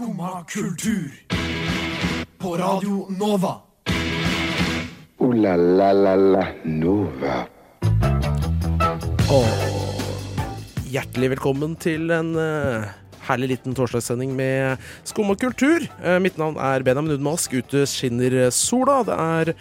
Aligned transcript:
Skumma 0.00 0.44
kultur. 0.48 1.12
På 2.38 2.56
Radio 2.56 3.06
Nova. 3.18 3.50
O-la-la-la-la 5.18 6.46
Nova. 6.64 7.34
Hjertelig 10.88 11.30
velkommen 11.34 11.76
til 11.76 12.08
en 12.16 12.32
uh, 12.32 12.88
herlig 13.28 13.50
liten 13.52 13.76
torsdagssending 13.76 14.32
med 14.40 14.80
Skumma 15.04 15.36
kultur. 15.36 15.84
Uh, 16.00 16.16
mitt 16.16 16.40
navn 16.40 16.56
er 16.56 16.80
Benjamin 16.80 17.18
Udmask. 17.18 17.52
Ute 17.52 17.84
skinner 17.84 18.46
sola. 18.56 19.02
Det 19.04 19.20
er 19.20 19.52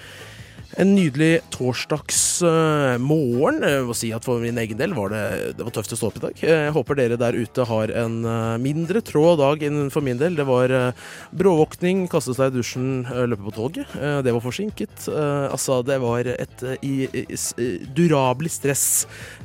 en 0.80 0.94
nydelig 0.96 1.42
torsdagsmorgen. 1.52 3.60
Jeg 3.68 3.84
må 3.88 3.94
si 3.98 4.10
at 4.16 4.24
For 4.26 4.40
min 4.44 4.58
egen 4.62 4.78
del 4.80 4.94
var 4.96 5.10
det, 5.14 5.24
det 5.58 5.64
var 5.66 5.74
tøft 5.76 5.94
å 5.96 5.98
stå 6.00 6.06
opp 6.10 6.18
i 6.20 6.24
dag. 6.24 6.36
Eh, 6.46 6.62
Jeg 6.70 6.76
håper 6.76 6.94
dere 7.00 7.18
der 7.20 7.34
ute 7.36 7.66
har 7.68 7.88
en 8.04 8.16
eh, 8.24 8.58
mindre 8.64 9.00
trå 9.06 9.26
dag 9.40 9.58
enn 9.68 9.90
for 9.94 10.02
min 10.06 10.20
del. 10.22 10.34
Det 10.40 10.46
var 10.48 10.68
eh, 10.76 10.92
bråvåkning, 11.36 11.98
kaste 12.12 12.34
seg 12.38 12.48
i 12.54 12.58
dusjen, 12.60 12.90
eh, 13.10 13.26
løpe 13.30 13.46
på 13.50 13.56
toget. 13.58 13.88
Eh, 14.00 14.20
Det 14.26 14.32
var 14.36 14.44
forsinket. 14.46 14.96
Eh, 15.12 15.48
Altså, 15.50 15.74
det 15.86 15.98
var 16.02 16.28
et 16.32 16.64
eh, 16.64 16.78
eh, 16.84 17.88
durabelig 17.96 18.52
stress. 18.56 18.86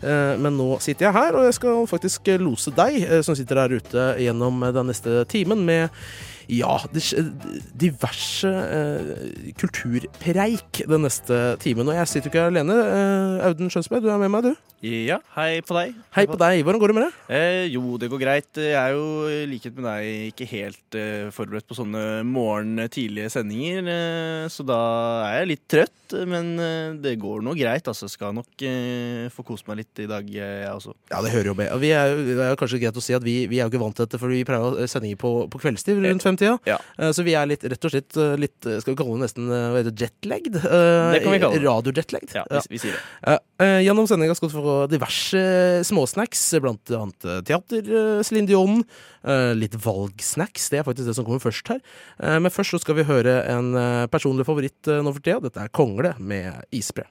Eh, 0.02 0.34
Men 0.38 0.56
nå 0.58 0.69
sitter 0.84 1.05
jeg 1.08 1.14
her, 1.19 1.32
og 1.38 1.44
jeg 1.48 1.55
skal 1.58 1.86
faktisk 1.91 2.20
lose 2.42 2.70
deg 2.74 2.92
eh, 3.02 3.22
som 3.27 3.34
sitter 3.38 3.55
der 3.64 3.70
ute 3.80 4.02
gjennom 4.22 4.55
eh, 4.62 4.72
den 4.77 4.86
neste 4.92 5.10
timen 5.30 5.60
med 5.66 5.88
ja, 6.48 6.76
diverse 7.80 8.50
eh, 8.50 9.52
kulturpreik 9.60 10.84
den 10.88 11.04
neste 11.06 11.40
timen. 11.62 11.88
Og 11.88 11.98
jeg 11.98 12.10
sitter 12.10 12.28
jo 12.28 12.34
ikke 12.34 12.46
alene. 12.52 12.78
Eh, 12.84 13.48
Audun 13.48 13.72
Skjønsberg, 13.72 14.04
du 14.04 14.12
er 14.12 14.22
med 14.22 14.32
meg, 14.34 14.50
du. 14.50 14.74
Ja, 14.84 15.16
hei 15.32 15.62
på 15.64 15.72
deg. 15.78 15.94
Hei 16.12 16.26
på 16.28 16.36
deg. 16.36 16.60
Hvordan 16.60 16.80
går 16.82 16.90
det 16.92 16.96
med 16.98 17.06
deg? 17.06 17.20
Eh, 17.32 17.62
jo, 17.72 17.94
det 18.00 18.10
går 18.12 18.20
greit. 18.20 18.50
Jeg 18.60 18.76
er 18.76 18.92
jo 18.92 19.30
i 19.32 19.38
likhet 19.48 19.72
med 19.78 19.86
deg 19.88 20.34
ikke 20.34 20.48
helt 20.50 20.98
eh, 21.00 21.30
forberedt 21.32 21.64
på 21.70 21.76
sånne 21.78 22.20
morgen-tidlige 22.28 23.30
sendinger, 23.32 23.88
eh, 23.88 24.44
så 24.52 24.66
da 24.69 24.80
er 25.30 25.38
jeg 25.38 25.50
litt 25.54 25.64
trøtt. 25.72 26.16
Men 26.28 26.52
eh, 26.60 26.91
det 27.00 27.14
går 27.22 27.41
nå 27.47 27.54
greit. 27.56 27.88
Altså, 27.88 28.10
skal 28.12 28.36
nok 28.36 28.66
få 29.32 29.47
kose 29.47 29.64
meg 29.70 29.80
litt 29.80 30.04
i 30.04 30.08
dag, 30.10 30.28
jeg 30.28 30.69
også. 30.69 30.92
Ja, 31.08 31.22
det 31.24 31.32
hører 31.32 31.52
jo 31.54 31.56
med. 31.58 31.72
Vi 31.80 31.94
er, 31.97 32.12
det 32.20 32.36
er 32.36 32.52
jo 32.52 32.60
kanskje 32.60 32.82
greit 32.84 33.00
å 33.00 33.04
si 33.04 33.16
at 33.16 33.24
vi, 33.24 33.38
vi 33.48 33.62
er 33.62 33.64
jo 33.64 33.72
ikke 33.72 33.82
vant 33.86 33.97
til 33.97 34.04
dette, 34.04 34.20
for 34.20 34.32
vi 34.34 34.44
pleier 34.44 34.69
å 34.69 34.74
ha 34.74 34.91
sendinger 34.91 35.20
på, 35.20 35.32
på 35.48 35.62
kveldstid 35.64 36.02
rundt 36.04 36.28
femtida. 36.34 36.58
Ja. 36.68 36.78
Eh, 36.98 37.10
Så 37.14 37.24
vi 37.24 37.34
er 37.38 37.46
litt, 37.46 37.64
rett 37.64 37.84
og 37.86 37.92
slett 37.94 38.16
eh, 38.20 38.34
litt 38.40 38.66
eh, 38.66 38.80
Skal 38.82 38.94
vi 38.94 38.98
kalle 39.00 39.16
det 39.16 39.24
nesten 39.24 39.48
hva 39.48 39.78
heter 39.78 39.90
det, 39.94 40.04
jetlagged? 40.08 40.58
Det 40.60 41.22
kan 41.24 41.32
vi 41.34 41.41
kalle 41.42 41.58
det. 41.58 41.64
Radiojetlagged. 41.64 42.34
Ja, 42.34 42.44
vi, 42.50 42.62
vi 42.74 42.82
sier 42.82 42.98
det. 42.98 43.38
Gjennom 43.84 44.06
sendinga 44.10 44.34
skal 44.36 44.50
du 44.50 44.54
få 44.58 44.76
diverse 44.91 45.42
småsnacks, 45.88 46.42
blant 46.64 46.91
annet 46.98 47.26
teater, 47.48 47.88
Céline 48.26 48.48
Dion, 48.50 48.82
eh, 49.24 49.52
litt 49.56 49.76
valgsnacks. 49.80 50.68
Det 50.72 50.80
er 50.82 50.86
faktisk 50.86 51.08
det 51.10 51.16
som 51.18 51.26
kommer 51.26 51.42
først 51.42 51.70
her. 51.72 51.80
Men 52.18 52.52
først 52.52 52.74
så 52.76 52.80
skal 52.82 52.98
vi 52.98 53.06
høre 53.08 53.41
en 53.54 53.72
personlig 54.12 54.46
favoritt 54.48 54.91
nå 54.91 55.12
for 55.14 55.22
tida. 55.24 55.41
Dette 55.48 55.64
er 55.64 55.72
Kongle 55.74 56.14
med 56.19 56.64
isbre. 56.74 57.06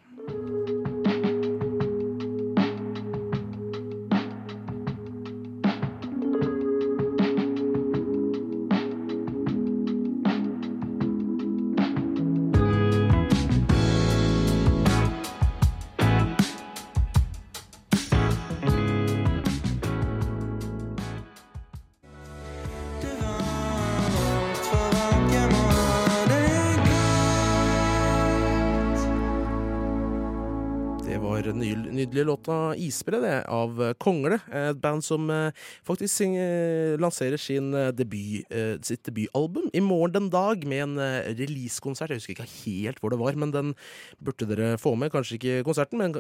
Nydelige 32.73 32.89
'Isbre' 32.89 33.21
det, 33.21 33.45
av 33.47 33.81
eh, 33.81 33.93
Kongle. 33.99 34.39
Et 34.51 34.79
band 34.81 35.03
som 35.03 35.29
eh, 35.29 35.51
faktisk 35.85 36.13
sing- 36.13 36.37
eh, 36.37 36.97
lanserer 36.97 37.37
debut, 37.93 38.45
sitt 38.83 39.03
debutalbum 39.05 39.69
i 39.73 39.79
morgen 39.79 40.13
den 40.13 40.29
dag 40.29 40.65
med 40.67 40.83
en 40.83 40.97
releasekonsert. 41.37 42.09
Jeg 42.09 42.17
husker 42.17 42.33
ikke 42.33 42.65
helt 42.65 42.99
hvor 42.99 43.09
det 43.09 43.19
var, 43.19 43.35
men 43.35 43.51
den 43.51 43.73
burde 44.23 44.45
dere 44.47 44.77
få 44.77 44.95
med. 44.95 45.11
Kanskje 45.11 45.37
ikke 45.37 45.63
konserten, 45.63 45.97
men 45.97 46.13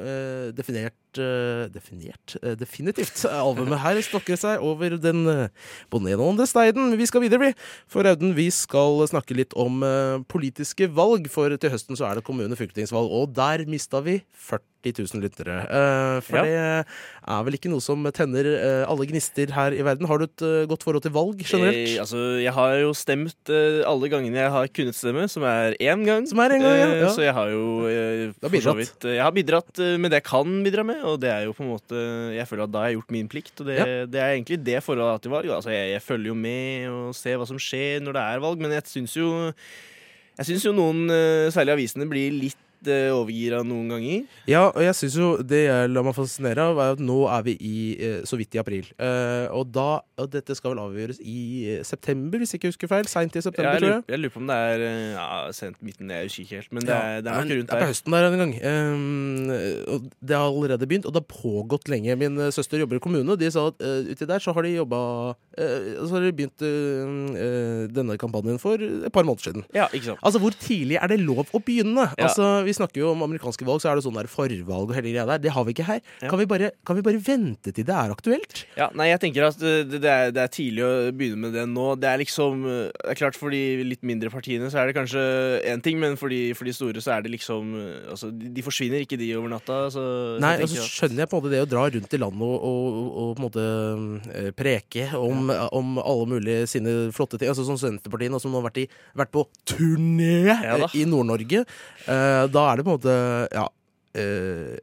definert 0.55 0.93
Definert? 1.13 2.35
Definitivt. 2.57 3.25
Albumet 3.29 3.79
her 3.79 4.01
stokker 4.01 4.35
seg 4.35 4.61
over 4.61 4.97
den 4.97 5.49
bonenoende 5.91 6.47
steinen. 6.49 6.97
Vi 6.97 7.05
skal 7.05 7.21
videre, 7.21 7.39
vi. 7.39 7.53
For 7.87 8.03
Audun, 8.03 8.33
vi 8.35 8.49
skal 8.49 9.05
snakke 9.07 9.35
litt 9.37 9.53
om 9.53 9.83
politiske 10.27 10.89
valg. 10.89 11.29
For 11.29 11.53
til 11.57 11.69
høsten 11.69 11.95
så 11.99 12.09
er 12.09 12.15
det 12.15 12.25
kommune- 12.25 12.51
og 12.51 12.57
fylkestingsvalg, 12.57 13.11
og 13.11 13.33
der 13.35 13.65
mista 13.69 14.01
vi 14.01 14.23
40 14.33 14.72
000 14.91 15.21
lyttere. 15.23 15.55
Eh, 15.63 16.17
for 16.25 16.35
Ja. 16.35 16.43
det 16.43 16.85
er 17.23 17.43
vel 17.47 17.55
ikke 17.55 17.69
noe 17.71 17.79
som 17.79 18.03
tenner 18.11 18.43
eh, 18.51 18.83
alle 18.89 19.05
gnister 19.07 19.47
her 19.55 19.71
i 19.71 19.79
verden. 19.85 20.05
Har 20.09 20.19
du 20.19 20.25
et 20.25 20.41
eh, 20.43 20.65
godt 20.67 20.83
forhold 20.83 21.05
til 21.05 21.13
valg 21.15 21.39
generelt? 21.39 21.77
Eh, 21.93 22.01
altså, 22.03 22.19
jeg 22.43 22.51
har 22.51 22.75
jo 22.81 22.91
stemt 22.91 23.53
alle 23.87 24.09
gangene 24.11 24.41
jeg 24.41 24.51
har 24.51 24.67
kunnet 24.75 24.97
stemme, 24.97 25.23
som 25.31 25.43
er 25.47 25.77
én 25.79 26.03
gang. 26.03 26.27
Som 26.27 26.39
er 26.43 26.57
en 26.57 26.65
gang, 26.65 26.75
ja. 26.81 26.89
Ja. 27.05 27.13
Så 27.15 27.23
jeg 27.23 27.33
har 27.33 27.47
jo 27.53 27.63
har 27.87 28.49
for 28.49 28.59
så 28.67 28.75
vidt, 28.75 29.07
Jeg 29.07 29.23
har 29.23 29.31
bidratt 29.31 29.79
med 29.99 30.11
det 30.11 30.19
jeg 30.19 30.27
kan 30.27 30.59
bidra 30.67 30.83
med, 30.83 30.99
og 31.07 31.19
det 31.23 31.31
er 31.31 31.45
jo 31.47 31.53
på 31.55 31.63
en 31.63 31.71
måte 31.71 32.03
Jeg 32.35 32.47
føler 32.49 32.63
at 32.67 32.71
da 32.73 32.79
har 32.83 32.91
jeg 32.91 32.99
gjort 32.99 33.11
min 33.15 33.27
plikt, 33.31 33.55
og 33.61 33.67
det, 33.71 33.79
det 34.11 34.19
er 34.19 34.35
egentlig 34.35 34.59
det 34.65 34.83
forholdet 34.83 35.21
til 35.23 35.31
valg. 35.31 35.47
Altså, 35.53 35.71
jeg, 35.71 35.93
jeg 35.95 36.01
følger 36.03 36.27
jo 36.33 36.35
med 36.35 36.89
og 36.91 37.15
ser 37.15 37.37
hva 37.39 37.47
som 37.47 37.59
skjer 37.61 38.03
når 38.03 38.17
det 38.19 38.23
er 38.33 38.43
valg, 38.43 38.59
men 38.59 38.71
jeg 38.75 38.83
syns 38.89 39.15
jo 39.15 39.29
Jeg 40.33 40.45
syns 40.49 40.63
jo 40.65 40.71
noen, 40.73 41.05
særlig 41.53 41.75
avisene, 41.75 42.07
blir 42.09 42.31
litt 42.33 42.57
eh, 42.91 43.09
overgira 43.13 43.61
noen 43.65 43.89
ganger. 43.93 44.23
Ja, 44.49 44.65
og 44.69 44.81
jeg 44.83 44.95
synes 44.99 45.15
jo 45.19 45.27
det 45.43 45.63
jeg 45.65 45.91
lar 45.91 46.05
meg 46.07 46.15
fascinere 46.17 46.65
av, 46.71 46.79
er 46.83 46.95
at 46.97 47.03
nå 47.03 47.19
er 47.31 47.45
vi 47.47 47.53
i 47.59 47.75
eh, 47.97 48.19
så 48.27 48.39
vidt 48.39 48.55
i 48.57 48.61
april. 48.61 48.89
Eh, 48.97 49.47
og 49.53 49.71
da 49.73 50.01
Og 50.21 50.29
dette 50.29 50.53
skal 50.55 50.75
vel 50.75 50.79
avgjøres 50.83 51.17
i 51.25 51.79
september, 51.83 52.37
hvis 52.37 52.51
jeg 52.53 52.59
ikke 52.59 52.69
husker 52.69 52.89
feil. 52.91 53.07
Seint 53.09 53.33
i 53.35 53.41
september, 53.41 53.73
jeg, 53.73 53.81
tror 53.81 53.91
jeg. 53.95 54.03
jeg 54.13 54.19
lurer 54.21 54.33
på 54.35 54.39
om 54.43 54.51
det 54.51 54.57
er 54.61 54.83
ja, 55.15 55.25
sent 55.57 55.79
midten, 55.81 56.11
jeg 56.13 56.27
husker 56.27 56.43
ikke 56.43 56.59
helt, 56.59 56.71
men 56.71 56.85
det 56.85 56.93
Ja, 56.93 56.99
er, 56.99 57.23
det 57.25 57.31
er 57.31 57.39
nok 57.41 57.57
rundt 57.57 57.71
det 57.71 57.75
er 57.75 57.81
på 57.81 57.89
høsten 57.89 58.13
der 58.13 58.27
en 58.27 58.37
gang. 58.43 58.53
Um, 58.61 59.49
det 60.21 60.37
har 60.37 60.45
allerede 60.45 60.87
begynt, 60.87 61.07
og 61.09 61.15
det 61.15 61.23
har 61.23 61.41
pågått 61.41 61.89
lenge. 61.89 62.15
Min 62.21 62.37
søster 62.53 62.77
jobber 62.83 63.01
i 63.01 63.03
kommune, 63.03 63.25
og 63.33 63.41
de 63.41 63.49
sa 63.51 63.65
at 63.71 63.81
uh, 63.81 64.11
uti 64.13 64.29
der 64.29 64.43
så 64.43 64.53
har 64.53 64.67
de 64.67 64.75
jobba 64.75 65.01
Så 65.57 66.09
har 66.13 66.23
de 66.27 66.31
begynt 66.37 66.61
uh, 66.61 67.87
denne 67.93 68.17
kampanjen 68.21 68.61
for 68.61 68.77
et 68.77 69.11
par 69.13 69.25
måneder 69.25 69.49
siden. 69.49 69.65
Ja, 69.75 69.87
ikke 69.91 70.11
sant. 70.11 70.19
Altså, 70.21 70.39
Hvor 70.39 70.53
tidlig 70.59 70.97
er 71.01 71.07
det 71.09 71.19
lov 71.21 71.45
å 71.53 71.59
begynne? 71.63 72.07
Ja. 72.17 72.27
Altså, 72.29 72.63
Vi 72.73 72.79
snakker 72.79 73.03
jo 73.03 73.11
om 73.13 73.21
amerikanske 73.21 73.65
valg, 73.67 73.83
så 73.83 73.91
er 73.91 73.99
det 73.99 74.05
sånn 74.07 74.17
der 74.17 74.29
forvalg 74.31 74.89
og 74.89 74.95
hele 74.97 75.11
greia 75.11 75.27
der. 75.29 75.41
Det 75.43 75.51
har 75.53 75.65
vi 75.67 75.75
ikke 75.75 75.85
her. 75.85 75.99
Ja. 76.23 76.31
Kan, 76.31 76.39
vi 76.41 76.47
bare, 76.49 76.71
kan 76.87 76.97
vi 76.97 77.03
bare 77.05 77.19
vente 77.21 77.69
til 77.69 77.85
det 77.85 77.93
er 77.93 78.13
aktuelt? 78.13 78.63
Ja, 78.79 78.87
nei, 78.97 79.11
jeg 79.11 79.21
tenker 79.21 79.45
at 79.51 79.59
det, 79.61 79.99
det, 79.99 80.09
er, 80.09 80.33
det 80.33 80.41
er 80.41 80.53
tidlig 80.53 80.85
å 80.87 80.91
begynne 81.13 81.45
med 81.45 81.53
det 81.53 81.67
nå. 81.69 81.91
Det 82.01 82.09
er 82.09 82.21
liksom 82.23 82.65
Det 82.65 83.11
er 83.13 83.19
klart 83.19 83.37
For 83.37 83.53
de 83.53 83.83
litt 83.85 84.01
mindre 84.05 84.31
partiene 84.33 84.69
så 84.73 84.81
er 84.81 84.89
det 84.89 84.95
kanskje 84.97 85.21
én 85.69 85.83
ting, 85.85 85.99
men 86.01 86.17
for 86.17 86.33
de, 86.33 86.41
for 86.57 86.65
de 86.65 86.73
store 86.73 87.03
så 87.03 87.17
er 87.17 87.25
det 87.25 87.33
liksom 87.35 87.75
Altså, 88.13 88.31
de, 88.33 88.63
forsvinner 88.65 89.03
ikke, 89.03 89.19
de, 89.19 89.29
over 89.37 89.51
natta. 89.51 89.77
Så, 89.93 90.03
nei, 90.41 90.55
Nei, 90.57 90.65
så 90.65 90.79
altså 90.79 90.87
skjønner 90.89 91.23
jeg 91.23 91.31
på 91.31 91.37
en 91.37 91.43
måte 91.43 91.53
det 91.53 91.61
å 91.63 91.69
dra 91.69 91.85
rundt 91.93 92.17
i 92.17 92.21
landet 92.21 92.47
og, 92.47 92.57
og, 92.57 92.87
og, 92.97 93.07
og 93.23 93.29
på 93.37 93.41
en 93.41 93.47
måte 93.47 93.67
eh, 94.33 94.49
preke 94.57 95.07
om, 95.19 95.51
om 95.69 95.95
alle 96.01 96.29
mulige 96.35 96.65
sine 96.73 96.95
flotte 97.15 97.37
ting. 97.37 97.51
Altså 97.51 97.67
Som 97.67 97.79
Senterpartiet, 97.81 98.33
nå, 98.33 98.41
som 98.41 98.55
har 98.57 98.65
vært, 98.65 98.83
i, 98.83 98.87
vært 99.19 99.33
på 99.33 99.45
turné 99.69 100.33
Ja 100.49 100.77
eh, 100.79 100.97
i 100.99 101.05
Nord-Norge. 101.09 101.63
Eh, 102.03 102.43
da 102.53 102.62
er 102.71 102.79
det 102.79 102.85
på 102.87 102.93
en 102.93 102.99
måte 102.99 103.15
Ja. 103.53 103.67
Eh, 104.17 104.73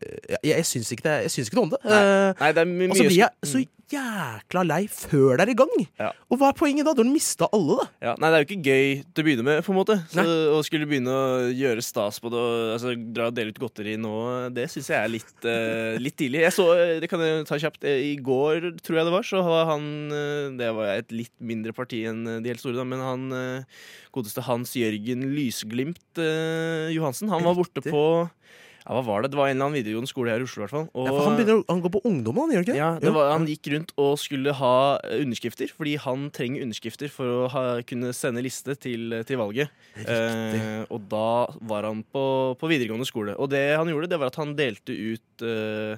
jeg 0.43 0.55
jeg 0.55 0.67
syns 0.69 0.95
ikke, 0.97 1.19
ikke 1.27 1.59
noe 1.59 1.69
om 1.69 1.75
det. 1.75 1.83
Uh, 1.85 2.33
Nei, 2.41 2.55
det 2.57 2.65
er 2.65 2.73
og 2.91 2.97
så 2.97 3.07
blir 3.07 3.21
jeg 3.21 3.53
så 3.53 3.63
jækla 3.91 4.63
lei 4.67 4.85
før 4.91 5.39
det 5.39 5.45
er 5.45 5.53
i 5.53 5.57
gang. 5.59 5.73
Ja. 5.99 6.11
Og 6.31 6.39
hva 6.39 6.51
er 6.51 6.59
poenget 6.59 6.87
da? 6.87 6.95
Du 6.95 7.03
har 7.03 7.11
mista 7.11 7.49
alle, 7.55 7.81
da. 7.81 7.87
ja, 8.07 8.15
Nei, 8.23 8.31
det 8.31 8.39
er 8.39 8.45
jo 8.45 8.49
ikke 8.49 8.71
gøy 8.71 8.85
til 9.03 9.23
å 9.23 9.27
begynne 9.27 9.47
med, 9.47 9.63
på 9.67 9.73
en 9.75 9.79
måte. 9.81 9.97
Så, 10.13 10.25
å 10.55 10.61
skulle 10.67 10.89
begynne 10.91 11.15
å 11.15 11.49
gjøre 11.49 11.85
stas 11.85 12.21
på 12.23 12.31
det 12.33 12.41
og 12.41 12.75
altså, 12.77 12.95
dra 13.17 13.29
og 13.31 13.37
dele 13.37 13.55
ut 13.55 13.61
godteri 13.63 13.97
nå, 14.01 14.15
det 14.55 14.69
syns 14.71 14.93
jeg 14.93 14.99
er 15.01 15.11
litt, 15.11 15.35
uh, 15.43 15.99
litt 16.03 16.19
tidlig. 16.21 16.45
Jeg 16.47 16.57
så, 16.57 16.69
det 17.03 17.11
kan 17.11 17.25
jeg 17.25 17.47
ta 17.51 17.59
kjapt, 17.65 17.87
i 17.91 18.15
går, 18.23 18.71
tror 18.85 19.01
jeg 19.01 19.09
det 19.09 19.15
var, 19.15 19.27
så 19.27 19.43
var 19.45 19.69
han 19.73 19.87
Det 20.59 20.69
var 20.77 20.93
et 20.93 21.13
litt 21.15 21.33
mindre 21.43 21.75
parti 21.75 22.03
enn 22.09 22.23
de 22.45 22.51
helt 22.51 22.63
store, 22.63 22.79
da, 22.79 22.87
men 22.87 23.03
han 23.03 23.27
godeste 24.15 24.45
Hans 24.47 24.75
Jørgen 24.79 25.27
Lysglimt 25.35 26.21
Johansen, 26.95 27.31
han 27.33 27.47
var 27.47 27.59
borte 27.59 27.83
på 27.85 28.05
ja, 28.81 28.95
hva 28.97 29.03
var 29.05 29.23
det? 29.23 29.31
Det 29.33 29.39
var 29.39 29.49
en 29.51 29.57
eller 29.57 29.67
annen 29.69 29.77
videregående 29.79 30.09
skole 30.11 30.31
her 30.33 30.41
i 30.41 30.47
Oslo. 30.49 30.63
Hvertfall. 30.65 30.87
Og- 30.95 31.07
Ja, 31.07 31.13
for 31.13 31.25
han, 31.29 31.37
begynner, 31.39 31.65
han 31.69 31.83
går 31.85 31.93
på 31.97 32.01
ungdommen, 32.09 32.41
han 32.49 32.51
gjør 32.57 32.65
ikke? 32.67 32.77
ja, 32.81 32.89
det 32.99 33.13
var, 33.15 33.33
Han 33.33 33.47
gikk 33.47 33.71
rundt 33.75 33.93
og 33.99 34.19
skulle 34.19 34.53
ha 34.57 34.73
underskrifter, 35.21 35.69
fordi 35.77 35.97
han 36.01 36.31
trenger 36.31 36.63
underskrifter 36.65 37.11
for 37.13 37.27
å 37.45 37.49
ha, 37.53 37.65
kunne 37.83 38.13
sende 38.17 38.43
liste 38.43 38.75
til, 38.81 39.23
til 39.29 39.37
valget. 39.39 39.69
Eh, 40.07 40.85
og 40.91 41.07
da 41.13 41.27
var 41.61 41.83
han 41.91 42.03
på, 42.13 42.25
på 42.59 42.69
videregående 42.73 43.07
skole. 43.07 43.37
Og 43.39 43.51
det 43.53 43.77
han 43.77 43.87
gjorde, 43.93 44.09
det 44.09 44.19
var 44.19 44.33
at 44.33 44.41
han 44.41 44.57
delte 44.57 44.91
ut 44.97 45.43
eh, 45.45 45.97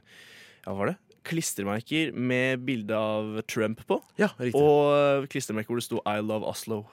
Ja, 0.67 0.75
var 0.75 0.93
det? 0.93 0.97
Klistremerker 1.25 2.13
med 2.15 2.65
bilde 2.67 2.97
av 2.97 3.41
Trump 3.51 3.81
på. 3.89 4.01
Ja, 4.21 4.29
riktig. 4.39 4.59
Og 4.61 5.27
klistremerker 5.33 5.73
hvor 5.73 5.81
det 5.81 5.87
sto 5.87 6.01
'I 6.05 6.21
love 6.21 6.47
Oslo'. 6.49 6.85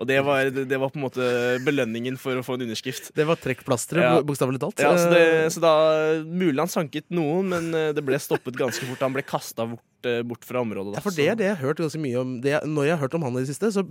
Og 0.00 0.06
det 0.06 0.18
var, 0.26 0.50
det 0.50 0.78
var 0.80 0.90
på 0.90 0.98
en 0.98 1.04
måte 1.06 1.22
belønningen 1.64 2.16
for 2.18 2.34
å 2.34 2.42
få 2.42 2.54
en 2.58 2.62
underskrift. 2.66 3.12
det 3.14 3.24
var 3.26 3.36
trekkplasteret, 3.36 4.02
Ja. 4.02 4.22
bokstavelig 4.22 4.58
talt. 4.58 4.80
Ja, 4.82 4.96
så, 4.98 5.10
det, 5.12 5.20
Eh, 5.44 5.48
så 5.48 5.60
da 5.60 5.74
Mulig 6.24 6.58
han 6.58 6.68
sanket 6.68 7.04
noen, 7.10 7.48
men 7.48 7.74
eh, 7.74 7.92
det 7.92 8.02
ble 8.04 8.18
stoppet 8.18 8.56
ganske 8.58 8.82
fort. 8.84 8.98
Han 9.00 9.12
ble 9.14 9.22
kasta 9.22 9.66
bort, 9.66 9.80
eh, 10.08 10.20
bort 10.26 10.44
fra 10.46 10.62
området. 10.64 10.94
Da. 10.94 11.00
Ja, 11.00 11.04
for 11.04 11.16
det 11.16 11.26
er 11.32 11.38
det 11.38 11.48
jeg 11.48 11.56
har 11.56 11.70
hørt 11.70 11.82
ganske 11.82 12.00
mye 12.02 12.20
om. 12.20 12.34
Det, 12.44 12.54
når 12.68 12.88
jeg 12.88 12.94
har 12.96 13.02
hørt 13.04 13.16
om 13.18 13.26
han 13.26 13.38
i 13.38 13.42
det 13.44 13.50
siste, 13.50 13.70
så, 13.74 13.84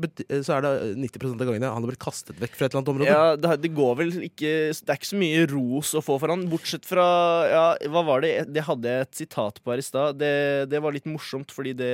så 0.45 0.57
er 0.57 0.65
det 0.65 0.73
90 1.06 1.35
av 1.35 1.44
gangene 1.44 1.71
han 1.71 1.85
har 1.85 1.91
blitt 1.91 2.01
kastet 2.01 2.39
vekk 2.41 2.57
fra 2.57 2.67
et 2.67 2.73
eller 2.73 2.81
annet 2.81 2.94
område. 2.94 3.09
Ja, 3.13 3.35
det, 3.39 3.56
det 3.63 3.73
går 3.77 3.94
vel 4.00 4.13
ikke 4.27 4.53
Det 4.73 4.94
er 4.94 5.00
ikke 5.00 5.11
så 5.11 5.19
mye 5.19 5.45
ros 5.51 5.94
å 5.97 6.03
få 6.06 6.17
for 6.21 6.33
han, 6.33 6.47
bortsett 6.51 6.88
fra 6.88 7.06
Ja, 7.50 7.65
hva 7.91 8.03
var 8.07 8.25
det? 8.25 8.33
Det 8.50 8.65
hadde 8.67 8.94
jeg 8.94 9.07
et 9.07 9.21
sitat 9.21 9.61
på 9.63 9.73
her 9.73 9.81
i 9.81 9.85
stad. 9.85 10.19
Det, 10.19 10.33
det 10.71 10.81
var 10.83 10.95
litt 10.95 11.07
morsomt, 11.09 11.53
fordi 11.56 11.75
det, 11.77 11.94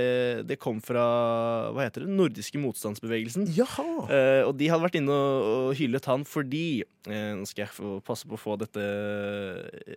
det 0.49 0.59
kom 0.61 0.81
fra 0.83 1.05
Hva 1.75 1.87
heter 1.87 2.05
det? 2.05 2.13
Nordiske 2.15 2.61
motstandsbevegelsen. 2.61 3.49
Jaha! 3.55 3.87
Eh, 4.09 4.41
og 4.45 4.55
de 4.59 4.69
hadde 4.71 4.85
vært 4.85 4.99
inne 4.99 5.15
og, 5.15 5.49
og 5.55 5.79
hyllet 5.79 6.09
han 6.11 6.25
fordi 6.27 6.67
eh, 6.83 7.31
Nå 7.35 7.47
skal 7.49 7.65
jeg 7.65 8.01
passe 8.05 8.27
på 8.27 8.37
å 8.37 8.41
få 8.41 8.57
dette 8.61 8.85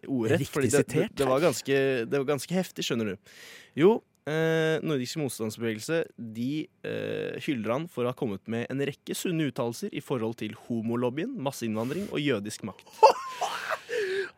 ordet. 0.09 0.41
Riktig 0.43 0.73
sitert. 0.73 0.93
det, 0.93 1.23
det, 1.23 1.29
var 1.29 1.43
ganske, 1.43 1.79
det 2.09 2.21
var 2.21 2.29
ganske 2.29 2.55
heftig, 2.55 2.87
skjønner 2.87 3.13
du. 3.13 3.33
Jo, 3.79 3.99
eh, 4.27 4.81
Nordisk 4.83 5.21
motstandsbevegelse 5.21 6.03
De 6.19 6.67
eh, 6.83 7.39
hyller 7.45 7.75
han 7.77 7.87
for 7.93 8.05
å 8.05 8.13
ha 8.13 8.19
kommet 8.19 8.43
med 8.51 8.67
en 8.73 8.83
rekke 8.89 9.15
sunne 9.17 9.47
uttalelser 9.53 9.95
i 9.95 10.03
forhold 10.03 10.39
til 10.43 10.57
homolobbyen, 10.67 11.37
masseinnvandring 11.47 12.09
og 12.11 12.23
jødisk 12.23 12.67
makt. 12.67 12.91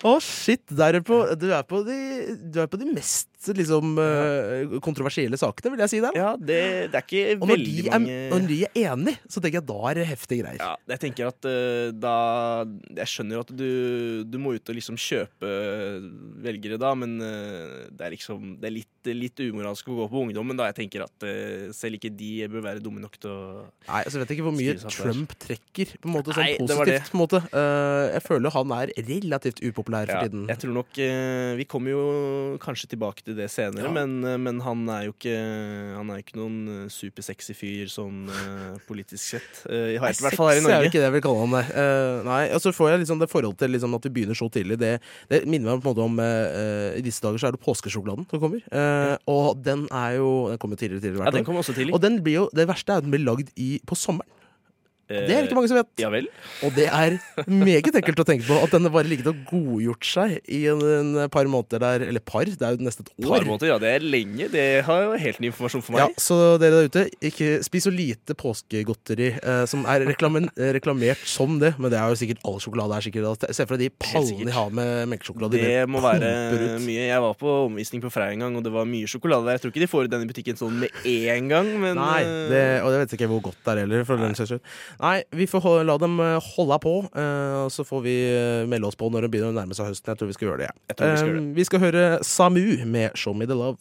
Å, 0.00 0.14
shit! 0.24 0.64
Der 0.72 0.96
er 0.96 1.04
på, 1.04 1.22
du, 1.36 1.50
er 1.52 1.64
på 1.68 1.82
de, 1.84 1.98
du 2.52 2.60
er 2.62 2.68
på 2.72 2.80
de 2.80 2.88
mest 2.88 3.29
liksom, 3.56 3.94
eh, 3.98 4.74
kontroversielle 4.84 5.38
sakene, 5.40 5.72
vil 5.72 5.80
jeg 5.86 5.90
si. 5.94 6.00
der 6.04 6.12
Ja, 6.14 6.36
det, 6.36 6.92
det 6.92 6.98
er 6.98 7.04
ikke 7.06 7.22
Og 7.40 7.48
veldig 7.48 7.86
er, 7.86 7.90
mange 7.94 8.18
når 8.30 8.46
de 8.50 8.58
er 8.66 8.80
enige, 8.92 9.16
så 9.28 9.40
tenker 9.40 9.60
jeg 9.60 9.66
da 9.70 9.78
er 9.90 9.94
det 10.00 10.06
heftige 10.10 10.42
greier. 10.44 10.60
Ja, 10.60 10.74
jeg 10.92 11.00
tenker 11.06 11.30
at 11.30 11.48
uh, 11.48 11.88
da 11.96 12.14
Jeg 13.00 13.08
skjønner 13.14 13.38
jo 13.38 13.44
at 13.46 13.52
du, 13.56 13.68
du 14.28 14.38
må 14.42 14.52
ut 14.58 14.68
og 14.68 14.76
liksom 14.76 14.98
kjøpe 15.00 15.48
velgere 16.44 16.78
da, 16.80 16.92
men 16.98 17.16
uh, 17.22 17.88
det 17.90 18.06
er 18.06 18.14
liksom 18.14 18.56
Det 18.60 18.68
er 18.68 18.74
litt, 18.76 19.10
litt 19.16 19.40
umoralsk 19.46 19.88
å 19.90 19.96
gå 20.02 20.08
på 20.12 20.24
ungdommen, 20.26 20.58
da. 20.58 20.68
Jeg 20.70 20.76
tenker 20.82 21.06
at 21.06 21.24
eh, 21.26 21.70
selv 21.76 21.96
ikke 21.96 22.10
de 22.12 22.30
bør 22.52 22.62
være 22.66 22.82
dumme 22.84 23.00
nok 23.02 23.16
til 23.20 23.30
å 23.32 23.38
Nei, 23.88 24.02
altså, 24.04 24.18
jeg 24.18 24.24
vet 24.26 24.34
ikke 24.36 24.44
hvor 24.44 24.54
mye. 24.56 24.74
Trump 24.92 25.32
trekker, 25.40 25.94
på 26.02 26.10
en 26.10 26.14
måte 26.14 26.34
sånn 26.36 26.44
Nei, 26.44 26.56
positivt. 26.60 27.08
På 27.10 27.16
en 27.16 27.22
måte. 27.22 27.40
Eh, 27.48 28.04
jeg 28.18 28.24
føler 28.26 28.54
han 28.54 28.74
er 28.76 28.92
relativt 29.08 29.62
upopulær 29.64 30.10
for 30.10 30.18
Ja, 30.18 30.26
tiden. 30.28 30.44
jeg 30.50 30.60
tror 30.62 30.74
nok 30.76 31.00
eh, 31.00 31.54
Vi 31.60 31.66
kommer 31.70 31.94
jo 31.94 32.02
kanskje 32.62 32.90
tilbake 32.92 33.24
til 33.24 33.29
det 33.36 33.48
senere, 33.52 33.86
Ja. 33.86 33.92
men, 33.94 34.24
eh, 34.24 34.36
men 34.40 34.60
han 34.64 34.88
er 34.88 35.06
jo 35.08 35.12
ikke 35.12 35.36
Han 35.96 36.10
er 36.10 36.22
ikke 36.22 36.36
noen 36.38 36.58
eh, 36.68 36.88
supersexy 36.90 37.54
fyr 37.54 37.90
sånn 37.92 38.28
eh, 38.28 38.78
politisk 38.88 39.36
sett. 39.36 39.62
Uh, 39.68 39.94
I 39.94 39.98
hvert 40.00 40.36
fall 40.36 40.50
her 40.50 40.58
i 40.58 40.64
sex 40.64 40.72
er 40.72 40.82
jo 40.84 40.90
ikke 40.90 41.00
det 41.00 41.08
jeg 41.08 41.16
vil 41.18 41.24
kalle 41.24 41.44
han 41.44 41.56
det. 41.58 41.64
Uh, 41.76 42.24
nei, 42.26 42.42
og 42.56 42.62
så 42.64 42.72
får 42.74 42.90
jeg 42.92 43.02
liksom 43.04 43.20
det 43.20 43.30
forholdet 43.30 43.62
til 43.62 43.74
liksom 43.76 43.94
at 43.98 44.08
vi 44.08 44.14
begynner 44.16 44.38
så 44.38 44.48
tidlig. 44.52 44.78
Det, 44.80 44.92
det 45.30 45.42
minner 45.46 45.74
meg 45.74 45.84
på 45.84 45.90
en 45.90 45.92
måte 45.92 46.06
om 46.06 46.18
uh, 46.22 46.96
I 46.96 47.04
disse 47.04 47.22
dager 47.24 47.38
så 47.42 47.50
er 47.50 47.56
det 47.56 47.62
påskesjokoladen 47.64 48.26
som 48.30 48.42
kommer. 48.42 48.62
Eh, 48.70 49.16
og 49.30 49.60
den 49.64 49.86
er 49.92 50.16
jo 50.18 50.30
Den 50.50 50.58
kommer 50.58 50.76
tidligere 50.76 51.02
tidligere 51.02 51.26
Ja, 51.26 51.34
den 51.34 51.44
kommer 51.44 51.60
kom 51.60 51.64
også 51.64 51.76
tidlig. 51.76 51.94
Og 51.94 52.02
den 52.02 52.20
blir 52.24 52.40
jo, 52.40 52.44
det 52.56 52.68
verste 52.70 52.94
er 52.94 53.02
at 53.02 53.06
den 53.06 53.14
blir 53.14 53.24
lagd 53.24 53.50
i, 53.56 53.80
på 53.86 53.98
sommeren. 53.98 54.28
Eh, 55.10 55.26
Det 55.26 55.34
er 55.34 55.42
det 55.42 55.48
ikke 55.50 55.58
mange 55.58 55.70
som 55.72 55.80
vet. 55.80 55.90
Ja 56.00 56.10
vel? 56.12 56.28
Og 56.66 56.74
det 56.76 56.86
er 56.86 57.16
meget 57.50 57.90
ekkelt 58.00 58.22
å 58.22 58.26
tenke 58.28 58.46
på 58.46 58.58
at 58.62 58.70
den 58.76 58.86
bare 58.94 59.08
ligget 59.10 59.26
og 59.30 59.40
godgjort 59.50 60.06
seg 60.06 60.36
i 60.46 60.62
en, 60.70 60.80
en 60.82 61.28
par 61.32 61.48
måneder 61.50 61.82
der 61.82 62.04
Eller 62.08 62.22
par, 62.24 62.46
det 62.46 62.62
er 62.62 62.76
jo 62.76 62.84
nesten 62.86 63.06
et 63.08 63.12
år. 63.26 63.32
Par 63.34 63.46
måneder, 63.48 63.72
ja, 63.74 63.78
det 63.82 63.90
er 63.96 64.06
lenge. 64.06 64.48
Det 64.52 64.66
har 64.86 65.02
jo 65.08 65.18
helt 65.20 65.40
ny 65.42 65.50
informasjon 65.50 65.82
for 65.84 65.96
meg. 65.96 66.04
Ja, 66.04 66.22
så 66.22 66.38
dere 66.62 66.80
der 66.84 66.90
ute, 66.90 67.04
ikke 67.30 67.50
spis 67.66 67.86
så 67.88 67.92
lite 67.94 68.36
påskegodteri 68.38 69.30
eh, 69.40 69.64
som 69.70 69.84
er 69.90 70.04
reklamen, 70.08 70.48
eh, 70.56 70.70
reklamert 70.76 71.22
som 71.28 71.58
det, 71.62 71.72
men 71.80 71.90
det 71.92 71.98
er 72.00 72.12
jo 72.12 72.18
sikkert 72.20 72.44
all 72.46 72.60
sjokolade 72.62 72.96
er 72.98 73.06
sikkert 73.08 73.48
Se 73.50 73.64
for 73.66 73.76
deg 73.80 73.90
de 73.90 73.96
pallene 74.04 74.46
de 74.46 74.54
har 74.54 74.70
med 74.74 75.08
melkesjokolade. 75.10 75.58
Det 75.60 75.82
må 75.90 76.00
være 76.04 76.28
ut. 76.54 76.84
mye. 76.84 77.06
Jeg 77.10 77.20
var 77.24 77.34
på 77.40 77.54
omvisning 77.66 78.02
på 78.04 78.10
Freia 78.12 78.34
en 78.36 78.44
gang, 78.44 78.56
og 78.58 78.64
det 78.66 78.72
var 78.74 78.86
mye 78.88 79.08
sjokolade 79.10 79.46
der. 79.48 79.58
Jeg 79.58 79.64
tror 79.64 79.72
ikke 79.74 79.82
de 79.84 79.90
får 79.90 80.10
denne 80.12 80.28
butikken 80.30 80.58
sånn 80.60 80.76
med 80.84 80.90
en 81.08 81.48
gang, 81.50 81.70
men 81.82 81.98
Nei, 81.98 82.20
eh, 82.22 82.48
det, 82.52 82.62
og 82.84 82.92
jeg 82.94 83.02
vet 83.04 83.14
ikke 83.18 83.30
hvor 83.32 83.42
godt 83.50 83.60
det 83.64 83.74
er 83.74 83.82
heller. 83.84 84.04
For 84.08 84.20
den 84.20 84.36
saks 84.38 84.52
skyld. 84.54 84.62
Nei, 85.00 85.22
vi 85.32 85.46
får 85.48 85.62
holde, 85.64 85.84
la 85.88 85.96
dem 86.00 86.18
eh, 86.20 86.36
holde 86.56 86.76
på, 86.82 86.94
og 87.08 87.70
så 87.72 87.86
får 87.88 88.02
vi 88.04 88.16
eh, 88.28 88.66
melde 88.68 88.90
oss 88.90 88.98
på 89.00 89.08
når 89.08 89.24
det 89.26 89.30
begynner 89.32 89.54
å 89.54 89.56
nærme 89.56 89.76
seg 89.76 89.88
høsten. 89.88 90.12
Jeg 90.12 90.20
tror 90.20 90.28
vi 90.28 90.36
skal 90.36 90.48
gjøre 90.50 90.66
det. 90.66 90.68
ja. 90.68 90.74
Vi 91.00 91.16
skal 91.16 91.30
gjøre 91.30 91.40
Eh, 91.40 91.54
vi 91.56 91.64
skal 91.64 91.80
høre 91.86 92.04
Samu 92.26 92.84
med 92.84 93.16
'Show 93.16 93.32
Me 93.36 93.46
The 93.48 93.56
Love'. 93.56 93.78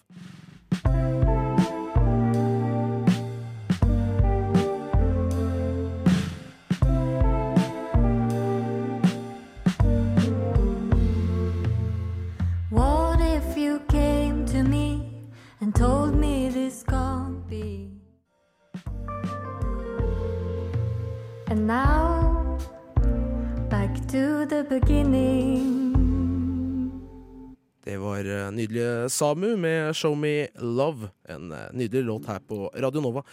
And 21.50 21.66
now, 21.68 22.58
back 23.70 23.96
to 24.12 24.46
the 24.46 24.64
beginning. 24.70 25.90
Det 27.86 27.98
var 27.98 28.46
eh, 28.46 28.52
nydelige 28.52 29.10
Samu 29.10 29.56
med 29.58 29.94
'Show 29.96 30.16
Me 30.16 30.48
Love'. 30.56 31.08
En 31.30 31.52
eh, 31.56 31.68
nydelig 31.78 32.06
låt 32.08 32.26
her 32.30 32.40
på 32.50 32.68
Radio 32.76 33.02
Nova. 33.06 33.24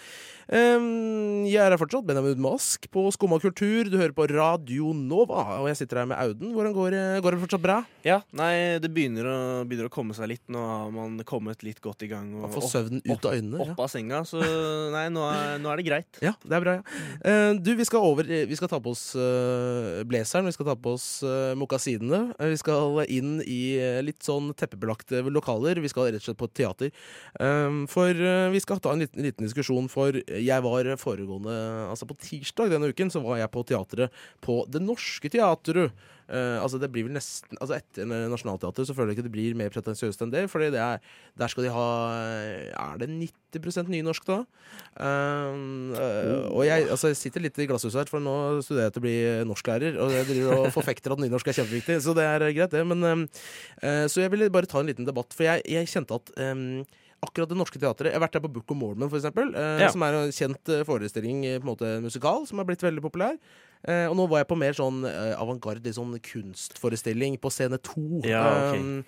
Em, 0.52 1.44
jeg 1.48 1.58
er 1.58 1.72
her 1.74 1.80
fortsatt, 1.80 2.04
Benjamin 2.06 2.38
Mask, 2.44 2.86
på 2.92 3.06
Skumma 3.14 3.38
kultur. 3.42 3.88
Du 3.90 3.96
hører 3.98 4.14
på 4.14 4.26
Radio 4.30 4.92
Nova, 4.94 5.58
og 5.60 5.66
jeg 5.70 5.80
sitter 5.80 6.02
her 6.02 6.08
med 6.10 6.18
Auden. 6.22 6.52
Hvordan 6.54 6.74
går, 6.76 6.90
det- 6.94 7.22
går 7.24 7.34
det 7.34 7.40
fortsatt 7.42 7.62
bra? 7.64 7.78
Ja, 8.06 8.20
nei, 8.32 8.78
det 8.78 8.92
begynner 8.94 9.26
å, 9.26 9.38
begynner 9.66 9.88
å 9.88 9.92
komme 9.96 10.14
seg 10.14 10.28
litt. 10.30 10.44
Nå 10.48 10.60
har 10.62 10.90
man 10.94 11.18
kommet 11.26 11.62
litt 11.66 11.80
godt 11.82 12.02
i 12.06 12.10
gang. 12.12 12.30
Man 12.30 12.44
Og 12.50 12.54
får 12.54 12.62
opp, 12.62 12.70
søvnen 12.70 13.02
ut 13.04 13.24
av 13.26 13.32
øynene. 13.34 13.60
opp 13.72 13.80
av 13.80 13.88
senga, 13.90 14.22
så 14.28 14.38
nei, 14.96 15.08
nå 15.10 15.24
er, 15.32 15.58
nå 15.58 15.72
er 15.72 15.76
det 15.82 15.86
greit. 15.88 16.20
Ja, 16.22 16.34
det 16.44 16.52
er 16.60 16.60
bra. 16.62 16.76
ja. 16.78 17.02
Eh, 17.26 17.54
du, 17.58 17.74
vi 17.74 17.84
skal 17.88 18.04
over 18.06 18.22
Vi 18.26 18.56
skal 18.56 18.68
ta 18.70 18.78
på 18.78 18.90
oss 18.94 19.14
eh, 19.16 20.04
blazeren, 20.06 20.46
vi 20.46 20.52
skal 20.54 20.66
ta 20.70 20.76
på 20.76 20.94
oss 20.94 21.08
mokasinene. 21.58 22.34
Eh, 22.38 22.52
vi 22.54 22.56
skal 22.60 23.02
inn 23.10 23.40
i 23.42 23.76
eh, 23.80 23.98
litt 24.06 24.22
sånn 24.22 24.52
teppebelagte 24.54 25.24
lokaler. 25.26 25.80
Vi 25.82 25.88
skal 25.90 26.12
rett 26.12 26.22
og 26.22 26.28
slett 26.30 26.38
på 26.38 26.48
et 26.50 26.54
teater. 26.62 26.90
For 27.90 28.10
eh, 28.10 28.48
vi 28.54 28.62
skal 28.62 28.80
ta 28.82 28.92
en 28.94 29.04
liten, 29.04 29.22
liten 29.24 29.46
diskusjon, 29.46 29.88
for 29.92 30.16
jeg 30.16 30.64
var 30.64 30.92
foregående 31.00 31.54
Altså 31.90 32.08
på 32.08 32.18
tirsdag 32.20 32.72
denne 32.72 32.90
uken 32.90 33.12
så 33.12 33.22
var 33.24 33.40
jeg 33.40 33.52
på 33.54 33.64
teatret 33.68 34.22
på 34.44 34.62
Det 34.70 34.82
Norske 34.82 35.30
Teatret. 35.32 35.94
Uh, 36.26 36.58
altså 36.58 36.80
det 36.82 36.88
blir 36.90 37.04
vel 37.06 37.14
nesten 37.14 37.54
Altså 37.62 37.76
Etter 37.76 38.02
Nationaltheatret 38.02 38.88
så 38.88 38.94
føler 38.96 39.12
jeg 39.12 39.20
ikke 39.20 39.26
det 39.28 39.34
blir 39.36 39.58
mer 39.58 39.70
pretensiøst 39.70 40.24
enn 40.24 40.32
det. 40.32 40.46
Fordi 40.50 40.72
det 40.74 40.80
er, 40.82 40.98
der 41.38 41.52
skal 41.52 41.68
de 41.68 41.70
ha 41.74 41.86
Er 42.74 42.98
det 42.98 43.10
90 43.12 43.86
nynorsk, 43.92 44.26
da? 44.26 44.40
Uh, 44.98 45.54
uh, 45.94 46.50
og 46.50 46.66
jeg, 46.66 46.88
altså, 46.90 47.12
sitter 47.14 47.44
litt 47.44 47.58
i 47.62 47.68
glasshuset 47.70 48.02
her, 48.02 48.10
for 48.10 48.22
nå 48.22 48.34
studerer 48.64 48.88
jeg 48.88 48.96
til 48.96 49.02
å 49.02 49.06
bli 49.06 49.16
norsklærer. 49.48 49.98
Og 50.02 50.12
jeg 50.12 50.28
driver 50.32 50.64
og 50.64 50.68
forfekter 50.74 51.14
at 51.14 51.22
nynorsk 51.22 51.52
er 51.52 51.58
kjempeviktig, 51.60 51.98
så 52.04 52.14
det 52.16 52.26
er 52.26 52.46
greit, 52.50 52.74
det. 52.74 52.82
Men, 52.90 53.26
eh, 53.80 54.04
så 54.10 54.24
jeg 54.24 54.34
ville 54.34 54.50
bare 54.52 54.68
ta 54.68 54.82
en 54.82 54.90
liten 54.90 55.08
debatt, 55.08 55.32
for 55.36 55.46
jeg, 55.46 55.64
jeg 55.70 55.88
kjente 55.92 56.18
at 56.20 56.32
um, 56.36 56.82
Akkurat 57.24 57.48
Det 57.48 57.56
Norske 57.56 57.78
Teatret 57.80 58.10
Jeg 58.12 58.18
har 58.18 58.20
vært 58.26 58.32
der 58.36 58.42
på 58.44 58.50
Book 58.52 58.70
of 58.70 58.76
Mormon, 58.76 59.08
for 59.08 59.16
eksempel. 59.18 59.54
Eh, 59.56 59.80
Ja. 59.80 59.88
Som 59.90 60.02
er 60.02 60.12
en 60.18 60.30
kjent 60.32 60.68
eh, 60.68 60.82
forestilling, 60.84 61.44
eh, 61.46 61.58
på 61.58 61.64
en 61.66 61.72
måte 61.74 62.02
musikal, 62.04 62.46
som 62.46 62.58
har 62.58 62.66
blitt 62.68 62.82
veldig 62.84 63.02
populær. 63.02 63.38
Eh, 63.86 64.06
og 64.10 64.16
nå 64.16 64.26
var 64.28 64.42
jeg 64.42 64.48
på 64.48 64.56
mer 64.58 64.72
sånn 64.76 65.04
eh, 65.08 65.32
avantgarde, 65.38 65.92
sånn 65.94 66.18
kunstforestilling 66.20 67.38
på 67.40 67.50
scene 67.52 67.78
to. 67.78 68.20
Ja, 68.26 68.72
ok. 68.72 68.78
Um, 68.80 69.04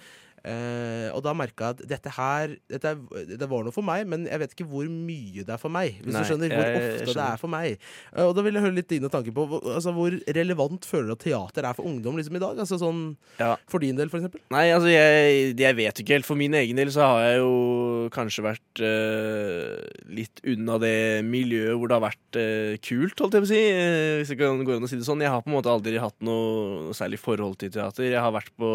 eh, 0.49 1.09
og 1.15 1.21
da 1.27 1.35
merka 1.37 1.69
jeg 1.69 1.77
at 1.77 1.83
dette 1.91 2.13
her 2.17 2.55
dette, 2.73 2.93
er, 2.95 3.27
det 3.39 3.49
var 3.51 3.67
noe 3.67 3.75
for 3.75 3.85
meg, 3.87 4.07
men 4.09 4.25
jeg 4.29 4.41
vet 4.43 4.55
ikke 4.57 4.67
hvor 4.71 4.89
mye 4.89 5.45
det 5.45 5.55
er 5.55 5.61
for 5.61 5.73
meg. 5.75 5.99
Hvis 6.03 6.15
Nei, 6.17 6.23
du 6.25 6.29
skjønner 6.31 6.53
hvor 6.55 6.65
jeg- 6.65 6.79
jeg 6.79 7.03
ofte 7.05 7.15
det 7.19 7.25
er 7.29 7.41
for 7.43 7.53
meg. 7.53 7.79
Eh, 8.15 8.25
og 8.25 8.35
da 8.39 8.45
vil 8.47 8.55
jeg 8.59 8.65
høre 8.65 8.77
litt 8.79 8.89
dine 8.93 9.11
tanker 9.13 9.35
på 9.37 9.47
altså, 9.61 9.93
hvor 9.95 10.17
relevant 10.39 10.89
føler 10.89 11.13
du 11.13 11.17
at 11.19 11.25
teater 11.27 11.69
er 11.69 11.75
for 11.79 11.85
ungdom 11.91 12.17
liksom, 12.19 12.37
i 12.37 12.43
dag? 12.43 12.57
Altså 12.65 12.79
sånn 12.81 13.17
Ja. 13.39 13.57
For 13.69 13.79
din 13.79 13.97
del, 13.97 14.09
for 14.09 14.19
eksempel? 14.21 14.41
Nei, 14.51 14.67
altså, 14.73 14.89
jeg, 14.91 15.55
jeg 15.59 15.77
vet 15.77 16.03
ikke 16.03 16.17
helt. 16.19 16.27
For 16.29 16.35
min 16.39 16.55
egen 16.55 16.77
del 16.77 16.89
så 16.95 17.05
har 17.07 17.21
jeg 17.29 17.39
jo 17.43 18.09
kanskje 18.15 18.43
vært 18.47 18.83
uh, 18.83 19.85
litt 20.13 20.41
unna 20.49 20.79
det 20.83 20.95
miljøet 21.29 21.77
hvor 21.79 21.89
det 21.91 21.99
har 21.99 22.07
vært 22.09 22.39
kult, 22.85 23.19
holdt 23.21 23.35
jeg 23.37 23.43
på 23.45 23.49
å 23.49 23.53
si. 23.53 23.63
hvis 24.23 24.29
det 24.33 24.39
kan 24.41 24.65
gå 24.65 24.77
an 24.77 24.87
å 24.87 24.89
si 24.91 24.97
det 25.01 25.07
sånn. 25.07 25.21
Jeg 25.25 25.31
har 25.33 25.43
på 25.45 25.51
en 25.51 25.57
måte 25.59 25.71
aldri 25.73 25.99
hatt 26.01 26.17
noe, 26.25 26.89
noe 26.89 26.97
særlig 26.97 27.19
forhold 27.21 27.59
til 27.61 27.71
teater. 27.75 28.09
Jeg 28.09 28.21
har 28.23 28.33
vært 28.35 28.51
på 28.59 28.69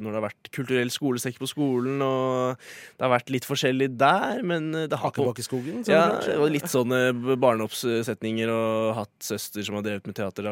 Når 0.00 0.06
det 0.10 0.18
har 0.18 0.26
vært 0.28 0.50
kulturell 0.70 0.92
skolesekk 0.94 1.40
på 1.42 1.48
skolen, 1.50 1.98
og 2.04 2.60
det 2.96 3.04
har 3.04 3.12
vært 3.12 3.32
litt 3.34 3.46
forskjellig 3.48 3.90
der, 3.98 4.42
men 4.46 4.70
det 4.72 4.98
har 5.00 5.10
på 5.14 5.26
Akebakkskogen? 5.26 5.82
så 5.84 5.94
ja, 5.94 6.04
det 6.22 6.36
var 6.38 6.52
litt 6.54 6.70
sånne 6.70 7.00
barneoppsetninger 7.40 8.52
og 8.54 8.94
hatt 9.00 9.12
søster 9.24 9.66
som 9.66 9.78
har 9.78 9.86
drevet 9.86 10.06
med 10.06 10.18
teater 10.18 10.48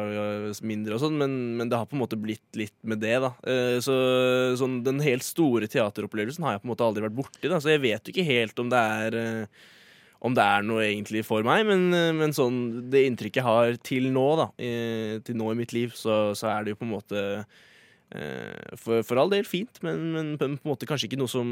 mindre 0.67 0.97
og 0.97 1.03
sånn, 1.05 1.17
men, 1.19 1.39
men 1.59 1.71
det 1.71 1.79
har 1.79 1.87
på 1.89 1.97
en 1.97 2.03
måte 2.03 2.19
blitt 2.19 2.59
litt 2.59 2.75
med 2.83 3.01
det, 3.03 3.15
da. 3.23 3.33
Eh, 3.47 3.79
Så 3.83 3.95
sånn, 4.59 4.81
den 4.85 4.99
helt 5.03 5.23
store 5.23 5.69
teateropplevelsen 5.71 6.43
har 6.45 6.57
jeg 6.57 6.63
på 6.63 6.69
en 6.69 6.73
måte 6.75 6.87
aldri 6.87 7.05
vært 7.07 7.19
borti, 7.19 7.45
da, 7.47 7.61
så 7.63 7.73
jeg 7.73 7.85
vet 7.85 8.07
jo 8.07 8.15
ikke 8.15 8.27
helt 8.27 8.59
om 8.59 8.71
det 8.71 8.85
er 8.99 9.19
eh, 9.23 9.67
om 10.19 10.33
det 10.35 10.43
er 10.43 10.65
noe 10.67 10.83
egentlig 10.83 11.23
for 11.23 11.45
meg, 11.47 11.63
men, 11.67 11.87
eh, 11.95 12.11
men 12.15 12.35
sånn 12.35 12.89
det 12.91 13.05
inntrykket 13.07 13.39
jeg 13.39 13.47
har 13.47 13.79
til 13.87 14.09
nå, 14.11 14.27
da, 14.41 14.49
eh, 14.59 15.17
til 15.23 15.39
nå 15.39 15.53
i 15.53 15.59
mitt 15.61 15.71
liv, 15.75 15.95
så, 15.95 16.35
så 16.35 16.51
er 16.51 16.65
det 16.65 16.75
jo 16.75 16.81
på 16.81 16.87
en 16.89 16.95
måte 16.97 17.23
eh, 17.39 17.59
for, 18.79 19.03
for 19.05 19.19
all 19.21 19.29
del 19.29 19.43
fint, 19.45 19.77
men, 19.85 19.99
men 20.15 20.29
på 20.39 20.47
en 20.47 20.55
måte 20.65 20.87
kanskje 20.89 21.05
ikke 21.09 21.19
noe 21.21 21.29
som 21.29 21.45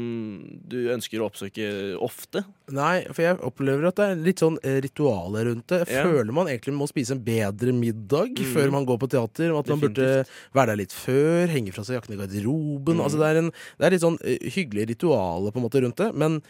du 0.68 0.88
ønsker 0.90 1.22
å 1.22 1.28
oppsøke 1.28 1.68
ofte. 2.02 2.42
Nei, 2.74 3.04
for 3.12 3.22
jeg 3.22 3.38
opplever 3.46 3.86
at 3.92 4.00
det 4.00 4.06
er 4.10 4.22
litt 4.26 4.42
sånn 4.42 4.56
eh, 4.66 4.80
ritualer 4.82 5.46
rundt 5.52 5.68
det. 5.70 5.84
Jeg 5.86 6.00
Ja. 6.00 6.06
føler 6.08 6.34
man 6.34 6.50
egentlig 6.50 6.74
må 6.74 6.88
spise 6.90 7.14
en 7.14 7.22
bedre 7.22 7.70
middag 7.72 8.34
Mm. 8.38 8.50
før 8.56 8.70
man 8.74 8.84
går 8.88 8.98
på 8.98 9.08
teater. 9.14 9.54
At 9.56 9.66
Definitivt. 9.66 9.70
man 9.70 9.80
burde 9.80 10.26
være 10.58 10.66
der 10.72 10.80
litt 10.82 10.92
før, 10.92 11.46
henge 11.54 11.72
fra 11.72 11.84
seg 11.86 12.00
jakken 12.00 12.16
i 12.16 12.18
garderoben. 12.24 12.98
Mm. 12.98 13.04
Altså 13.06 13.18
det, 13.22 13.28
er 13.30 13.38
en, 13.44 13.52
det 13.78 13.86
er 13.86 13.94
litt 13.94 14.02
sånn 14.04 14.18
eh, 14.24 14.50
hyggelige 14.58 14.90
ritualer 14.96 15.54
på 15.54 15.62
en 15.62 15.66
måte 15.68 15.82
rundt 15.84 15.96
det. 16.02 16.10
Men 16.18 16.40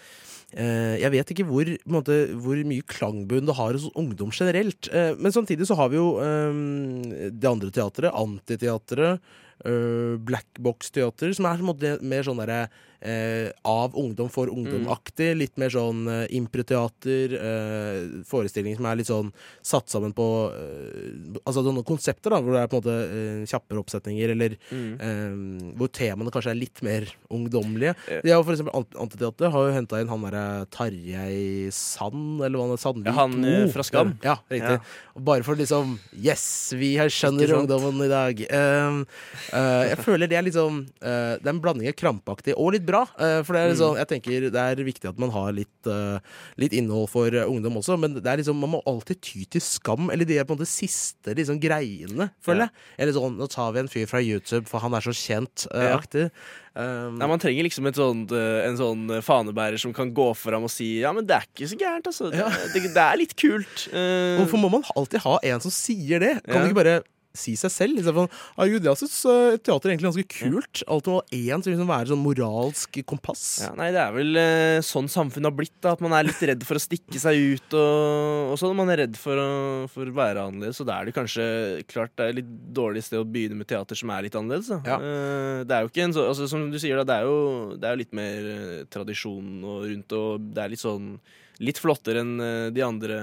eh, 0.57 0.97
jeg 1.03 1.13
vet 1.13 1.33
ikke 1.35 1.47
hvor, 1.49 1.69
måte, 1.87 2.17
hvor 2.41 2.57
mye 2.65 2.87
klangbunn 2.89 3.45
det 3.47 3.57
har 3.61 3.77
hos 3.77 3.91
ungdom 3.95 4.33
generelt. 4.33 4.89
Eh, 4.89 5.13
men 5.21 5.33
samtidig 5.37 5.69
så 5.69 5.77
har 5.77 5.93
vi 5.93 6.01
jo 6.01 6.09
eh, 6.25 7.29
det 7.29 7.45
andre 7.53 7.71
teatret, 7.71 8.09
Antiteatret. 8.17 9.21
Uh, 9.67 10.15
Blackbox-teater, 10.23 11.33
som 11.35 11.49
er 11.51 11.65
mer 12.07 12.27
sånn 12.27 12.39
derre 12.39 12.69
eh, 13.01 13.51
av 13.69 13.95
ungdom 13.99 14.31
for 14.33 14.51
ungdom-aktig. 14.53 15.31
Litt 15.39 15.59
mer 15.61 15.73
sånn 15.75 16.05
eh, 16.11 16.25
improteater. 16.39 17.35
Eh, 17.39 18.01
forestillinger 18.29 18.81
som 18.81 18.89
er 18.91 19.01
litt 19.01 19.11
sånn 19.11 19.33
satt 19.65 19.91
sammen 19.93 20.15
på 20.17 20.27
eh, 20.55 21.39
Altså 21.45 21.63
noen 21.65 21.85
konsepter, 21.87 22.33
da, 22.35 22.41
hvor 22.43 22.57
det 22.57 22.63
er 22.65 22.71
på 22.71 22.79
en 22.79 22.83
måte 22.83 22.97
eh, 23.19 23.43
kjappere 23.49 23.83
oppsetninger, 23.83 24.35
eller 24.35 24.57
eh, 24.75 25.73
hvor 25.79 25.91
temaene 25.95 26.33
kanskje 26.35 26.53
er 26.55 26.61
litt 26.61 26.83
mer 26.87 27.09
ungdommelige. 27.33 27.95
Ja. 28.09 28.21
De 28.25 28.35
har 28.35 28.45
for 28.45 28.55
eksempel 28.57 28.77
Ant- 28.79 28.99
Antiteatret 29.01 29.53
har 29.55 29.69
jo 29.69 29.77
henta 29.77 30.01
inn 30.03 30.11
han 30.13 30.25
derre 30.27 30.45
Tarjei 30.75 31.69
Sand, 31.75 32.43
eller 32.43 32.59
hva 32.59 32.67
han 32.69 32.75
er, 32.77 32.83
Sandvik 32.83 33.11
Ja, 33.11 33.17
han, 33.19 33.39
oh, 33.45 33.69
fra 33.75 33.87
Skam. 33.87 34.15
Ja, 34.25 34.39
riktig. 34.51 34.79
Ja. 34.79 35.23
Bare 35.29 35.45
for 35.47 35.59
liksom 35.59 35.97
Yes, 36.15 36.45
vi 36.79 36.93
her 36.99 37.11
skjønner 37.13 37.53
ungdommen 37.59 37.99
i 38.05 38.11
dag. 38.11 38.41
Jeg 38.49 39.99
føler 40.05 40.31
det 40.31 40.39
er 40.39 40.49
uh, 40.49 40.79
Det 41.01 41.47
er 41.47 41.53
en 41.53 41.63
blanding 41.63 41.91
av 41.91 41.97
krampaktig 41.99 42.55
og 42.57 42.73
litt 42.75 42.87
bra. 42.89 43.05
Uh, 43.21 43.41
for 43.47 43.55
det 43.55 43.61
er 43.63 43.73
litt 43.75 43.79
Mm. 43.85 43.99
jeg 44.01 44.09
tenker 44.15 44.49
det 44.51 44.63
er 44.65 44.83
viktig 44.89 45.09
at 45.13 45.19
man 45.23 45.31
har 45.35 45.53
litt, 45.55 45.87
uh, 45.87 46.19
litt 46.59 46.73
innhold 46.77 47.09
for 47.13 47.29
uh, 47.37 47.45
ungdom 47.47 47.77
også, 47.81 47.99
men 48.01 48.17
det 48.19 48.27
er 48.27 48.41
liksom, 48.41 48.59
man 48.59 48.73
må 48.77 48.83
alltid 48.89 49.21
ty 49.23 49.45
til 49.45 49.61
skam, 49.65 50.09
eller 50.11 50.25
de 50.29 50.39
er 50.41 50.45
på 50.49 50.57
en 50.57 50.59
måte 50.59 50.69
siste 50.71 51.35
liksom, 51.39 51.61
greiene, 51.63 52.31
føler 52.45 52.67
jeg. 52.67 52.87
Eller 52.99 53.13
sånn 53.17 53.37
Nå 53.39 53.47
tar 53.53 53.73
vi 53.77 53.81
en 53.85 53.89
fyr 53.93 54.09
fra 54.11 54.21
YouTube, 54.25 54.67
for 54.67 54.81
han 54.83 54.95
er 54.97 55.05
så 55.05 55.13
kjent'-aktig. 55.15 56.31
Ja. 56.31 56.79
Um, 56.79 57.19
Man 57.19 57.41
trenger 57.43 57.65
liksom 57.67 57.87
et 57.91 57.97
sånt, 57.99 58.31
eh, 58.33 58.69
en 58.69 58.77
sånn 58.79 59.09
fanebærer 59.27 59.79
som 59.83 59.93
kan 59.93 60.13
gå 60.15 60.29
fram 60.39 60.63
og 60.69 60.71
si 60.71 61.01
Ja, 61.03 61.11
men 61.13 61.27
det 61.27 61.35
er 61.37 61.47
ikke 61.49 61.67
så 61.69 61.79
gærent, 61.81 62.07
altså. 62.07 62.31
Det, 62.31 62.39
Ja. 62.39 62.49
det, 62.73 62.83
det 62.95 63.03
er 63.03 63.17
litt 63.19 63.35
kult. 63.37 63.89
Uh, 63.93 64.39
Hvorfor 64.39 64.59
må 64.63 64.71
man 64.71 64.85
alltid 64.97 65.21
ha 65.25 65.39
en 65.43 65.61
som 65.61 65.71
sier 65.75 66.21
det? 66.23 66.35
Kan 66.47 66.55
Ja. 66.55 66.63
du 66.63 66.69
ikke 66.71 66.79
bare 66.85 67.03
si 67.37 67.55
seg 67.59 67.73
selv? 67.73 68.01
Gud, 68.03 68.87
jeg 68.87 68.99
syns 69.01 69.17
uh, 69.29 69.57
teater 69.61 69.89
er 69.89 69.95
egentlig 69.95 70.09
ganske 70.09 70.25
kult. 70.33 70.83
Alltid 70.91 71.13
må 71.13 71.21
én 71.35 71.63
som 71.63 71.73
liksom 71.73 71.91
være 71.91 72.11
sånn 72.13 72.23
moralsk 72.23 73.01
kompass. 73.09 73.45
ja, 73.65 73.71
nei, 73.79 73.91
det 73.95 74.01
er 74.03 74.15
vel 74.15 74.41
eh, 74.41 74.81
sånn 74.85 75.11
samfunnet 75.13 75.51
har 75.51 75.57
blitt. 75.57 75.77
da 75.85 75.95
At 75.97 76.03
man 76.05 76.15
er 76.17 76.29
litt 76.29 76.43
redd 76.51 76.65
for 76.67 76.79
å 76.79 76.83
stikke 76.83 77.21
seg 77.23 77.41
ut. 77.55 77.79
Og, 77.79 78.53
og 78.53 78.61
sånn 78.61 78.77
Man 78.79 78.93
er 78.95 79.03
redd 79.05 79.19
for 79.19 79.41
å, 79.41 79.49
for 79.93 80.13
være 80.15 80.47
annerledes. 80.49 80.81
Og 80.83 80.89
da 80.89 80.99
er 80.99 81.09
det 81.09 81.17
kanskje 81.17 81.49
klart 81.91 82.15
det 82.19 82.27
er 82.27 82.35
et 82.35 82.41
litt 82.41 82.55
dårlig 82.77 83.05
sted 83.07 83.21
å 83.21 83.27
begynne 83.29 83.59
med 83.59 83.71
teater 83.71 83.99
som 83.99 84.13
er 84.15 84.27
litt 84.27 84.39
annerledes. 84.39 84.71
Ja. 84.87 84.99
Eh, 84.99 85.65
det 85.69 85.77
er 85.77 85.85
jo 85.85 85.93
ikke 85.93 86.07
en 86.07 86.17
så, 86.17 86.29
altså, 86.33 86.49
Som 86.51 86.69
du 86.73 86.79
sier, 86.81 87.01
da, 87.01 87.07
det 87.09 87.19
er 87.21 87.29
jo, 87.29 87.75
det 87.77 87.89
er 87.89 87.97
jo 87.97 88.03
litt 88.05 88.17
mer 88.17 88.49
eh, 88.55 88.87
tradisjon 88.93 89.59
og 89.65 89.85
rundt, 89.89 90.17
og 90.19 90.49
det 90.55 90.65
er 90.65 90.75
litt 90.75 90.85
sånn 90.85 91.13
Litt 91.59 91.81
flottere 91.83 92.21
enn 92.23 92.37
eh, 92.39 92.67
de 92.71 92.83
andre, 92.87 93.17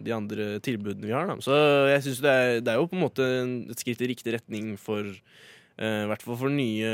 de 0.00 0.12
andre 0.16 0.44
tilbudene 0.64 1.04
vi 1.10 1.12
har. 1.12 1.26
Da. 1.28 1.34
Så 1.44 1.52
jeg 1.90 2.06
synes 2.06 2.22
det, 2.24 2.36
det 2.64 2.72
er 2.72 2.78
jo 2.80 2.86
på 2.88 2.96
en 2.96 3.04
måte 3.04 3.26
et 3.72 3.82
skritt 3.82 4.00
i 4.00 4.08
riktig 4.14 4.32
retning 4.38 4.70
for 4.80 5.04
eh, 5.04 5.98
I 6.04 6.08
hvert 6.08 6.24
fall 6.24 6.38
for 6.40 6.48
nye 6.48 6.92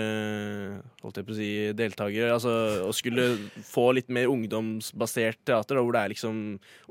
holdt 1.05 1.21
jeg 1.21 1.29
på 1.29 1.35
å 1.35 1.39
si, 1.39 1.51
deltakere. 1.79 2.33
Altså 2.35 2.55
å 2.89 2.91
skulle 2.99 3.29
få 3.69 3.93
litt 3.95 4.11
mer 4.11 4.27
ungdomsbasert 4.33 5.39
teater, 5.47 5.79
da, 5.79 5.85
hvor 5.87 5.95
det 5.95 6.03
er 6.03 6.15
liksom 6.17 6.43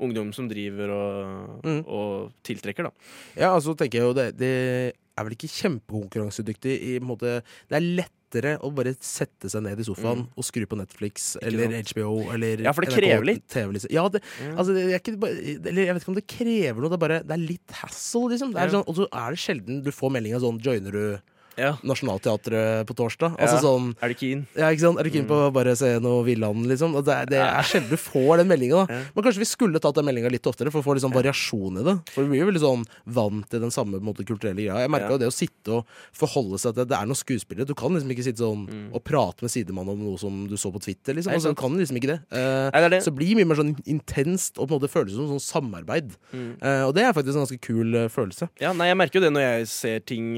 ungdom 0.08 0.32
som 0.36 0.48
driver 0.48 0.94
og, 0.96 1.60
Mm. 1.62 1.82
og 1.86 2.32
tiltrekker, 2.48 2.88
da. 2.88 3.12
Ja, 3.36 3.52
altså 3.52 3.76
tenker 3.78 4.00
jeg 4.00 4.08
jo 4.08 4.16
det, 4.16 4.30
det 4.40 4.54
er 4.96 5.26
vel 5.28 5.36
ikke 5.36 5.52
kjempekonkurransedyktig 5.52 6.72
i 6.88 6.96
en 6.96 7.04
måte 7.06 7.42
Det 7.68 7.76
er 7.76 7.84
lettere 8.32 8.54
å 8.64 8.70
bare 8.74 8.94
sette 9.00 9.50
seg 9.52 9.62
ned 9.62 9.80
i 9.80 9.84
sofaen 9.84 10.24
og 10.36 10.44
skru 10.46 10.64
på 10.66 10.78
Netflix 10.80 11.36
eller 11.42 11.68
HBO 11.92 12.30
eller 12.32 12.56
Mm. 12.62 12.64
Ja, 12.64 12.72
for 12.72 12.82
det 12.82 12.92
NRK 12.92 12.98
krever 13.00 13.24
litt. 13.28 13.44
TV, 13.48 13.72
liksom. 13.76 13.90
Ja, 13.92 14.08
det, 14.08 14.22
altså 14.56 14.72
det 14.74 14.82
er 14.88 14.98
ikke 15.00 15.18
bare 15.20 15.32
Eller 15.68 15.84
jeg 15.86 15.94
vet 15.94 16.02
ikke 16.02 16.12
om 16.12 16.16
det 16.18 16.26
krever 16.26 16.80
noe, 16.80 16.88
det 16.92 16.96
er 16.98 17.02
bare 17.04 17.20
Det 17.22 17.32
er 17.36 17.42
litt 17.42 17.70
hassle, 17.82 18.30
liksom. 18.32 18.52
Det 18.52 18.60
er 18.62 18.72
sånn, 18.72 18.84
og 18.88 18.96
så 18.96 19.06
er 19.12 19.30
det 19.30 19.38
sjelden 19.42 19.82
du 19.84 19.90
får 19.92 20.10
melding 20.16 20.34
av 20.36 20.40
sånn 20.44 20.60
Joiner 20.62 20.92
du 20.92 21.31
Ja. 21.58 21.74
Nationaltheatret 21.82 22.86
på 22.88 22.94
torsdag? 22.96 23.36
Altså 23.38 23.56
Ja. 23.56 23.62
sånn 23.62 23.94
Er 24.02 24.08
du 24.08 24.14
keen? 24.14 24.46
ja, 24.56 24.70
ikke 24.70 24.80
sant? 24.80 24.98
Er 24.98 25.04
du 25.04 25.10
keen 25.10 25.26
på 25.26 25.36
å 25.48 25.52
bare 25.52 25.74
se 25.76 25.98
noe 26.00 26.24
Villand, 26.24 26.66
liksom? 26.66 26.92
Det 27.04 27.12
er, 27.12 27.26
det 27.26 27.38
er 27.40 27.62
sjelden 27.62 27.90
du 27.90 27.96
får 27.96 28.38
den 28.38 28.48
meldinga. 28.48 28.86
Ja. 28.88 29.00
Men 29.14 29.24
kanskje 29.24 29.38
vi 29.42 29.48
skulle 29.50 29.80
tatt 29.80 29.94
den 29.94 30.04
meldinga 30.06 30.30
litt 30.30 30.46
oftere, 30.46 30.70
for 30.72 30.80
å 30.80 30.84
få 30.86 30.94
litt 30.94 31.04
sånn 31.04 31.12
variasjon 31.14 31.80
i 31.80 31.84
det. 31.84 31.96
For 32.12 32.22
vi 32.24 32.30
blir 32.30 32.44
jo 32.44 32.50
veldig 32.52 32.62
sånn 32.64 32.84
vant 33.06 33.48
til 33.50 33.60
den 33.60 33.70
samme 33.70 34.00
måte, 34.00 34.24
kulturelle 34.24 34.56
greia. 34.62 34.80
Jeg 34.84 34.90
merka 34.90 35.10
jo 35.10 35.18
det 35.18 35.28
å 35.28 35.34
sitte 35.34 35.68
og 35.80 35.86
forholde 36.12 36.58
seg 36.58 36.74
til 36.74 36.82
at 36.86 36.88
det 36.88 36.98
er 36.98 37.06
noen 37.06 37.20
skuespillere. 37.20 37.66
Du 37.66 37.74
kan 37.74 37.92
liksom 37.92 38.10
ikke 38.14 38.24
sitte 38.24 38.42
sånn 38.44 38.64
og 38.92 39.02
prate 39.04 39.42
med 39.42 39.50
sidemannen 39.52 39.92
om 39.96 40.04
noe 40.06 40.18
som 40.18 40.46
du 40.48 40.56
så 40.56 40.72
på 40.72 40.80
Twitter, 40.82 41.14
liksom. 41.14 41.32
Altså, 41.32 41.52
du 41.52 41.58
kan 41.60 41.76
liksom 41.76 41.96
ikke 42.00 42.12
det. 42.14 42.20
Uh, 42.32 42.70
Nei, 42.72 42.80
det 42.80 42.90
det. 42.96 43.02
Så 43.04 43.12
blir 43.14 43.36
mye 43.36 43.44
mer 43.48 43.56
sånn 43.60 43.74
intenst 43.86 44.58
og 44.58 44.68
på 44.68 44.74
en 44.74 44.80
måte 44.80 44.90
føles 44.92 45.14
som 45.16 45.28
sånn 45.28 45.42
samarbeid. 45.42 46.12
Eh, 46.32 46.82
og 46.86 46.94
det 46.94 47.04
er 47.04 47.12
faktisk 47.12 47.36
en 47.36 47.44
ganske 47.44 47.60
kul 47.60 47.94
eh, 47.94 48.08
følelse. 48.12 48.48
Ja, 48.60 48.72
nei, 48.72 48.88
jeg 48.88 48.96
merker 48.96 49.18
jo 49.20 49.24
det 49.26 49.32
når 49.34 49.42
jeg 49.44 49.68
ser 49.72 50.00
ting 50.00 50.32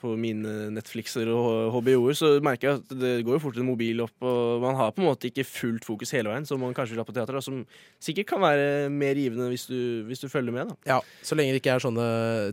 på 0.00 0.14
mine 0.20 0.59
Netflixer 0.74 1.30
og 1.32 1.74
HBO-er, 1.76 2.16
så 2.18 2.32
merker 2.44 2.68
jeg 2.68 2.80
at 2.80 2.94
det 3.00 3.12
går 3.26 3.36
jo 3.36 3.42
fort 3.46 3.60
en 3.60 3.68
mobil 3.68 4.02
opp, 4.04 4.16
og 4.26 4.60
man 4.64 4.76
har 4.78 4.92
på 4.94 5.02
en 5.02 5.08
måte 5.10 5.30
ikke 5.30 5.46
fullt 5.48 5.86
fokus 5.86 6.12
hele 6.16 6.32
veien, 6.32 6.46
som 6.48 6.60
man 6.62 6.74
kanskje 6.76 6.94
vil 6.94 7.02
ha 7.02 7.08
på 7.08 7.14
teater, 7.16 7.38
da, 7.38 7.42
som 7.44 7.62
sikkert 8.02 8.30
kan 8.32 8.42
være 8.44 8.90
mer 8.92 9.18
givende 9.18 9.48
hvis 9.52 9.66
du, 9.70 9.78
hvis 10.08 10.22
du 10.22 10.28
følger 10.32 10.54
med, 10.54 10.72
da. 10.72 10.96
Ja, 10.96 11.00
Så 11.26 11.38
lenge 11.38 11.54
det 11.54 11.62
ikke 11.62 11.76
er 11.76 11.84
sånne 11.84 12.06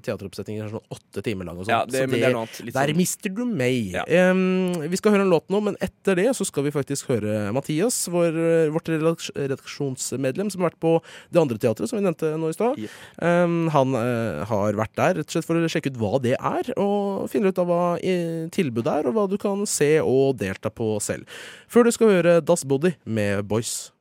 teateroppsetninger 0.05 0.67
som 0.67 0.69
er 0.69 0.77
sånn 0.77 0.97
åtte 0.97 1.23
timer 1.25 1.49
lang 1.49 1.59
og 1.59 1.67
sånn. 1.67 1.73
Ja, 1.75 1.83
det, 1.87 2.03
så 2.03 2.07
det, 2.07 2.21
det 2.21 2.29
er 2.29 2.35
noe 2.35 2.45
annet. 2.45 2.61
Der 2.71 2.91
sånn. 2.93 3.01
mister 3.01 3.33
du 3.33 3.43
meg. 3.47 3.93
Ja. 3.97 4.05
Um, 4.31 4.87
vi 4.87 4.99
skal 4.99 5.15
høre 5.15 5.27
en 5.27 5.33
låt 5.33 5.47
nå, 5.53 5.61
men 5.69 5.79
etter 5.83 6.19
det 6.19 6.29
så 6.37 6.47
skal 6.47 6.67
vi 6.67 6.73
faktisk 6.75 7.11
høre 7.11 7.49
Mathias, 7.55 7.99
vår, 8.11 8.37
vårt 8.75 8.91
redaksjonsmedlem, 8.93 10.51
som 10.53 10.63
har 10.63 10.71
vært 10.71 10.81
på 10.83 10.95
det 11.33 11.41
andre 11.41 11.59
teatret, 11.61 11.89
som 11.89 11.99
vi 11.99 12.05
nevnte 12.05 12.33
nå 12.39 12.51
i 12.51 12.57
stad. 12.57 12.79
Yeah. 12.81 13.45
Um, 13.45 13.67
han 13.73 13.95
uh, 13.97 14.45
har 14.49 14.77
vært 14.77 14.95
der 14.99 15.19
rett 15.19 15.29
og 15.29 15.35
slett 15.35 15.47
for 15.47 15.59
å 15.59 15.71
sjekke 15.71 15.93
ut 15.93 15.99
hva 16.01 16.21
det 16.23 16.35
er, 16.37 16.71
og 16.79 17.27
finne 17.31 17.51
ut 17.51 17.61
av 17.61 17.69
hva 17.69 17.81
tilbudet 18.53 18.93
er, 18.93 19.09
og 19.09 19.17
hva 19.17 19.27
du 19.29 19.37
kan 19.41 19.65
se 19.69 19.97
og 20.03 20.37
delta 20.39 20.71
på 20.73 20.95
selv. 21.03 21.27
Før 21.67 21.87
du 21.87 21.91
skal 21.95 22.17
høre 22.17 22.39
Das 22.41 22.65
Body 22.67 22.93
med 23.05 23.43
Boys. 23.47 23.91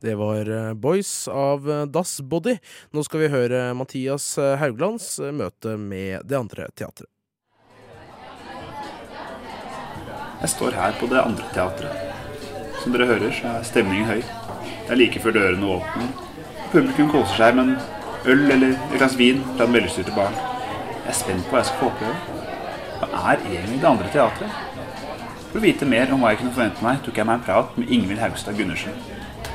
Det 0.00 0.14
var 0.14 0.48
eh, 0.50 0.74
Boys 0.74 1.28
av 1.28 1.70
eh, 1.70 1.86
Das 1.86 2.20
Body. 2.20 2.56
Nå 2.90 3.04
skal 3.04 3.20
vi 3.20 3.28
høre 3.28 3.74
Mathias 3.76 4.38
eh, 4.38 4.56
Hauglands 4.56 5.18
møte 5.20 5.74
med 5.76 6.24
det 6.24 6.38
andre 6.38 6.70
teatret. 6.72 7.10
Jeg 10.40 10.52
står 10.54 10.72
her 10.72 10.96
på 10.96 11.10
det 11.10 11.20
andre 11.20 11.50
teatret. 11.52 12.16
Som 12.80 12.96
dere 12.96 13.10
hører, 13.10 13.28
så 13.36 13.52
er 13.58 13.68
stemningen 13.68 14.08
høy. 14.08 14.22
Det 14.24 14.94
er 14.94 15.00
like 15.02 15.20
før 15.20 15.36
dørene 15.36 15.68
åpner. 15.76 16.08
Publikum 16.72 17.12
koser 17.12 17.36
seg 17.42 17.60
med 17.60 17.74
en 17.74 18.32
øl 18.32 18.56
eller 18.56 18.72
et 18.72 18.96
glass 18.96 19.20
vin 19.20 19.44
fra 19.52 19.66
den 19.66 19.76
velstyrte 19.76 20.16
baren. 20.16 20.40
Jeg 21.04 21.12
er 21.12 21.20
spent 21.20 21.44
på 21.44 21.52
hva 21.52 21.60
jeg 21.60 21.68
skal 21.74 21.82
få 21.84 21.92
oppleve. 21.92 22.40
Hva 23.02 23.24
er 23.34 23.48
egentlig 23.50 23.82
det 23.84 23.92
andre 23.92 24.12
teatret? 24.16 24.66
For 25.50 25.60
å 25.60 25.66
vite 25.68 25.92
mer 25.92 26.12
om 26.14 26.24
hva 26.24 26.32
jeg 26.32 26.40
kunne 26.40 26.56
forvente 26.56 26.88
meg, 26.88 27.04
tok 27.04 27.20
jeg 27.20 27.28
meg 27.28 27.40
en 27.42 27.48
prat 27.50 27.76
med 27.76 27.92
Ingvild 27.92 28.24
Haugstad 28.24 28.56
Gundersen. 28.56 28.96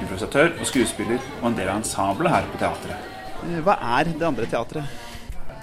Improvisatør 0.01 0.53
og 0.59 0.67
skuespiller, 0.69 1.19
og 1.41 1.49
en 1.49 1.57
del 1.57 1.71
av 1.71 1.79
ensemblet 1.79 2.33
her 2.33 2.47
på 2.51 2.61
teatret. 2.61 3.11
Hva 3.65 3.75
er 3.99 4.11
det 4.11 4.25
andre 4.27 4.47
teatret? 4.49 5.01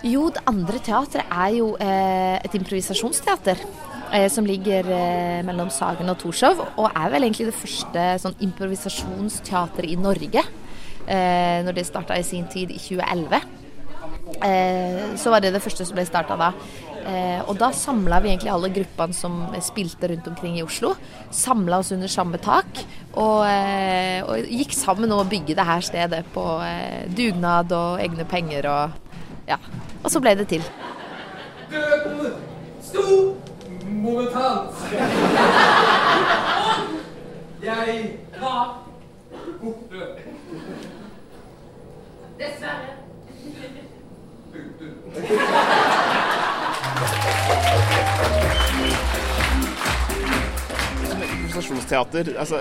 Jo, 0.03 0.27
det 0.35 0.43
andre 0.51 0.81
teatret 0.83 1.29
er 1.31 1.55
jo 1.57 1.73
eh, 1.79 2.39
et 2.43 2.55
improvisasjonsteater. 2.59 3.61
Eh, 4.13 4.27
som 4.29 4.45
ligger 4.45 4.89
eh, 4.93 5.41
mellom 5.47 5.71
Sagen 5.73 6.11
og 6.13 6.19
Torshov, 6.21 6.59
og 6.77 6.91
er 6.91 7.13
vel 7.15 7.25
egentlig 7.25 7.49
det 7.49 7.57
første 7.57 8.03
sånn 8.21 8.37
improvisasjonsteatret 8.45 9.89
i 9.89 9.97
Norge. 9.97 10.43
Eh, 11.07 11.59
når 11.65 11.79
det 11.79 11.87
starta 11.89 12.19
i 12.19 12.27
sin 12.27 12.45
tid 12.53 12.71
i 12.71 12.79
2011. 12.79 13.41
Eh, 14.43 15.17
så 15.17 15.31
var 15.31 15.43
det 15.43 15.53
det 15.55 15.63
første 15.63 15.87
som 15.87 15.97
ble 15.97 16.05
starta 16.07 16.37
da. 16.39 16.53
Eh, 17.03 17.41
og 17.49 17.57
da 17.59 17.73
samla 17.75 18.21
vi 18.23 18.31
egentlig 18.31 18.53
alle 18.53 18.71
gruppene 18.75 19.17
som 19.17 19.41
spilte 19.65 20.11
rundt 20.13 20.29
omkring 20.31 20.59
i 20.59 20.65
Oslo. 20.65 20.95
Samla 21.35 21.81
oss 21.83 21.93
under 21.95 22.11
samme 22.11 22.39
tak. 22.43 22.83
Og, 23.13 23.43
eh, 23.47 24.23
og 24.23 24.47
gikk 24.47 24.75
sammen 24.77 25.11
om 25.13 25.25
å 25.25 25.29
bygge 25.29 25.57
det 25.59 25.67
her 25.67 25.85
stedet 25.85 26.25
på 26.35 26.47
eh, 26.67 27.09
dugnad 27.11 27.73
og 27.77 28.03
egne 28.03 28.27
penger 28.29 28.71
og 28.71 29.01
ja. 29.49 29.59
Og 30.03 30.11
så 30.11 30.23
ble 30.23 30.37
det 30.39 30.49
til. 30.51 30.65
Døden 31.71 32.35
sto 32.83 33.07
Improvisasjonsteater, 52.03 52.39
altså 52.39 52.57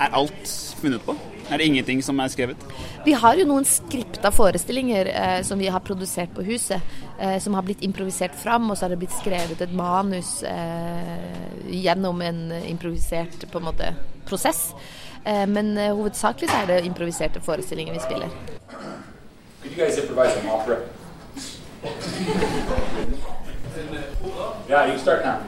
Er 0.00 0.08
alt 0.14 0.48
funnet 0.80 1.02
på? 1.04 1.14
Er 1.50 1.58
det 1.58 1.66
ingenting 1.66 2.02
som 2.02 2.20
er 2.20 2.28
skrevet? 2.28 2.56
Vi 3.04 3.12
har 3.12 3.34
jo 3.36 3.44
noen 3.46 3.64
skripta 3.64 4.30
forestillinger 4.32 5.06
eh, 5.06 5.42
som 5.44 5.58
vi 5.58 5.66
har 5.68 5.80
produsert 5.80 6.30
på 6.34 6.42
huset. 6.42 6.80
Eh, 7.20 7.38
som 7.38 7.54
har 7.54 7.62
blitt 7.62 7.82
improvisert 7.82 8.34
fram, 8.34 8.70
og 8.70 8.78
så 8.78 8.84
har 8.84 8.90
det 8.90 8.98
blitt 9.02 9.12
skrevet 9.14 9.60
et 9.60 9.74
manus 9.74 10.42
eh, 10.42 11.18
gjennom 11.68 12.22
en 12.22 12.52
improvisert 12.66 13.50
på 13.50 13.58
en 13.58 13.64
måte, 13.68 13.94
prosess. 14.26 14.74
Eh, 15.24 15.46
men 15.46 15.78
eh, 15.78 15.94
hovedsakelig 15.94 16.50
så 16.50 16.56
er 16.62 16.66
det 16.72 16.84
improviserte 16.88 17.40
forestillinger 17.40 17.92
vi 17.92 18.00
spiller. 18.00 18.28
Could 19.62 19.76
you 19.76 19.84
guys 19.84 19.98
improvise 19.98 20.36
an 20.40 20.48
opera? 20.48 20.76
yeah, 24.68 24.92
you 24.92 24.98
start 24.98 25.24
now. 25.24 25.38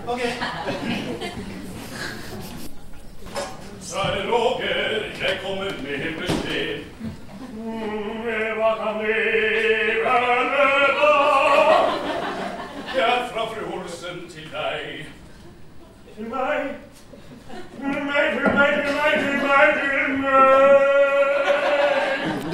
Kjære 3.95 4.33
Roger, 4.33 5.03
jeg 5.23 5.39
kommer 5.45 5.65
med 5.65 6.15
beskjed. 6.21 6.79
Hva 8.57 8.71
kan 8.81 8.97
det 9.01 9.19
være 10.05 10.79
da? 10.99 11.13
Det 12.95 13.03
er 13.03 13.29
fra 13.33 13.45
fru 13.53 13.63
Olsen 13.77 14.19
til 14.31 14.51
deg. 14.57 15.07
Til 16.17 16.27
meg. 16.35 16.61
Til 17.79 18.05
meg, 18.11 18.27
til 18.35 18.51
meg, 18.59 18.73
til 18.83 18.95
meg, 18.99 19.15
til 19.23 19.37
meg, 19.47 19.69
til 19.81 20.19
meg. 20.25 21.44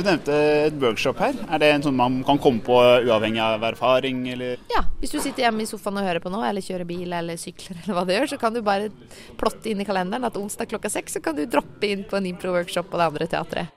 Du 0.00 0.07
nevnte 0.07 0.33
et 0.33 0.76
workshop 0.80 1.19
her. 1.21 1.35
Er 1.52 1.61
det 1.61 1.69
en 1.75 1.83
sånn 1.85 1.97
man 1.99 2.14
kan 2.25 2.38
komme 2.40 2.62
på 2.64 2.73
uavhengig 3.04 3.40
av 3.45 3.64
erfaring, 3.69 4.23
eller? 4.33 4.62
Ja, 4.73 4.80
hvis 5.02 5.12
du 5.12 5.19
sitter 5.21 5.45
hjemme 5.45 5.66
i 5.66 5.69
sofaen 5.69 5.99
og 6.00 6.07
hører 6.09 6.23
på 6.25 6.33
nå, 6.33 6.40
eller 6.47 6.64
kjører 6.64 6.88
bil 6.88 7.12
eller 7.12 7.37
sykler 7.37 7.76
eller 7.83 7.99
hva 7.99 8.07
du 8.09 8.14
gjør, 8.14 8.30
så 8.33 8.38
kan 8.40 8.57
du 8.57 8.62
bare 8.64 8.88
plotte 9.37 9.69
inn 9.69 9.83
i 9.83 9.85
kalenderen 9.85 10.25
at 10.25 10.38
onsdag 10.40 10.71
klokka 10.73 10.88
seks 10.88 11.19
så 11.19 11.21
kan 11.21 11.37
du 11.37 11.42
droppe 11.45 11.85
inn 11.85 12.07
på 12.09 12.16
en 12.16 12.30
impro-workshop 12.30 12.88
på 12.88 12.97
det 12.97 13.09
andre 13.11 13.28
teatret. 13.35 13.76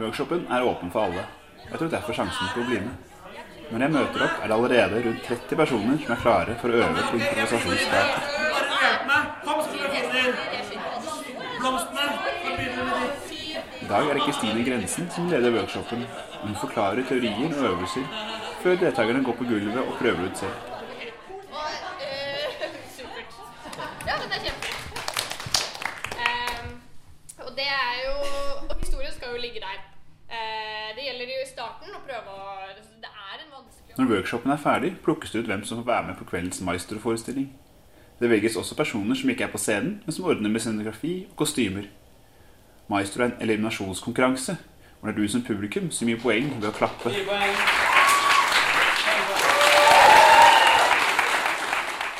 Workshopen 0.00 0.42
er 0.50 0.66
åpen 0.66 0.90
for 0.90 1.06
alle. 1.06 1.22
Jeg 1.68 1.78
tror 1.78 1.94
derfor 1.94 2.18
sjansen 2.18 2.50
for 2.50 2.64
å 2.64 2.66
bli 2.72 2.82
med. 2.82 3.08
Når 3.70 3.86
jeg 3.86 3.94
møter 3.94 4.26
opp, 4.26 4.42
er 4.42 4.50
det 4.50 4.56
allerede 4.58 5.04
rundt 5.06 5.28
30 5.30 5.60
personer 5.62 6.02
som 6.02 6.16
er 6.16 6.24
klare 6.26 6.58
for 6.58 6.74
å 6.74 6.82
øve 6.82 7.06
på 7.12 7.20
improvisasjonsteater. 7.22 8.26
Hjelp 8.82 9.06
meg! 9.12 9.30
Kom, 9.46 9.62
skrivefinner! 9.70 10.34
Blomstene! 11.62 12.10
Hva 12.42 12.56
begynner 12.58 12.90
med 12.90 13.06
de? 13.06 13.30
I 13.81 13.81
dag 13.92 14.08
er 14.08 14.14
det 14.16 14.22
Kristine 14.24 14.64
Grensen 14.64 15.10
som 15.14 15.28
leder 15.28 15.52
workshopen. 15.52 16.04
Hun 16.42 16.54
forklarer 16.60 17.02
teorier 17.08 17.50
og 17.58 17.64
øvelser 17.70 18.04
før 18.62 18.76
deltakerne 18.82 19.24
går 19.24 19.34
på 19.40 19.44
gulvet 19.44 19.78
og 19.78 19.94
prøver 20.00 20.22
ut 20.28 20.38
selv. 20.38 20.56
Ja, 24.08 24.14
dette 24.22 24.34
er 24.38 24.42
kjempefint. 24.46 24.98
Ehm, 26.24 26.72
og 27.46 27.52
det 27.58 27.68
er 27.84 27.94
jo 28.06 28.14
Og 28.70 28.76
historien 28.80 29.12
skal 29.12 29.28
jo 29.34 29.40
ligge 29.44 29.60
der. 29.60 29.78
Eh, 30.36 30.88
det 30.96 31.02
gjelder 31.06 31.24
jo 31.36 31.40
i 31.44 31.52
starten 31.54 31.96
å 31.98 32.04
prøve 32.08 32.28
å 32.40 32.50
Det 33.04 33.10
er 33.28 33.36
en 33.44 33.50
vanskelig 33.56 33.98
Når 33.98 34.12
workshopen 34.14 34.50
er 34.52 34.66
ferdig, 34.68 34.92
plukkes 35.04 35.30
det 35.30 35.38
ut 35.38 35.50
hvem 35.52 35.64
som 35.64 35.82
får 35.82 35.90
være 35.92 36.06
med 36.06 36.16
på 36.16 36.30
kveldens 36.30 36.60
maestro-forestilling. 36.60 37.52
Det 38.20 38.30
velges 38.30 38.56
også 38.56 38.76
personer 38.76 39.14
som 39.14 39.30
ikke 39.30 39.44
er 39.44 39.52
på 39.52 39.58
scenen, 39.58 40.00
men 40.04 40.12
som 40.12 40.24
ordner 40.24 40.50
med 40.50 40.60
scenografi 40.60 41.26
og 41.30 41.36
kostymer. 41.36 41.90
Maestro 42.90 43.22
er 43.22 43.30
en 43.30 43.42
eliminasjonskonkurranse, 43.44 44.56
hvor 44.98 45.10
det 45.10 45.14
er 45.14 45.22
du 45.22 45.28
som 45.30 45.42
publikum 45.46 45.90
som 45.94 46.08
gir 46.10 46.18
poeng 46.22 46.48
ved 46.58 46.68
å 46.70 46.74
klappe. 46.74 47.12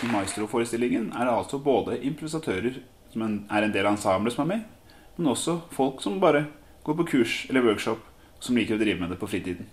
I 0.02 0.10
Maestro-forestillingen 0.10 1.10
er 1.14 1.26
det 1.26 1.34
altså 1.34 1.58
både 1.62 1.98
improvisatører 2.06 2.80
som 3.12 3.26
er 3.26 3.66
en 3.66 3.74
del 3.74 3.86
av 3.86 3.96
ensemblet 3.96 4.34
som 4.34 4.46
er 4.46 4.54
med, 4.54 4.64
men 5.18 5.30
også 5.34 5.58
folk 5.74 6.02
som 6.02 6.20
bare 6.22 6.46
går 6.86 6.98
på 7.02 7.08
kurs 7.12 7.36
eller 7.50 7.66
workshop, 7.66 8.00
som 8.42 8.56
liker 8.58 8.78
å 8.78 8.82
drive 8.82 9.02
med 9.02 9.12
det 9.12 9.20
på 9.20 9.30
fritiden. 9.30 9.68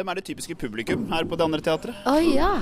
Hvem 0.00 0.08
er 0.08 0.16
det 0.16 0.30
typiske 0.30 0.54
publikum 0.56 1.02
her 1.12 1.26
på 1.28 1.36
det 1.36 1.44
andre 1.44 1.60
teatret? 1.60 1.96
Å 2.08 2.16
ja. 2.24 2.54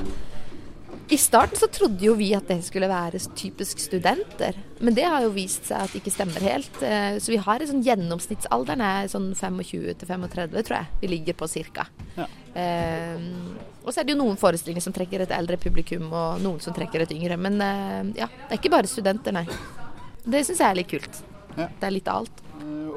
I 1.08 1.16
starten 1.22 1.54
så 1.60 1.68
trodde 1.70 2.02
jo 2.02 2.16
vi 2.18 2.32
at 2.34 2.48
det 2.50 2.56
skulle 2.66 2.88
være 2.90 3.20
typisk 3.38 3.78
studenter, 3.78 4.58
men 4.82 4.96
det 4.96 5.04
har 5.06 5.22
jo 5.22 5.30
vist 5.36 5.68
seg 5.70 5.84
at 5.84 5.94
det 5.94 6.00
ikke 6.02 6.12
stemmer 6.16 6.42
helt. 6.42 6.82
Eh, 6.82 7.20
Så 7.22 7.30
vi 7.30 7.38
har 7.38 7.62
en 7.62 7.70
sånn 7.70 7.84
gjennomsnittsalderen 7.86 8.82
er 8.82 9.06
sånn 9.12 9.30
25 9.38 9.94
til 10.02 10.10
35, 10.10 10.66
tror 10.66 10.80
jeg 10.80 11.00
vi 11.04 11.12
ligger 11.14 11.38
på 11.38 11.48
cirka. 11.48 11.86
Ja. 12.18 12.26
Um, 12.58 13.54
og 13.84 13.92
så 13.94 14.00
er 14.00 14.08
det 14.08 14.16
jo 14.16 14.20
noen 14.24 14.40
forestillinger 14.40 14.82
som 14.82 14.96
trekker 14.96 15.22
et 15.22 15.38
eldre 15.38 15.62
publikum, 15.62 16.10
og 16.10 16.42
noen 16.42 16.58
som 16.60 16.74
trekker 16.74 17.06
et 17.06 17.14
yngre. 17.14 17.38
Men 17.38 17.62
uh, 17.62 18.02
ja, 18.18 18.26
det 18.26 18.50
er 18.50 18.58
ikke 18.58 18.74
bare 18.74 18.90
studenter, 18.90 19.36
nei. 19.38 19.46
Det 20.26 20.42
syns 20.42 20.58
jeg 20.58 20.72
er 20.72 20.80
litt 20.82 20.90
kult. 20.90 21.22
Ja. 21.54 21.70
Det 21.70 21.86
er 21.86 21.94
litt 21.94 22.10
av 22.10 22.24
alt. 22.24 22.46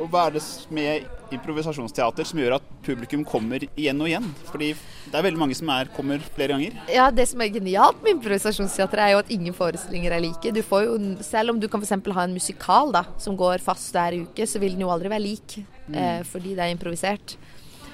Og 0.02 0.08
hva 0.10 0.32
er 0.32 0.40
det 0.40 0.48
med 0.74 1.21
improvisasjonsteater 1.36 2.28
som 2.28 2.40
gjør 2.42 2.58
at 2.58 2.66
publikum 2.86 3.24
kommer 3.28 3.64
igjen 3.70 4.02
og 4.02 4.10
igjen? 4.10 4.28
Fordi 4.50 4.72
det 4.76 5.18
er 5.18 5.26
veldig 5.26 5.42
mange 5.42 5.58
som 5.58 5.72
er, 5.74 5.92
kommer 5.96 6.24
flere 6.36 6.56
ganger. 6.56 6.78
Ja, 6.92 7.10
Det 7.12 7.28
som 7.30 7.42
er 7.44 7.54
genialt 7.54 8.02
med 8.04 8.18
improvisasjonsteater, 8.18 9.02
er 9.02 9.14
jo 9.16 9.22
at 9.24 9.32
ingen 9.34 9.56
forestillinger 9.56 10.16
er 10.16 10.24
like. 10.24 10.54
Du 10.54 10.62
får 10.66 10.86
jo, 10.88 10.98
selv 11.26 11.54
om 11.54 11.62
du 11.62 11.68
kan 11.72 11.84
f.eks. 11.84 11.96
ha 12.18 12.28
en 12.28 12.38
musikal 12.38 12.92
da, 12.94 13.06
som 13.22 13.38
går 13.40 13.64
fast 13.64 13.94
hver 13.96 14.20
uke, 14.26 14.48
så 14.48 14.62
vil 14.62 14.76
den 14.76 14.86
jo 14.86 14.92
aldri 14.94 15.12
være 15.12 15.26
lik. 15.26 15.60
Eh, 15.92 16.22
fordi 16.28 16.56
det 16.56 16.66
er 16.66 16.76
improvisert. 16.76 17.36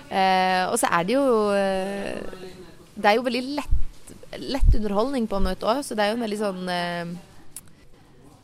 Eh, 0.09 0.63
og 0.71 0.77
så 0.79 0.89
er 0.93 1.03
det 1.03 1.15
jo 1.17 1.23
eh, 1.51 2.19
Det 2.95 3.09
er 3.09 3.17
jo 3.17 3.25
veldig 3.25 3.41
lett, 3.57 4.13
lett 4.39 4.75
underholdning 4.77 5.25
på 5.27 5.39
en 5.39 5.49
måte 5.49 5.67
òg, 5.67 5.81
så 5.83 5.97
det 5.97 6.05
er 6.05 6.13
jo 6.13 6.17
en 6.19 6.23
veldig 6.23 6.39
sånn 6.39 6.69
eh, 6.71 7.17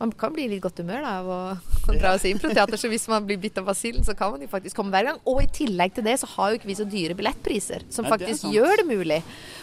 man 0.00 0.10
kan 0.18 0.32
bli 0.34 0.44
i 0.44 0.50
litt 0.50 0.62
godt 0.64 0.80
humør 0.82 1.04
da, 1.04 1.12
av 1.20 1.28
å, 1.30 1.38
å 1.88 1.94
dra 1.96 2.14
og 2.16 2.20
se 2.22 2.30
improteater. 2.32 2.76
Så 2.80 2.90
hvis 2.92 3.06
man 3.10 3.24
blir 3.26 3.38
bitt 3.40 3.58
av 3.60 3.66
basillen, 3.68 4.04
så 4.06 4.14
kan 4.18 4.32
man 4.34 4.42
jo 4.42 4.48
faktisk 4.50 4.76
komme 4.78 4.92
hver 4.94 5.08
gang. 5.08 5.20
Og 5.30 5.40
i 5.44 5.48
tillegg 5.60 5.94
til 5.96 6.06
det, 6.06 6.16
så 6.20 6.28
har 6.34 6.50
jo 6.50 6.58
ikke 6.58 6.70
vi 6.70 6.76
så 6.78 6.86
dyre 6.88 7.16
billettpriser, 7.18 7.86
som 7.94 8.04
Nei, 8.04 8.10
det 8.10 8.14
er 8.14 8.24
faktisk 8.26 8.42
sant. 8.44 8.56
gjør 8.56 8.82
det 8.82 8.86
mulig. 8.90 9.20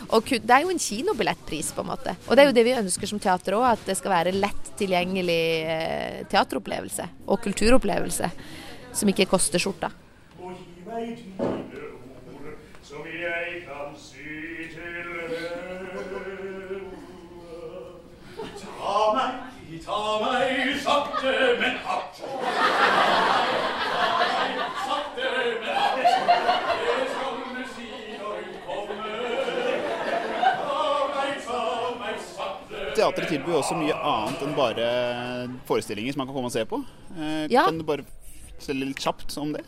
Og 0.10 0.32
det 0.32 0.56
er 0.56 0.66
jo 0.66 0.74
en 0.74 0.82
kinobillettpris, 0.88 1.72
på 1.76 1.84
en 1.86 1.92
måte. 1.92 2.16
Og 2.28 2.34
det 2.38 2.44
er 2.46 2.52
jo 2.52 2.58
det 2.58 2.66
vi 2.68 2.78
ønsker 2.80 3.12
som 3.12 3.22
teater 3.22 3.58
òg, 3.60 3.68
at 3.74 3.86
det 3.92 3.98
skal 4.00 4.16
være 4.16 4.36
lett 4.38 4.74
tilgjengelig 4.80 5.42
eh, 5.76 6.20
teateropplevelse 6.32 7.10
og 7.28 7.44
kulturopplevelse. 7.46 8.32
Som 8.98 9.12
ikke 9.12 9.30
koster 9.32 9.62
skjorta. 9.62 9.92
Og 10.42 10.52
gi 10.56 10.82
meg 10.88 11.14
dine 11.22 11.48
ord, 11.48 12.58
som 12.84 13.06
jeg 13.08 13.62
kan 13.68 13.96
si 14.00 14.68
til 14.74 14.84
henne. 14.84 15.62
Ta 18.82 19.00
meg 19.16 19.51
Ta 19.86 20.00
meg 20.22 20.76
sakte, 20.84 21.32
men 21.62 21.76
hardt. 21.86 22.20
Ta 22.22 22.28
meg 24.20 24.62
sakte, 24.86 25.30
men 25.62 25.74
hardt. 25.78 26.06
Det 26.82 27.06
skal 27.12 27.34
du 27.56 27.64
si 27.74 27.88
når 28.20 28.36
hun 28.38 28.54
kommer. 28.68 29.16
Ta 30.62 30.84
meg, 31.16 31.34
ta 31.48 31.64
meg 32.04 32.22
sakte. 32.28 32.86
Teatret 33.00 33.28
tilbyr 33.34 33.58
også 33.62 33.76
mye 33.80 33.96
annet 33.98 34.46
enn 34.46 34.56
bare 34.58 34.88
forestillinger 35.70 36.14
som 36.16 36.24
man 36.24 36.30
kan 36.32 36.38
komme 36.38 36.52
og 36.52 36.56
se 36.56 36.66
på. 36.70 36.78
Eh, 37.18 37.48
Ja. 37.52 37.66
Kan 37.66 37.80
du 37.82 37.86
bare 37.88 38.06
fortelle 38.60 38.86
litt 38.92 39.02
kjapt 39.02 39.38
om 39.42 39.54
det? 39.58 39.64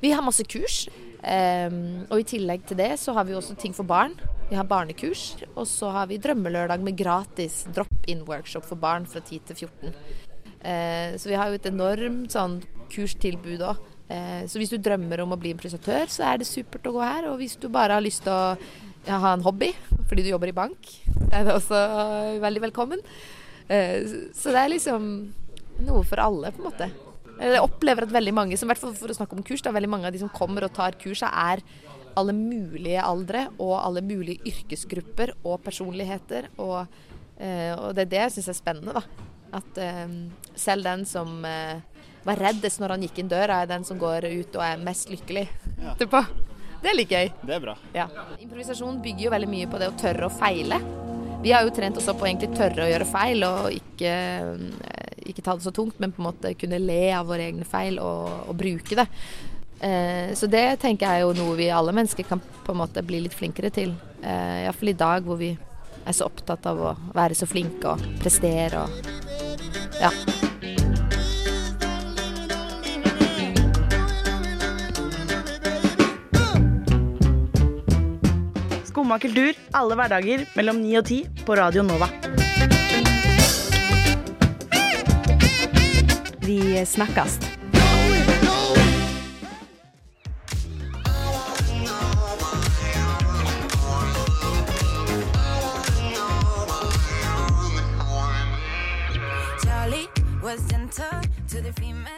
Vi 0.00 0.10
har 0.16 0.22
masse 0.24 0.44
kurs. 0.48 0.86
ehm, 1.22 2.06
og 2.10 2.20
i 2.20 2.24
tillegg 2.24 2.62
til 2.66 2.76
det 2.78 2.94
så 2.98 3.12
har 3.12 3.24
vi 3.28 3.34
også 3.36 3.54
ting 3.60 3.74
for 3.76 3.82
barn. 3.84 4.14
Vi 4.50 4.58
har 4.58 4.66
barnekurs. 4.66 5.36
Og 5.54 5.68
så 5.70 5.92
har 5.94 6.10
vi 6.10 6.18
drømmelørdag 6.18 6.82
med 6.82 6.98
gratis 6.98 7.62
drop-in-workshop 7.74 8.66
for 8.66 8.80
barn 8.80 9.06
fra 9.06 9.22
10 9.22 9.46
til 9.46 9.56
14. 9.56 9.94
Eh, 10.60 11.16
så 11.16 11.30
vi 11.30 11.38
har 11.38 11.48
jo 11.48 11.58
et 11.60 11.68
enormt 11.70 12.34
sånn 12.34 12.58
kurstilbud 12.90 13.62
òg. 13.62 13.84
Eh, 14.10 14.42
så 14.50 14.58
hvis 14.58 14.72
du 14.74 14.80
drømmer 14.82 15.22
om 15.22 15.36
å 15.36 15.38
bli 15.38 15.54
improvisatør, 15.54 16.10
så 16.10 16.26
er 16.32 16.40
det 16.40 16.50
supert 16.50 16.88
å 16.90 16.94
gå 16.96 17.04
her. 17.04 17.28
Og 17.30 17.38
hvis 17.38 17.54
du 17.62 17.68
bare 17.70 17.94
har 17.94 18.04
lyst 18.04 18.24
til 18.26 18.34
å 18.34 18.56
ja, 19.06 19.20
ha 19.22 19.36
en 19.36 19.46
hobby 19.46 19.70
fordi 20.10 20.26
du 20.26 20.32
jobber 20.32 20.50
i 20.50 20.56
bank, 20.56 20.90
er 21.30 21.46
det 21.46 21.54
også 21.54 21.78
veldig 22.42 22.64
velkommen. 22.66 23.04
Eh, 23.70 24.02
så 24.34 24.50
det 24.50 24.64
er 24.64 24.74
liksom 24.74 25.06
noe 25.86 26.02
for 26.02 26.18
alle, 26.18 26.50
på 26.50 26.64
en 26.64 26.68
måte. 26.72 26.90
Jeg 27.40 27.62
opplever 27.62 28.04
at 28.04 28.12
veldig 28.12 28.34
mange, 28.36 28.58
som 28.58 28.66
i 28.66 28.74
hvert 28.74 28.82
fall 28.82 28.98
for 28.98 29.12
å 29.12 29.16
snakke 29.16 29.38
om 29.38 29.46
kurs, 29.46 29.62
da, 29.64 29.70
veldig 29.72 29.88
mange 29.88 30.10
av 30.10 30.12
de 30.12 30.20
som 30.20 30.32
kommer 30.34 30.66
og 30.66 30.74
tar 30.76 30.98
kursa, 31.00 31.30
er 31.30 31.62
alle 32.20 32.34
mulige 32.36 33.02
aldre 33.02 33.46
og 33.58 33.74
alle 33.80 34.02
mulige 34.04 34.44
yrkesgrupper 34.50 35.34
og 35.42 35.60
personligheter. 35.64 36.50
Og, 36.62 36.84
eh, 37.40 37.72
og 37.74 37.94
det 37.96 38.06
er 38.06 38.12
det 38.14 38.22
jeg 38.24 38.36
syns 38.36 38.52
er 38.52 38.58
spennende, 38.60 39.00
da. 39.00 39.26
At 39.60 39.80
eh, 39.82 40.14
selv 40.54 40.86
den 40.86 41.06
som 41.08 41.40
eh, 41.48 41.80
var 42.26 42.40
reddest 42.40 42.82
når 42.82 42.96
han 42.96 43.08
gikk 43.08 43.22
inn 43.22 43.32
døra, 43.32 43.62
er 43.62 43.70
den 43.70 43.86
som 43.88 43.98
går 44.00 44.28
ut 44.28 44.56
og 44.60 44.64
er 44.66 44.84
mest 44.84 45.10
lykkelig 45.12 45.48
etterpå. 45.94 46.24
Det 46.80 46.88
er 46.88 46.96
litt 46.96 47.12
gøy. 47.12 47.28
Det 47.44 47.56
er 47.56 47.60
bra. 47.60 47.76
Ja. 47.92 48.06
Improvisasjon 48.40 49.02
bygger 49.04 49.26
jo 49.26 49.32
veldig 49.34 49.50
mye 49.52 49.68
på 49.68 49.80
det 49.80 49.90
å 49.90 49.96
tørre 50.00 50.30
å 50.30 50.32
feile. 50.32 50.80
Vi 51.40 51.52
har 51.52 51.64
jo 51.64 51.72
trent 51.72 51.96
oss 51.96 52.08
opp 52.12 52.20
på 52.20 52.28
egentlig 52.28 52.52
tørre 52.56 52.84
å 52.84 52.88
gjøre 52.88 53.08
feil, 53.08 53.44
og 53.48 53.72
ikke, 53.72 54.12
ikke 55.28 55.44
ta 55.44 55.54
det 55.56 55.64
så 55.64 55.72
tungt, 55.76 55.96
men 56.00 56.12
på 56.12 56.20
en 56.20 56.28
måte 56.28 56.52
kunne 56.60 56.80
le 56.80 57.02
av 57.16 57.28
våre 57.28 57.46
egne 57.48 57.68
feil 57.68 57.96
og, 58.00 58.48
og 58.48 58.58
bruke 58.60 58.96
det. 58.96 59.06
Eh, 59.80 60.34
så 60.34 60.46
det 60.46 60.76
tenker 60.82 61.06
jeg 61.06 61.22
er 61.22 61.24
jo 61.24 61.32
noe 61.38 61.56
vi 61.56 61.70
alle 61.72 61.94
mennesker 61.96 62.26
kan 62.28 62.40
på 62.40 62.74
en 62.74 62.80
måte 62.82 63.04
bli 63.04 63.22
litt 63.24 63.36
flinkere 63.36 63.72
til. 63.72 63.94
Eh, 64.20 64.66
Iallfall 64.66 64.92
i 64.92 64.98
dag 65.00 65.24
hvor 65.24 65.40
vi 65.40 65.54
er 65.54 66.16
så 66.16 66.28
opptatt 66.28 66.66
av 66.68 66.80
å 66.80 66.92
være 67.16 67.36
så 67.36 67.48
flinke 67.48 67.94
og 67.94 68.04
prestere 68.20 68.84
og 68.84 68.90
ja. 70.00 70.12
Skumma 78.90 79.20
kultur 79.22 79.56
alle 79.76 79.96
hverdager 79.96 80.44
mellom 80.58 80.80
9 80.82 80.98
og 81.00 81.06
10 81.08 81.46
på 81.46 81.56
Radio 81.56 81.84
Nova. 81.86 82.10
Vi 86.44 86.60
snakkes. 86.84 87.49
To 101.60 101.66
the 101.66 101.72
females. 101.80 102.10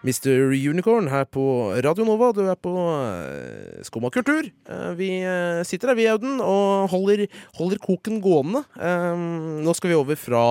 Mr. 0.00 0.52
Unicorn 0.70 1.10
her 1.12 1.26
på 1.28 1.42
Radio 1.84 2.06
Nova. 2.08 2.30
Du 2.32 2.40
er 2.48 2.56
på 2.56 2.72
uh, 2.72 3.82
Skumma 3.84 4.08
kultur. 4.12 4.46
Eh, 4.48 4.92
vi 4.96 5.08
eh, 5.20 5.60
sitter 5.68 5.92
her, 5.92 5.98
vi, 5.98 6.06
Auden, 6.08 6.38
og 6.40 6.88
holder, 6.92 7.26
holder 7.58 7.80
koken 7.84 8.16
gående. 8.24 8.62
Eh, 8.80 9.24
nå 9.60 9.74
skal 9.76 9.92
vi 9.92 9.98
over 9.98 10.16
fra 10.16 10.42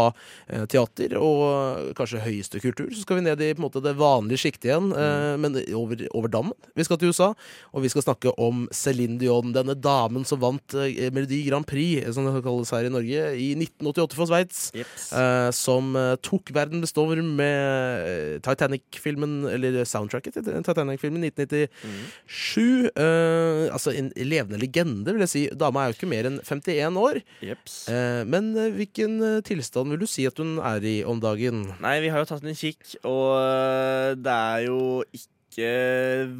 eh, 0.45 0.67
teater 0.69 1.15
og 1.17 1.89
kanskje 1.97 2.21
høyeste 2.21 2.61
kultur. 2.61 2.91
Så 2.93 3.01
skal 3.01 3.17
vi 3.17 3.25
ned 3.25 3.41
i 3.41 3.49
måte, 3.57 3.81
det 3.81 3.95
vanlige 3.97 4.43
sjiktet 4.43 4.69
igjen, 4.69 4.91
eh, 4.93 5.33
men 5.41 5.57
over, 5.77 6.05
over 6.13 6.33
dammen. 6.33 6.57
Vi 6.77 6.85
skal 6.85 7.01
til 7.01 7.09
USA, 7.09 7.31
og 7.73 7.85
vi 7.85 7.89
skal 7.89 8.05
snakke 8.05 8.35
om 8.37 8.67
Céline 8.75 9.17
Dion. 9.21 9.55
Denne 9.55 9.73
damen 9.73 10.27
som 10.29 10.41
vant 10.43 10.77
eh, 10.77 11.09
Melodi 11.15 11.41
Grand 11.47 11.65
Prix, 11.65 12.05
som 12.13 12.29
det 12.29 12.45
kalles 12.45 12.73
her 12.75 12.85
i 12.85 12.93
Norge, 12.93 13.25
i 13.33 13.49
1988 13.57 14.19
for 14.19 14.29
Sveits. 14.29 14.61
Eh, 14.77 15.49
som 15.57 15.95
eh, 15.97 16.13
tok 16.21 16.53
verden 16.53 16.85
med 16.85 16.93
storm 16.93 17.33
med 17.39 18.05
eh, 18.13 18.37
Eller 19.49 19.81
soundtracket 19.87 20.35
til 20.35 20.63
Titanic-filmen 20.65 21.23
1997. 21.29 22.89
Eh, 22.93 23.65
altså 23.73 23.93
en 23.95 24.11
levende 24.17 24.59
legende, 24.61 25.13
vil 25.13 25.25
jeg 25.25 25.33
si. 25.33 25.45
Dama 25.59 25.83
er 25.83 25.91
jo 25.91 25.99
ikke 25.99 26.11
mer 26.11 26.29
enn 26.29 26.39
51 26.43 26.99
år. 26.99 27.21
Uh, 27.89 28.21
men 28.29 28.51
eh, 28.57 28.71
hvilken 28.75 29.17
eh, 29.25 29.39
tilstand 29.45 29.93
vil 29.93 30.03
du 30.03 30.07
si 30.09 30.25
at 30.29 30.39
hun 30.41 30.57
er 30.63 30.85
i 30.85 30.99
om 31.07 31.21
dagen? 31.23 31.67
Nei, 31.83 31.97
vi 32.03 32.11
har 32.13 32.23
jo 32.23 32.29
tatt 32.29 32.45
en 32.45 32.57
kikk, 32.57 32.95
og 33.07 34.19
det 34.19 34.35
er 34.35 34.65
jo 34.67 34.79
ikke 35.09 35.38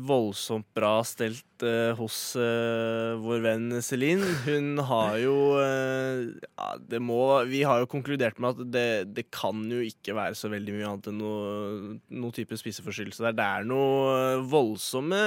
voldsomt 0.06 0.66
bra 0.76 1.00
stelt 1.08 1.64
uh, 1.64 1.92
hos 1.98 2.36
uh, 2.40 3.16
vår 3.20 3.42
venn 3.44 3.66
Celine. 3.84 4.24
Hun 4.46 4.78
har 4.86 5.18
jo 5.22 5.34
uh, 5.58 6.28
ja, 6.56 6.68
det 6.92 7.00
må, 7.04 7.18
Vi 7.50 7.64
har 7.68 7.82
jo 7.82 7.90
konkludert 7.90 8.40
med 8.40 8.54
at 8.62 8.72
det, 8.74 8.86
det 9.18 9.26
kan 9.34 9.64
jo 9.72 9.82
ikke 9.84 10.16
være 10.18 10.38
så 10.38 10.52
veldig 10.52 10.76
mye 10.78 10.88
annet 10.92 11.10
enn 11.12 11.18
noe, 11.20 11.98
noe 12.22 12.36
type 12.36 12.56
spiseforstyrrelse 12.60 13.26
der. 13.26 13.36
Det 13.40 13.48
er 13.48 13.68
noe 13.70 14.40
voldsomme 14.52 15.20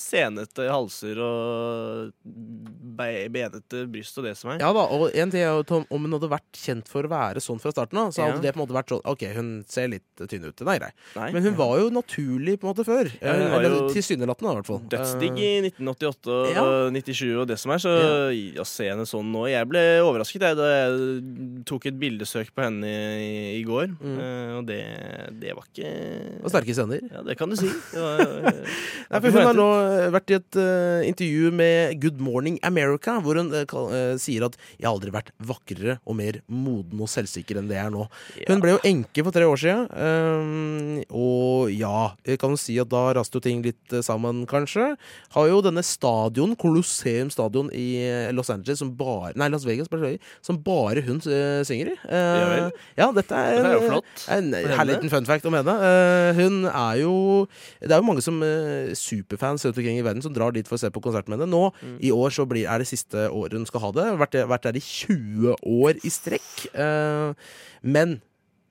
senete 0.00 0.68
halser 0.70 1.18
og 1.24 2.12
be- 2.22 3.26
benete 3.32 3.84
bryst 3.90 4.18
og 4.20 4.28
det 4.28 4.36
som 4.38 4.52
er. 4.54 4.60
Ja 4.62 4.70
da, 4.76 4.84
og 4.92 5.08
en 5.14 5.32
ting 5.32 5.42
er 5.44 5.54
jo 5.56 5.64
Tom, 5.66 5.86
Om 5.90 6.06
hun 6.06 6.18
hadde 6.18 6.30
vært 6.32 6.60
kjent 6.62 6.88
for 6.90 7.06
å 7.06 7.12
være 7.12 7.42
sånn 7.42 7.60
fra 7.62 7.72
starten 7.74 7.98
av, 8.02 8.12
så 8.14 8.26
hadde 8.26 8.38
Ja. 8.40 8.44
det 8.48 8.54
på 8.54 8.60
en 8.60 8.64
måte 8.66 8.76
vært 8.76 8.92
sånn 8.94 9.04
OK, 9.08 9.24
hun 9.36 9.50
ser 9.70 9.88
litt 9.92 10.06
tynn 10.28 10.44
ut. 10.46 10.60
Nei, 10.68 10.76
er. 10.82 10.92
Nei. 11.16 11.30
Men 11.34 11.42
hun 11.48 11.56
var 11.58 11.78
jo 11.80 11.90
naturlig 11.94 12.58
på 12.60 12.68
en 12.68 12.74
måte 12.74 12.84
før. 12.86 12.99
Ja, 13.20 13.32
hun 13.34 13.40
Eh, 13.40 13.50
var 13.50 13.64
Eller 13.64 13.76
jo 13.76 13.88
tilsynelatende, 13.94 14.52
i 14.52 14.58
hvert 14.60 14.70
fall. 14.70 14.80
Dødsdigg 14.92 15.38
Eh, 15.38 15.58
i 15.60 15.70
1988 15.70 16.30
og 16.30 16.50
Ja. 16.54 16.64
97 16.90 17.36
og 17.40 17.46
det 17.48 17.58
som 17.58 17.72
er, 17.72 17.78
så 17.78 17.92
å 18.60 18.66
se 18.66 18.88
henne 18.88 19.06
sånn 19.08 19.30
nå 19.32 19.48
Jeg 19.50 19.68
ble 19.68 19.80
overrasket 20.04 20.42
jeg, 20.42 20.56
da 20.56 20.66
jeg 20.70 21.64
tok 21.66 21.86
et 21.86 21.98
bildesøk 21.98 22.52
på 22.54 22.64
henne 22.64 22.86
i, 22.86 23.60
i 23.60 23.62
går, 23.64 23.90
mm. 24.00 24.58
og 24.58 24.66
det, 24.68 24.82
det 25.40 25.54
var 25.56 25.64
ikke. 25.68 25.90
Og 26.44 26.52
sterke 26.52 26.74
scener. 26.76 27.04
Ja, 27.10 27.22
det 27.26 27.36
kan 27.38 27.50
du 27.50 27.56
si. 27.58 27.70
Var, 28.00 28.20
Nei, 29.10 29.18
for 29.18 29.34
hun 29.34 29.46
har 29.48 29.56
nå 29.56 29.68
eh, 29.80 30.08
vært 30.14 30.32
i 30.32 30.36
et 30.38 30.58
uh, 30.60 31.00
intervju 31.06 31.50
med 31.56 32.00
Good 32.02 32.20
Morning 32.22 32.58
America, 32.66 33.16
hvor 33.22 33.38
hun 33.40 33.52
uh, 33.54 33.64
eh, 33.64 34.14
sier 34.20 34.46
at 34.46 34.56
'jeg 34.56 34.86
har 34.86 34.94
aldri 34.94 35.12
vært 35.14 35.32
vakrere 35.38 35.98
og 36.04 36.16
mer 36.18 36.40
moden 36.46 37.00
og 37.02 37.10
selvsikker 37.10 37.60
enn 37.60 37.70
det 37.70 37.78
jeg 37.78 37.88
er 37.88 37.94
nå'. 37.94 38.06
Hun 38.48 38.62
ble 38.62 38.76
jo 38.76 38.82
enke 38.86 39.24
for 39.26 39.34
tre 39.34 39.46
år 39.48 39.60
siden, 39.60 39.88
um, 39.90 41.02
og 41.10 41.72
ja, 41.74 42.12
kan 42.40 42.54
jo 42.54 42.60
si 42.60 42.78
at 42.84 42.90
da 42.92 43.02
raste 43.16 43.38
jo 43.38 43.42
ting 43.44 43.62
litt 43.64 43.94
eh, 43.94 44.02
sammen, 44.04 44.42
kanskje. 44.50 44.94
Har 45.34 45.48
jo 45.50 45.60
denne 45.64 45.82
stadion, 45.86 46.54
Colosseum 46.60 47.30
stadion 47.32 47.70
i 47.76 47.86
eh, 48.04 48.30
Los 48.36 48.50
Angeles, 48.52 48.80
som 48.82 48.92
bare 48.96 49.32
Nei, 49.38 49.48
Las 49.52 49.66
Vegas, 49.68 49.90
som 50.44 50.58
bare 50.64 51.04
hun 51.06 51.20
eh, 51.26 51.60
synger 51.66 51.92
i. 51.92 51.96
Uh, 52.04 52.70
Ja 52.98 53.10
dette 53.14 53.34
er, 53.36 53.58
Dette 53.60 53.70
er 53.70 53.76
jo 53.76 53.88
flott 53.88 54.24
En 54.32 54.50
for 54.54 54.76
herlig 54.80 54.96
liten 54.96 55.12
fun 55.12 55.28
fact 55.28 55.46
om 55.48 55.56
henne. 55.58 55.74
Uh, 55.80 56.30
hun 56.38 56.64
er 56.70 57.00
jo 57.02 57.14
Det 57.80 57.90
er 57.92 58.00
jo 58.00 58.08
mange 58.08 58.24
som 58.24 58.40
uh, 58.42 58.90
superfans 58.96 59.64
rundt 59.66 59.80
omkring 59.80 60.00
i 60.00 60.04
verden 60.06 60.24
som 60.24 60.34
drar 60.36 60.54
dit 60.56 60.68
for 60.68 60.78
å 60.78 60.82
se 60.82 60.90
på 60.92 61.02
konsert 61.04 61.28
med 61.30 61.38
henne. 61.40 61.50
Nå 61.50 61.70
Mm. 61.80 61.96
i 62.02 62.10
år 62.12 62.32
så 62.34 62.44
blir, 62.48 62.66
er 62.68 62.82
det 62.82 62.88
siste 62.90 63.28
året 63.30 63.54
hun 63.56 63.66
skal 63.68 63.80
ha 63.84 63.90
det. 63.94 64.06
Vært, 64.20 64.34
vært 64.50 64.66
der 64.66 64.76
i 64.76 64.82
20 64.84 65.54
år 65.64 66.00
i 66.04 66.10
strekk. 66.12 66.66
Men 67.80 68.18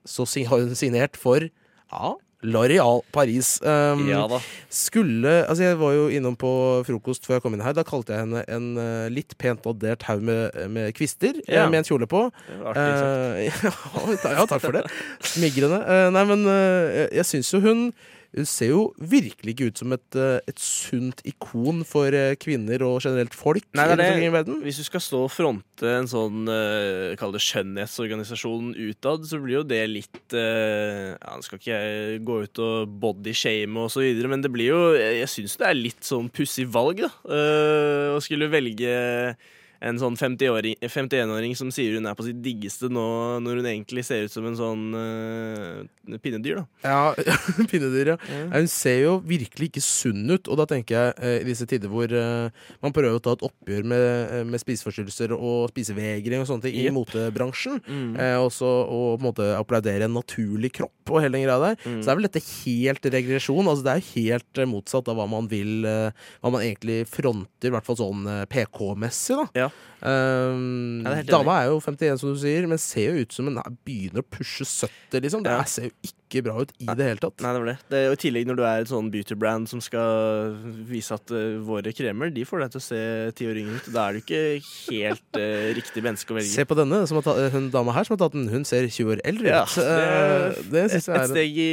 så 0.06 0.26
har 0.48 0.62
hun 0.62 0.76
signert 0.78 1.18
for 1.18 1.44
ja, 1.90 2.10
L'Oréal 2.42 3.02
Paris. 3.12 3.58
Um, 3.62 4.06
Ja 4.08 4.22
da. 4.30 4.38
Skulle 4.72 5.32
Altså, 5.46 5.64
jeg 5.64 5.78
var 5.80 5.92
jo 5.96 6.06
innom 6.08 6.36
på 6.40 6.50
frokost 6.88 7.26
før 7.28 7.36
jeg 7.38 7.44
kom 7.44 7.56
inn 7.56 7.64
her. 7.64 7.74
Da 7.76 7.84
kalte 7.86 8.14
jeg 8.16 8.24
henne 8.24 8.44
en 8.48 8.70
uh, 8.80 9.08
litt 9.12 9.36
pent 9.40 9.66
oddert 9.68 10.06
haug 10.08 10.22
med, 10.24 10.56
med 10.72 10.94
kvister 10.96 11.36
eh, 11.46 11.56
Ja. 11.58 11.66
med 11.68 11.82
en 11.82 11.88
kjole 11.90 12.08
på. 12.10 12.26
Artig 12.64 12.86
uh, 12.86 13.42
ja, 13.44 14.32
ja, 14.38 14.46
takk 14.48 14.64
for 14.64 14.78
det. 14.78 14.86
Smigrende. 15.34 15.82
Uh, 15.84 16.08
nei, 16.16 16.24
men 16.32 16.48
jeg 17.12 17.28
syns 17.28 17.52
jo 17.52 17.60
hun 17.64 17.90
hun 18.30 18.46
ser 18.46 18.70
jo 18.70 18.82
virkelig 19.10 19.56
ikke 19.56 19.68
ut 19.72 19.80
som 19.80 19.94
et, 19.96 20.16
eh, 20.18 20.38
et 20.46 20.62
sunt 20.62 21.18
ikon 21.26 21.82
for 21.88 22.14
eh, 22.14 22.36
kvinner 22.38 22.84
og 22.86 23.00
generelt 23.02 23.34
folk 23.34 23.66
Nei, 23.74 23.88
det 23.90 23.96
rundt 23.96 24.04
er 24.04 24.12
omkring 24.14 24.60
i 24.60 24.66
Hvis 24.68 24.78
du 24.78 24.86
skal 24.86 25.02
stå 25.02 25.24
og 25.26 25.32
fronte 25.34 25.90
en 25.96 26.06
sånn 26.10 26.46
uh, 26.46 27.16
kall 27.18 27.34
det 27.34 27.42
skjønnhetsorganisasjon 27.42 28.74
utad, 28.76 29.26
så 29.26 29.40
blir 29.42 29.60
jo 29.60 29.66
det 29.66 29.82
litt 29.90 30.34
Ja, 30.36 31.34
nå 31.34 31.42
skal 31.42 31.58
ikke 31.58 31.78
jeg 31.80 32.20
gå 32.28 32.36
ut 32.44 32.60
og 32.62 32.92
bodyshame 33.02 33.86
og 33.86 33.90
så 33.90 34.04
videre, 34.04 34.30
men 34.30 34.44
det 34.44 34.52
blir 34.52 34.70
jo 34.70 34.80
Jeg, 34.94 35.22
jeg 35.24 35.32
syns 35.34 35.58
det 35.58 35.70
er 35.70 35.80
litt 35.80 36.06
sånn 36.06 36.30
pussig 36.30 36.68
valg, 36.70 37.02
da. 37.02 37.10
å 38.14 38.20
skulle 38.22 38.50
velge 38.52 38.92
en 39.80 39.96
sånn 40.00 40.16
50-åring 40.20 40.76
51-åring 40.84 41.54
som 41.56 41.70
sier 41.72 41.94
hun 41.96 42.06
er 42.10 42.16
på 42.18 42.26
sitt 42.26 42.40
diggeste 42.44 42.90
nå, 42.92 43.04
når 43.40 43.60
hun 43.62 43.68
egentlig 43.70 44.02
ser 44.04 44.26
ut 44.26 44.32
som 44.34 44.44
en 44.44 44.56
sånn 44.58 44.82
uh, 44.92 46.18
pinnedyr, 46.20 46.60
da. 46.60 46.64
Ja, 46.84 47.30
pinnedyr, 47.70 48.12
ja. 48.12 48.16
Ja, 48.28 48.42
Hun 48.58 48.68
ser 48.68 48.98
jo 49.06 49.14
virkelig 49.24 49.70
ikke 49.70 49.82
sunn 49.84 50.26
ut, 50.34 50.50
og 50.52 50.60
da 50.60 50.66
tenker 50.68 50.96
jeg 50.98 51.14
uh, 51.16 51.36
i 51.40 51.48
disse 51.48 51.64
tider 51.70 51.88
hvor 51.92 52.12
uh, 52.12 52.50
man 52.84 52.92
prøver 52.96 53.16
å 53.16 53.22
ta 53.24 53.32
et 53.38 53.44
oppgjør 53.48 53.88
med, 53.88 54.34
med 54.52 54.60
spiseforstyrrelser 54.62 55.32
og 55.36 55.70
spisevegring 55.72 56.44
og 56.44 56.48
sånne 56.50 56.66
ting 56.68 56.76
i 56.82 56.88
motebransjen, 56.94 57.80
Mm. 57.90 58.12
eh, 58.20 58.36
og 58.38 58.52
på 58.52 59.16
en 59.16 59.24
måte 59.24 59.44
applaudere 59.56 60.04
en 60.06 60.12
naturlig 60.14 60.70
kropp 60.76 61.10
og 61.10 61.22
hele 61.24 61.38
den 61.38 61.46
greia 61.46 61.56
der, 61.62 61.76
Mm. 61.80 62.02
så 62.04 62.10
er 62.12 62.18
vel 62.18 62.26
dette 62.28 62.42
helt 62.44 63.06
regresjon. 63.14 63.66
Altså 63.70 63.82
det 63.86 63.92
er 63.94 64.02
jo 64.02 64.12
helt 64.20 64.60
motsatt 64.70 65.08
av 65.08 65.16
hva 65.18 65.26
man 65.30 65.48
vil 65.50 65.80
Hva 65.86 66.50
man 66.52 66.60
egentlig 66.62 67.06
fronter, 67.08 67.70
i 67.70 67.72
hvert 67.72 67.86
fall 67.86 67.96
sånn 67.98 68.26
PK-messig, 68.50 69.38
da. 69.54 69.69
Um, 70.02 71.02
Ja, 71.04 71.10
er 71.18 71.26
dama 71.28 71.58
er 71.60 71.66
jo 71.68 71.80
51, 71.84 72.20
som 72.22 72.32
du 72.32 72.38
sier, 72.40 72.66
men 72.66 72.78
ser 72.78 73.10
jo 73.12 73.20
ut 73.26 73.32
som 73.36 73.44
hun 73.50 73.58
er- 73.58 73.76
begynner 73.84 74.22
å 74.22 74.28
pushe 74.30 74.64
70, 74.64 75.20
liksom. 75.20 75.42
Det 75.44 75.52
Ja. 75.52 75.58
er- 75.60 75.64
ser 75.68 75.82
jo 75.84 75.90
ikke 76.02 76.19
bra 76.46 76.54
ut 76.62 76.70
i 76.78 76.86
det 76.86 77.06
hele 77.08 77.18
tatt. 77.18 77.42
Nei, 77.42 77.50
det 77.56 77.60
var 77.64 77.68
det. 77.72 77.76
det 77.90 78.00
og 78.08 78.14
I 78.14 78.20
tillegg 78.22 78.46
når 78.46 78.58
du 78.60 78.62
er 78.62 78.84
et 78.84 78.90
sånn 78.90 79.08
beauty-brand 79.10 79.66
som 79.70 79.80
skal 79.82 80.54
vise 80.86 81.14
at 81.16 81.32
uh, 81.34 81.58
våre 81.66 81.90
kremer 81.96 82.30
De 82.30 82.44
får 82.46 82.62
deg 82.64 82.70
til 82.76 82.80
å 82.80 82.84
se 82.84 83.00
ti 83.38 83.48
år 83.50 83.58
yngre 83.64 83.80
ut. 83.80 83.88
Da 83.94 84.04
er 84.06 84.16
du 84.16 84.20
ikke 84.22 84.42
helt 84.86 85.38
uh, 85.42 85.66
riktig 85.76 86.04
menneske 86.06 86.30
å 86.30 86.38
velge. 86.38 86.52
Se 86.54 86.64
på 86.70 86.78
denne, 86.78 87.02
som 87.10 87.18
har 87.18 87.26
tatt, 87.26 87.42
hun 87.54 87.66
dama 87.74 87.94
her 87.96 88.06
som 88.06 88.14
har 88.16 88.22
tatt 88.22 88.36
den. 88.38 88.46
Hun 88.52 88.64
ser 88.68 88.86
20 88.86 89.10
år 89.16 89.22
eldre 89.26 89.50
Ja, 89.50 89.64
ut. 89.66 89.76
Eh, 89.82 90.62
det 90.70 90.84
synes 90.94 91.08
jeg 91.10 91.16
et 91.16 91.24
er 91.24 91.32
steg 91.34 91.60
i 91.66 91.68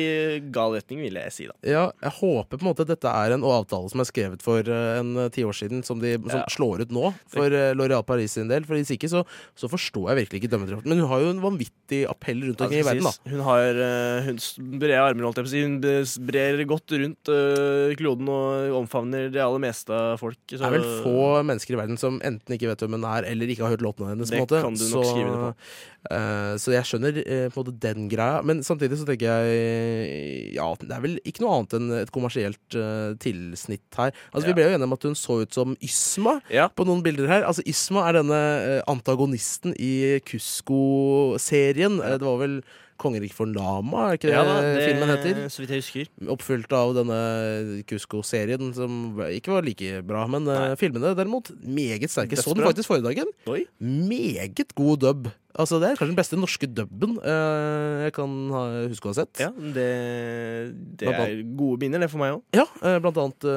gal 0.57 0.73
retning, 0.77 1.01
vil 1.05 1.19
jeg 1.21 1.35
si, 1.35 1.47
da. 1.49 1.55
Ja, 1.67 1.85
jeg 2.03 2.15
håper 2.17 2.57
på 2.57 2.65
en 2.65 2.69
måte 2.71 2.87
dette 2.89 3.13
er 3.13 3.35
en 3.37 3.45
avtale 3.47 3.93
som 3.93 4.01
er 4.03 4.09
skrevet 4.09 4.43
for 4.45 4.65
uh, 4.65 4.97
en 5.01 5.13
tiår 5.33 5.55
siden, 5.61 5.85
som 5.87 6.01
de 6.01 6.15
som 6.17 6.41
Ja. 6.41 6.45
slår 6.53 6.83
ut 6.87 6.91
nå 6.93 7.11
for 7.33 7.53
uh, 7.53 7.71
Loreal 7.77 8.03
Paris 8.07 8.35
sin 8.37 8.49
del. 8.51 8.65
For 8.67 8.77
hvis 8.77 8.91
ikke, 8.95 9.09
så, 9.11 9.23
så 9.57 9.69
forstår 9.71 10.11
jeg 10.11 10.23
virkelig 10.23 10.41
ikke 10.43 10.51
dømmekraften. 10.55 10.89
Men 10.91 11.01
hun 11.03 11.11
har 11.11 11.23
jo 11.25 11.31
en 11.35 11.43
vanvittig 11.43 12.03
appell 12.09 12.43
rundt 12.47 12.61
omkring 12.61 12.81
i 12.81 12.83
Altså, 12.87 12.93
verden, 12.93 13.07
da. 13.09 13.31
Hun 13.33 13.43
har 13.47 13.81
uh, 13.81 14.25
hun 14.27 14.37
brede 14.57 15.01
armer, 15.01 15.27
holdt 15.27 15.41
jeg 15.41 15.47
på 15.47 15.51
å 15.51 16.05
si. 16.05 16.23
Brer 16.27 16.63
godt 16.69 16.95
rundt 17.01 17.31
uh, 17.31 17.93
kloden 17.99 18.31
og 18.31 18.77
omfavner 18.81 19.29
det 19.33 19.43
aller 19.43 19.61
meste 19.63 19.93
av 19.93 20.17
folk. 20.21 20.39
Det 20.49 20.61
er 20.61 20.73
vel 20.77 20.87
få 21.03 21.43
mennesker 21.47 21.75
i 21.75 21.81
verden 21.81 21.99
som 22.01 22.21
enten 22.25 22.57
ikke 22.57 22.71
vet 22.71 22.85
hvem 22.85 22.97
hun 22.97 23.07
er, 23.09 23.27
eller 23.29 23.53
ikke 23.53 23.65
har 23.65 23.75
hørt 23.75 23.85
låtene 23.85 24.13
hennes. 24.13 24.31
Det 24.33 24.41
måte. 24.41 24.63
kan 24.63 24.77
du 24.77 24.85
nok 24.87 25.07
skrive 25.11 25.29
det 25.31 25.43
på. 25.43 25.53
Uh, 26.07 26.53
så 26.61 26.71
jeg 26.71 26.87
skjønner 26.87 27.17
uh, 27.19 27.47
på 27.51 27.59
en 27.59 27.65
måte 27.65 27.75
den 27.83 28.07
greia. 28.11 28.39
Men 28.47 28.63
samtidig 28.65 28.99
så 29.01 29.07
tenker 29.07 29.27
jeg 29.27 30.55
Ja, 30.55 30.69
det 30.79 30.93
er 30.93 31.03
vel 31.03 31.17
ikke 31.27 31.43
noe 31.43 31.57
annet 31.57 31.75
enn 31.77 31.91
et 31.97 32.11
kommersielt 32.13 32.77
eh, 32.77 33.13
tilsnitt 33.21 33.97
her. 33.97 34.13
Altså 34.31 34.47
Ja. 34.47 34.49
Vi 34.51 34.55
ble 34.57 34.67
jo 34.67 34.75
enige 34.75 34.87
om 34.87 34.95
at 34.95 35.05
hun 35.07 35.17
så 35.17 35.41
ut 35.43 35.53
som 35.53 35.75
Ysma 35.83 36.37
på 36.47 36.85
noen 36.87 37.03
bilder 37.05 37.27
her. 37.29 37.45
Altså 37.47 37.65
Ysma 37.67 38.05
er 38.07 38.19
denne 38.21 38.39
antagonisten 38.89 39.75
i 39.75 40.19
Kusko-serien. 40.27 41.99
Det 41.99 42.25
var 42.25 42.39
vel 42.41 42.59
Kongeriket 42.97 43.33
for 43.37 43.45
Lama, 43.45 44.07
er 44.09 44.17
ikke 44.17 44.27
det, 44.27 44.33
Ja 44.33 44.43
da, 44.43 44.55
det- 44.61 44.85
filmen 44.89 45.09
heter? 45.13 45.41
så 45.53 45.61
vidt 45.63 45.69
jeg 45.75 45.81
husker. 45.83 46.05
Oppfylt 46.33 46.71
av 46.73 46.93
denne 46.97 47.19
Kusko-serien, 47.87 48.73
som 48.75 49.19
ikke 49.29 49.53
var 49.53 49.61
like 49.61 50.01
bra. 50.07 50.25
Men 50.27 50.43
Nei. 50.49 50.75
filmene 50.75 51.15
derimot, 51.15 51.51
meget 51.63 52.09
sterke. 52.09 52.37
Så 52.37 52.53
den 52.55 52.63
faktisk 52.65 52.89
forrige 52.89 53.09
dagen. 53.09 53.27
Meget 53.79 54.73
god 54.75 54.97
dub. 55.05 55.27
Altså 55.57 55.79
Det 55.81 55.89
er 55.89 55.99
kanskje 55.99 56.13
den 56.13 56.19
beste 56.19 56.39
norske 56.39 56.69
dubben 56.69 57.17
eh, 57.21 58.05
jeg 58.07 58.13
kan 58.17 58.33
ha, 58.53 58.63
huske 58.91 59.09
å 59.09 59.13
ha 59.13 59.17
sett. 59.19 59.41
Ja, 59.41 59.49
det, 59.57 59.87
det 60.99 61.09
er 61.11 61.41
gode 61.57 61.81
minner, 61.81 62.03
det 62.03 62.11
for 62.11 62.21
meg 62.21 62.35
òg. 62.37 62.43
Ja, 62.55 62.65
eh, 62.85 62.97
blant 63.03 63.17
annet 63.21 63.47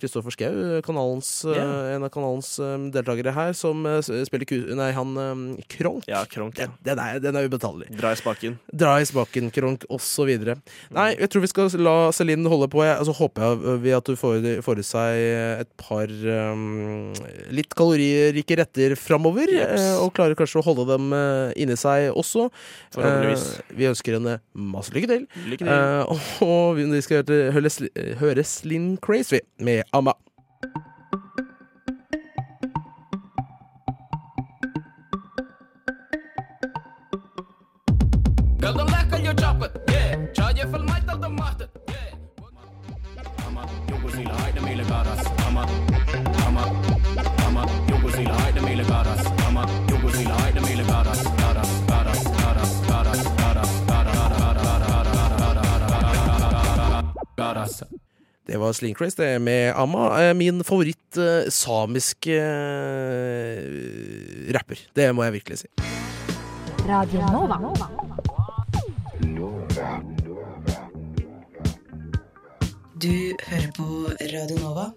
Kristoffer 0.00 0.34
Schou, 0.34 0.80
kanalens, 0.86 1.30
eh, 1.50 1.94
en 1.96 2.06
av 2.06 2.12
kanalens 2.14 2.52
eh, 2.62 2.76
deltakere 2.94 3.34
her, 3.36 3.54
som 3.58 3.84
eh, 3.88 4.00
spiller 4.04 4.48
ku 4.48 4.56
Nei, 4.76 4.90
han 4.96 5.16
eh, 5.20 5.64
Kronk. 5.76 6.06
Ja, 6.10 6.22
Kronk, 6.30 6.60
ja. 6.60 6.68
Den, 6.68 6.96
den, 6.96 7.02
er, 7.02 7.20
den 7.22 7.38
er 7.38 7.48
ubetalelig. 7.48 7.90
Dra 7.96 8.12
i 8.14 8.20
spaken. 8.20 8.58
Dra 8.72 8.96
i 9.02 9.08
spaken, 9.08 9.50
Kronk, 9.54 9.86
osv. 9.92 10.32
Nei, 10.94 11.08
jeg 11.16 11.30
tror 11.32 11.44
vi 11.44 11.52
skal 11.52 11.76
la 11.82 11.96
Celine 12.16 12.50
holde 12.52 12.68
på. 12.72 12.82
Jeg, 12.86 12.98
altså, 13.00 13.14
håper 13.16 13.66
jeg 13.86 13.98
at 13.98 14.10
du 14.10 14.18
får, 14.18 14.46
får 14.66 14.82
i 14.82 14.86
seg 14.86 15.22
et 15.66 15.72
par 15.80 16.10
um, 16.10 17.12
litt 17.54 17.74
kaloririke 17.76 18.58
retter 18.60 18.96
framover. 18.98 19.50
yes. 19.52 19.80
eh, 19.80 20.02
og 20.02 20.12
klarer 20.16 20.36
kanskje 20.38 20.60
å 20.60 20.66
holde 20.66 20.86
dem 20.90 21.12
eh, 21.15 21.15
Eh, 21.16 21.52
inni 21.62 21.76
seg 21.80 22.10
også. 22.16 22.48
Eh, 22.98 23.34
vi 23.76 23.88
ønsker 23.90 24.18
henne 24.18 24.38
masse 24.54 24.94
lykke 24.94 25.10
til. 25.12 25.26
Lykke 25.48 25.64
til. 25.64 25.72
Eh, 25.72 26.04
og 26.50 26.76
vi 26.76 27.02
skal 27.04 27.24
høre, 27.24 28.16
høre 28.20 28.44
Slin 28.44 28.96
Crazy 29.02 29.42
med 29.58 29.82
Amma. 29.92 30.16
Yeah. 45.06 45.35
Det 58.56 58.60
var 58.60 58.72
Slim 58.72 58.94
Crazy 58.94 59.22
det 59.22 59.38
med 59.38 59.74
Amma. 59.76 60.28
Eh, 60.28 60.34
Min 60.34 60.64
favoritt 60.64 61.16
eh, 61.16 61.50
samiske 61.52 62.32
eh, 62.32 63.60
rapper. 64.56 64.80
Det 64.96 65.12
må 65.12 65.26
jeg 65.26 65.32
virkelig 65.34 65.58
si. 65.60 65.68
Radio 66.88 67.20
Nova. 67.34 67.58
Du 72.96 73.36
hører 73.44 73.70
på 73.76 73.84
Radio 74.32 74.56
Nova. 74.64 74.88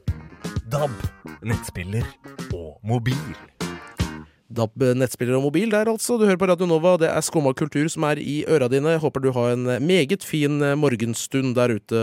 DAB, 0.72 0.96
nettspiller 1.44 2.08
og 2.54 2.80
mobil. 2.88 3.36
DAB, 4.50 4.82
nettspiller 4.98 5.38
og 5.38 5.44
mobil 5.46 5.70
der, 5.70 5.90
altså. 5.92 6.18
Du 6.18 6.26
hører 6.26 6.40
på 6.42 6.48
Radio 6.50 6.66
Nova. 6.70 6.96
Det 6.98 7.10
er 7.12 7.22
Skumma 7.26 7.54
kultur 7.54 7.86
som 7.92 8.06
er 8.10 8.22
i 8.22 8.42
øra 8.50 8.70
dine. 8.72 8.96
Jeg 8.96 9.04
håper 9.04 9.22
du 9.22 9.32
har 9.36 9.54
en 9.54 9.68
meget 9.86 10.26
fin 10.26 10.58
morgenstund 10.80 11.54
der 11.58 11.76
ute 11.78 12.02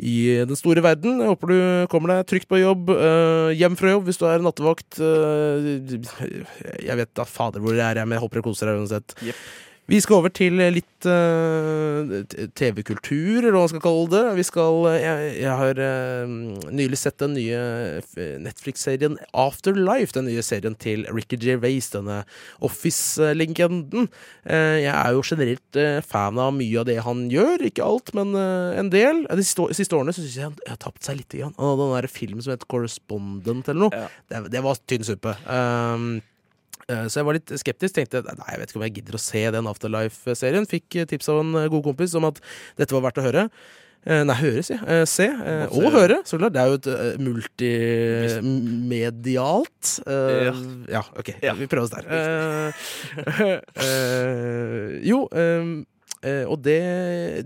i 0.00 0.44
den 0.48 0.58
store 0.58 0.82
verden. 0.82 1.20
Jeg 1.22 1.30
håper 1.30 1.52
du 1.52 1.58
kommer 1.92 2.14
deg 2.14 2.26
trygt 2.30 2.50
på 2.50 2.58
jobb, 2.60 2.90
eh, 2.90 3.54
hjem 3.60 3.78
fra 3.78 3.94
jobb 3.94 4.08
hvis 4.08 4.18
du 4.20 4.26
er 4.26 4.42
nattevakt. 4.42 4.98
eh, 4.98 6.84
jeg 6.86 6.96
vet 6.96 7.14
da 7.14 7.24
fader 7.24 7.62
hvor 7.62 7.76
det 7.76 7.84
er, 7.86 8.02
men 8.04 8.18
jeg 8.18 8.24
håper 8.26 8.40
du 8.40 8.48
koser 8.50 8.70
deg 8.70 8.82
uansett. 8.82 9.14
Vi 9.90 9.98
skal 9.98 10.20
over 10.20 10.30
til 10.30 10.54
litt 10.70 11.06
uh, 11.08 12.20
TV-kultur, 12.54 13.40
eller 13.40 13.56
hva 13.56 13.64
man 13.64 13.70
skal 13.72 13.82
kalle 13.82 14.06
det. 14.12 14.22
Vi 14.38 14.44
skal, 14.46 14.86
jeg, 14.94 15.32
jeg 15.40 15.56
har 15.58 15.80
uh, 15.82 16.34
nylig 16.70 17.00
sett 17.00 17.18
den 17.18 17.34
nye 17.34 17.58
Netflix-serien 18.44 19.18
Afterlife. 19.34 20.14
Den 20.14 20.28
nye 20.30 20.44
serien 20.46 20.78
til 20.78 21.02
Ricky 21.10 21.40
Gervais, 21.42 21.90
denne 21.90 22.20
Office-legenden. 22.62 24.06
Uh, 24.46 24.78
jeg 24.78 24.94
er 24.94 25.16
jo 25.16 25.26
generelt 25.26 25.78
eh, 25.80 25.98
fan 26.06 26.38
av 26.38 26.54
mye 26.54 26.80
av 26.80 26.86
det 26.86 27.00
han 27.02 27.26
gjør. 27.32 27.66
Ikke 27.66 27.86
alt, 27.86 28.14
men 28.14 28.34
eh, 28.38 28.78
en 28.78 28.94
del. 28.94 29.24
De 29.26 29.42
siste, 29.42 29.90
årene 29.96 30.14
syns 30.14 30.36
jeg 30.36 30.46
han 30.52 30.58
har 30.70 30.78
tapt 30.80 31.02
seg 31.06 31.18
litt. 31.18 31.34
Grann. 31.34 31.54
Og 31.58 31.78
den 31.82 31.94
der 31.96 32.10
filmen 32.10 32.42
som 32.42 32.54
heter 32.54 32.70
Correspondent 32.70 33.70
eller 33.70 33.88
noe, 33.88 34.08
det, 34.30 34.46
det 34.54 34.62
var 34.62 34.78
tynn 34.90 35.06
suppe. 35.06 35.34
Um, 35.46 36.20
Eh, 36.20 36.29
Så 37.10 37.14
jeg 37.20 37.26
var 37.28 37.36
litt 37.38 37.50
skeptisk. 37.60 37.92
Tenkte 37.98 38.22
nei, 38.26 38.48
jeg 38.54 38.60
vet 38.62 38.68
ikke 38.72 38.80
om 38.80 38.86
jeg 38.88 38.96
gidder 39.00 39.14
å 39.18 39.22
se 39.22 39.42
den 39.56 39.68
Afterlife-serien. 39.70 40.64
Fikk 40.70 40.88
eh, 41.02 41.06
tips 41.10 41.26
av 41.32 41.36
en 41.44 41.52
eh, 41.64 41.68
god 41.72 41.82
kompis 41.90 42.12
om 42.18 42.24
at 42.30 42.36
dette 42.80 42.94
var 42.96 43.04
verdt 43.08 43.20
å 43.22 43.26
høre. 43.28 43.44
Eh, 44.08 44.22
Nei, 44.24 44.32
høre, 44.40 44.62
sier 44.64 44.80
jeg. 44.80 45.04
Se. 45.12 45.26
eh, 45.28 45.66
Og 45.76 45.82
se. 45.84 45.90
høre, 45.92 46.16
så 46.24 46.38
klart. 46.40 46.54
Det 46.56 46.60
er 46.62 46.68
jo 46.70 46.78
et 46.80 46.88
eh, 46.88 47.20
multimedialt 47.20 49.90
ja. 50.08 50.54
Ja, 50.88 51.02
OK. 51.20 51.28
Vi 51.60 51.68
prøver 51.68 51.84
oss 51.84 51.92
der. 51.92 52.08
Eh, 52.08 52.72
eh, 53.84 55.04
jo, 55.10 55.18
eh, 55.32 55.60
eh, 55.60 55.84
og 56.22 56.58
det, 56.60 56.76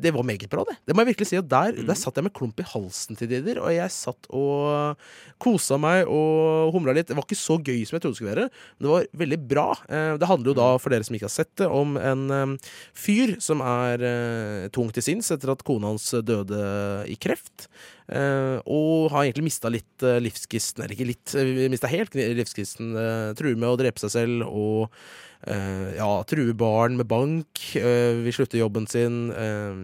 det 0.03 0.11
var 0.15 0.25
meget 0.27 0.49
bra, 0.51 0.65
det. 0.67 0.75
Det 0.87 0.95
må 0.97 1.05
jeg 1.05 1.13
virkelig 1.15 1.29
si. 1.31 1.39
Og 1.39 1.47
der, 1.49 1.73
Mm. 1.75 1.87
der 1.87 1.95
satt 1.95 2.17
jeg 2.19 2.25
med 2.27 2.33
klump 2.35 2.59
i 2.59 2.67
halsen 2.67 3.17
til 3.17 3.29
tider, 3.31 3.61
og 3.63 3.71
jeg 3.71 3.91
satt 3.95 4.27
og 4.35 4.97
kosa 5.39 5.79
meg 5.79 6.07
og 6.11 6.73
humla 6.75 6.93
litt. 6.95 7.07
Det 7.07 7.17
var 7.17 7.25
ikke 7.27 7.39
så 7.39 7.59
gøy 7.63 7.85
som 7.87 7.97
jeg 7.97 8.03
trodde 8.03 8.15
det 8.15 8.21
skulle 8.21 8.35
være, 8.35 8.49
men 8.51 8.83
det 8.83 8.91
var 8.91 9.07
veldig 9.23 9.41
bra. 9.49 9.67
Eh, 9.89 10.17
Det 10.19 10.27
handler 10.29 10.51
jo 10.51 10.55
da, 10.59 10.69
for 10.79 10.91
dere 10.91 11.05
som 11.05 11.15
ikke 11.15 11.29
har 11.31 11.37
sett 11.39 11.55
det, 11.57 11.67
om 11.71 11.97
en 11.97 12.31
eh, 12.31 12.57
fyr 12.95 13.37
som 13.41 13.61
er 13.61 14.03
eh, 14.03 14.69
tung 14.75 14.91
til 14.91 15.03
sinns 15.03 15.31
etter 15.31 15.51
at 15.53 15.63
kona 15.63 15.93
hans 15.95 16.11
døde 16.11 17.07
i 17.07 17.15
kreft. 17.17 17.69
Uh, 18.05 18.61
og 18.69 19.09
har 19.15 19.25
egentlig 19.25 19.47
mista 19.47 19.71
litt 19.73 20.03
uh, 20.05 20.19
livsgnisten, 20.21 20.83
eller 20.85 20.93
ikke 20.93 21.07
litt, 21.09 21.33
uh, 21.41 21.71
mista 21.73 21.89
helt 21.89 22.13
livsgnisten. 22.13 22.91
Uh, 22.93 23.31
truer 23.33 23.57
med 23.57 23.65
å 23.71 23.79
drepe 23.81 23.97
seg 24.03 24.11
selv 24.13 24.45
og 24.45 24.91
eh, 24.93 25.34
ja, 25.96 26.09
truer 26.28 26.54
barn 26.57 26.96
med 26.96 27.09
bank. 27.11 27.76
eh, 27.76 28.22
vil 28.24 28.33
slutte 28.33 28.59
jobben 28.59 28.87
sin. 28.87 29.30
eh, 29.30 29.74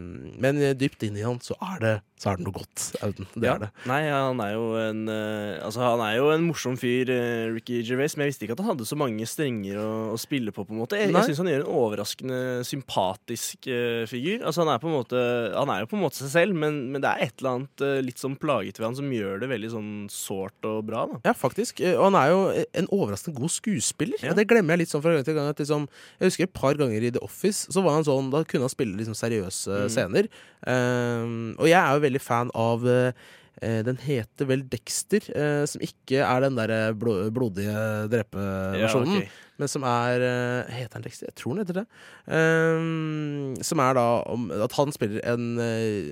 men 0.41 0.63
eh, 0.63 0.77
dypt 0.77 1.03
inni 1.03 1.23
han 1.27 1.41
så 1.45 1.57
er 1.61 1.81
det, 1.81 1.97
så 2.21 2.29
er 2.35 2.37
det 2.37 2.45
noe 2.45 2.53
godt, 2.53 2.83
Auden. 3.01 3.27
Det 3.33 3.47
Ja. 3.49 3.55
er 3.57 3.63
det. 3.65 3.69
Nei, 3.89 4.01
han 4.13 4.41
er 4.45 4.51
jo 4.53 4.65
en 4.77 4.99
uh, 5.09 5.65
Altså, 5.65 5.81
han 5.81 6.01
er 6.05 6.19
jo 6.19 6.27
en 6.35 6.43
morsom 6.45 6.77
fyr, 6.77 7.09
uh, 7.09 7.55
Ricky 7.55 7.79
Gervais, 7.87 8.13
men 8.19 8.27
jeg 8.27 8.35
visste 8.35 8.45
ikke 8.45 8.59
at 8.59 8.61
han 8.61 8.71
hadde 8.75 8.85
så 8.91 8.99
mange 9.01 9.25
strenger 9.27 9.79
å, 9.81 9.89
å 10.13 10.19
spille 10.21 10.53
på, 10.53 10.67
på 10.69 10.75
en 10.77 10.83
måte. 10.83 10.99
Jeg, 11.01 11.09
Nei. 11.15 11.23
jeg 11.25 11.31
syns 11.33 11.41
han 11.41 11.49
gjør 11.49 11.65
en 11.65 11.73
overraskende 11.81 12.41
sympatisk 12.69 13.71
uh, 13.73 14.05
figur. 14.11 14.45
Altså, 14.45 14.63
han 14.67 14.73
er 14.75 14.83
på 14.83 14.91
en 14.91 14.97
måte 14.99 15.23
Han 15.57 15.73
er 15.73 15.81
jo 15.85 15.89
på 15.91 15.97
en 15.97 16.05
måte 16.05 16.21
seg 16.21 16.31
selv, 16.35 16.59
men, 16.61 16.79
men 16.93 17.01
det 17.03 17.09
er 17.11 17.25
et 17.31 17.41
eller 17.41 17.57
annet 17.57 17.87
litt 18.05 18.21
sånn 18.21 18.37
plaget 18.41 18.77
ved 18.81 18.91
han 18.91 18.99
som 19.01 19.09
gjør 19.17 19.41
det 19.41 19.49
veldig 19.51 19.71
sånn 19.73 19.91
sårt 20.13 20.69
og 20.69 20.85
bra, 20.89 21.07
da. 21.11 21.21
Ja, 21.31 21.35
faktisk. 21.37 21.81
Og 21.97 22.05
han 22.11 22.19
er 22.21 22.31
jo 22.35 22.41
en 22.83 22.91
overraskende 22.93 23.41
god 23.41 23.55
skuespiller. 23.57 24.21
Ja. 24.21 24.35
det 24.37 24.45
glemmer 24.51 24.77
jeg 24.77 24.85
litt 24.85 24.93
sånn 24.93 25.03
fra 25.05 25.15
gang 25.17 25.25
til 25.25 25.37
gang. 25.39 25.49
At 25.55 25.61
liksom, 25.63 25.89
jeg 26.21 26.29
husker 26.33 26.49
et 26.49 26.55
par 26.57 26.77
ganger 26.81 27.09
i 27.09 27.13
The 27.17 27.23
Office, 27.25 27.67
så 27.73 27.81
var 27.85 27.97
han 27.97 28.05
sånn 28.07 28.29
Da 28.33 28.45
kunne 28.45 28.69
han 28.69 28.73
spille 28.77 29.01
liksom 29.01 29.17
seriøse 29.17 29.81
Mm. 29.81 29.89
scener. 29.93 30.27
Um, 30.67 31.55
og 31.59 31.67
jeg 31.71 31.79
er 31.79 31.95
jo 31.97 32.01
veldig 32.03 32.10
fan 32.19 32.51
av 32.55 32.89
eh, 32.89 33.13
eh, 33.63 33.81
den 33.87 34.01
heter 34.03 34.49
vel 34.49 34.65
Dexter, 34.69 35.23
eh, 35.37 35.63
som 35.71 35.85
ikke 35.85 36.25
er 36.25 36.41
den 36.47 36.59
der 36.59 36.93
blo 36.99 37.31
blodige 37.31 38.09
drepeversjonen. 38.11 39.15
Ja, 39.15 39.23
okay. 39.23 39.47
Men 39.61 39.69
som 39.69 39.85
er 39.85 40.23
Heter 40.73 40.97
han 40.97 41.05
Dexter? 41.05 41.29
Jeg 41.29 41.37
tror 41.37 41.53
han 41.53 41.61
heter 41.61 41.83
det. 41.83 41.87
Um, 42.25 43.55
som 43.61 43.83
er 43.85 43.99
da 43.99 44.07
om, 44.33 44.47
at 44.51 44.73
han 44.73 44.95
spiller 44.97 45.21
en 45.29 45.51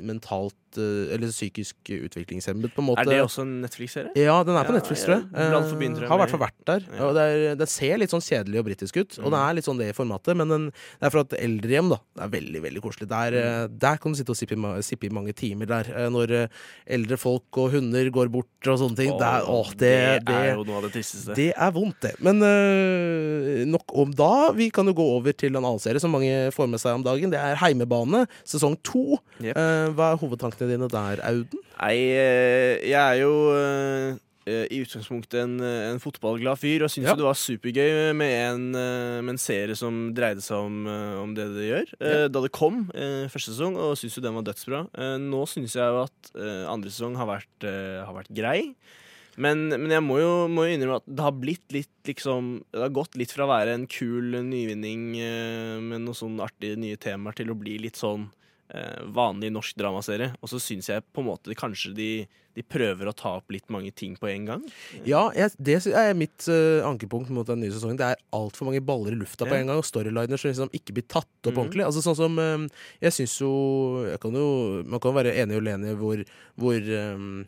mentalt 0.04 0.67
Eller 0.76 1.30
psykisk 1.32 1.92
utviklingshemmet, 1.94 2.74
på 2.74 2.84
en 2.84 2.90
måte. 2.90 3.06
Er 3.06 3.14
det 3.14 3.22
også 3.24 3.46
en 3.46 3.60
Netflix-serie? 3.62 4.12
Ja, 4.18 4.42
den 4.44 4.58
er 4.58 4.68
på 4.68 4.74
Ja, 4.74 4.82
Netflix, 4.82 5.06
tror 5.06 5.16
jeg. 5.16 5.24
den, 5.32 5.58
Eh, 5.68 5.98
jeg, 5.98 6.08
har 6.08 6.18
i 6.18 6.22
hvert 6.22 6.32
fall 6.32 6.42
vært 6.42 6.58
der. 6.68 6.86
Ja. 6.92 7.00
Og 7.06 7.16
det 7.16 7.24
er, 7.24 7.56
den 7.58 7.70
ser 7.70 8.00
litt 8.00 8.12
sånn 8.12 8.24
kjedelig 8.24 8.60
og 8.60 8.66
britisk 8.68 8.98
ut, 9.00 9.18
og 9.22 9.32
det 9.34 9.40
er 9.40 9.56
litt 9.56 9.68
sånn 9.68 9.80
det 9.80 9.90
i 9.92 9.96
formatet, 9.96 10.36
men 10.38 10.52
den, 10.52 10.66
det 10.70 11.08
er 11.08 11.14
fra 11.14 11.24
et 11.26 11.36
eldrehjem, 11.38 11.92
da. 11.92 11.98
Det 12.18 12.24
er 12.26 12.32
veldig, 12.34 12.62
veldig 12.66 12.82
koselig. 12.84 13.08
Der, 13.10 13.38
mm. 13.38 13.78
der 13.84 14.00
kan 14.02 14.14
du 14.14 14.20
sitte 14.20 14.34
og 14.34 14.40
sippe 14.40 14.58
i, 14.58 14.72
sippe 14.86 15.08
i 15.08 15.12
mange 15.14 15.34
timer 15.38 15.70
der, 15.70 15.90
eh, 15.94 16.08
når 16.12 16.34
eh, 16.36 16.62
eldre 16.98 17.20
folk 17.20 17.60
og 17.62 17.76
hunder 17.76 18.10
går 18.14 18.32
bort 18.34 18.70
og 18.70 18.80
sånne 18.82 18.98
ting. 18.98 19.12
Åh, 19.14 19.20
det, 19.20 19.30
er, 19.30 19.50
åh, 19.54 19.72
det, 19.74 19.94
det 20.28 20.38
er 20.38 20.50
jo 20.54 20.66
noe 20.68 20.80
av 20.80 20.88
det 20.88 20.92
tristeste. 20.98 21.36
Det 21.38 21.50
er 21.54 21.74
vondt, 21.74 22.00
det. 22.04 22.14
Men 22.24 22.42
øh, 22.44 23.64
nok 23.68 23.96
om 24.04 24.14
da. 24.16 24.32
Vi 24.58 24.70
kan 24.74 24.88
jo 24.88 24.96
gå 24.98 25.08
over 25.18 25.36
til 25.36 25.54
en 25.54 25.62
annen 25.64 25.82
serie 25.82 26.02
som 26.02 26.12
mange 26.14 26.48
får 26.54 26.70
med 26.70 26.82
seg 26.82 26.98
om 26.98 27.06
dagen. 27.06 27.32
Det 27.32 27.40
er 27.40 27.58
Heimebane, 27.62 28.24
sesong 28.48 28.78
to. 28.86 29.20
Yep. 29.38 29.54
Eh, 29.54 29.86
hva 29.96 30.12
er 30.12 30.20
hovedtankene 30.58 30.72
dine 30.74 30.88
der, 30.90 31.22
Auden? 31.26 31.60
Nei, 31.78 31.96
eh, 32.10 32.88
jeg 32.88 32.98
er 32.98 33.20
jo 33.20 33.32
eh, 33.54 34.16
eh, 34.48 34.66
i 34.74 34.80
utgangspunktet 34.82 35.40
en, 35.44 35.58
en 35.60 36.00
fotballglad 36.02 36.58
fyr, 36.58 36.84
og 36.84 36.90
syns 36.90 37.06
Ja. 37.06 37.14
det 37.14 37.24
var 37.26 37.38
supergøy 37.38 38.12
med 38.14 38.32
en, 38.34 38.70
med 38.72 39.34
en 39.36 39.38
serie 39.38 39.76
som 39.76 40.12
dreide 40.14 40.42
seg 40.42 40.58
om, 40.58 40.86
om 41.22 41.34
det 41.34 41.48
det 41.54 41.68
gjør. 41.68 41.92
Ja. 42.00 42.28
Da 42.28 42.40
det 42.42 42.52
kom 42.52 42.88
første 42.92 43.52
sesong, 43.52 43.76
og 43.76 43.96
syns 43.98 44.16
jo 44.18 44.22
den 44.24 44.34
var 44.34 44.46
dødsbra. 44.46 44.86
Nå 45.22 45.44
syns 45.46 45.76
jeg 45.76 45.84
jo 45.84 46.06
at 46.06 46.32
andre 46.68 46.90
sesong 46.90 47.16
har 47.16 47.28
vært, 47.28 47.68
har 47.68 48.14
vært 48.16 48.32
grei. 48.34 48.72
Men, 49.38 49.68
men 49.70 49.92
jeg 49.94 50.02
må 50.02 50.16
jo, 50.18 50.48
må 50.50 50.64
jo 50.66 50.74
innrømme 50.74 50.96
at 50.98 51.04
det 51.06 51.22
har 51.22 51.36
blitt 51.38 51.70
litt 51.70 52.08
liksom 52.08 52.64
Det 52.74 52.80
har 52.82 52.90
gått 52.90 53.14
litt 53.14 53.30
fra 53.30 53.44
å 53.44 53.50
være 53.52 53.76
en 53.76 53.84
kul 53.86 54.34
nyvinning 54.42 55.12
med 55.14 56.02
noen 56.02 56.16
sånne 56.16 56.42
artige 56.42 56.74
nye 56.80 56.98
temaer 56.98 57.36
til 57.38 57.52
å 57.52 57.56
bli 57.60 57.76
litt 57.84 58.00
sånn 58.00 58.24
vanlig 59.14 59.48
norsk 59.54 59.76
dramaserie. 59.80 60.32
Og 60.42 60.50
så 60.52 60.60
syns 60.60 60.88
jeg 60.90 61.04
på 61.12 61.22
en 61.22 61.28
måte 61.30 61.54
kanskje 61.56 61.94
de, 61.96 62.08
de 62.58 62.64
prøver 62.66 63.08
å 63.08 63.14
ta 63.16 63.36
opp 63.38 63.50
litt 63.54 63.68
mange 63.72 63.92
ting 63.96 64.16
på 64.20 64.28
en 64.28 64.44
gang. 64.48 64.64
Ja, 65.08 65.28
jeg, 65.36 65.54
det 65.56 65.78
er 65.88 66.12
mitt 66.18 66.44
uh, 66.52 66.84
ankepunkt 66.88 67.30
mot 67.34 67.48
den 67.48 67.62
nye 67.64 67.72
sesongen. 67.72 67.96
Det 68.00 68.10
er 68.12 68.20
altfor 68.36 68.68
mange 68.68 68.82
baller 68.84 69.16
i 69.16 69.20
lufta 69.20 69.48
på 69.48 69.56
en 69.56 69.70
gang, 69.70 69.78
og 69.80 69.86
storyliner 69.88 70.36
som 70.40 70.50
liksom 70.52 70.72
ikke 70.76 70.96
blir 70.98 71.06
tatt 71.08 71.28
opp 71.46 71.54
Mhm. 71.54 71.62
ordentlig. 71.64 71.86
Altså 71.86 72.02
sånn 72.04 72.18
som 72.18 72.38
eh, 72.38 72.66
Jeg 73.00 73.12
syns 73.16 73.38
jo, 73.40 73.52
jeg 74.08 74.20
kan 74.20 74.34
jo 74.36 74.82
Man 74.86 75.00
kan 75.00 75.14
være 75.16 75.32
enig 75.38 75.56
og 75.56 75.62
uenig 75.64 75.96
hvor, 75.98 76.24
hvor 76.58 76.76
eh, 76.76 77.14
eh, 77.14 77.44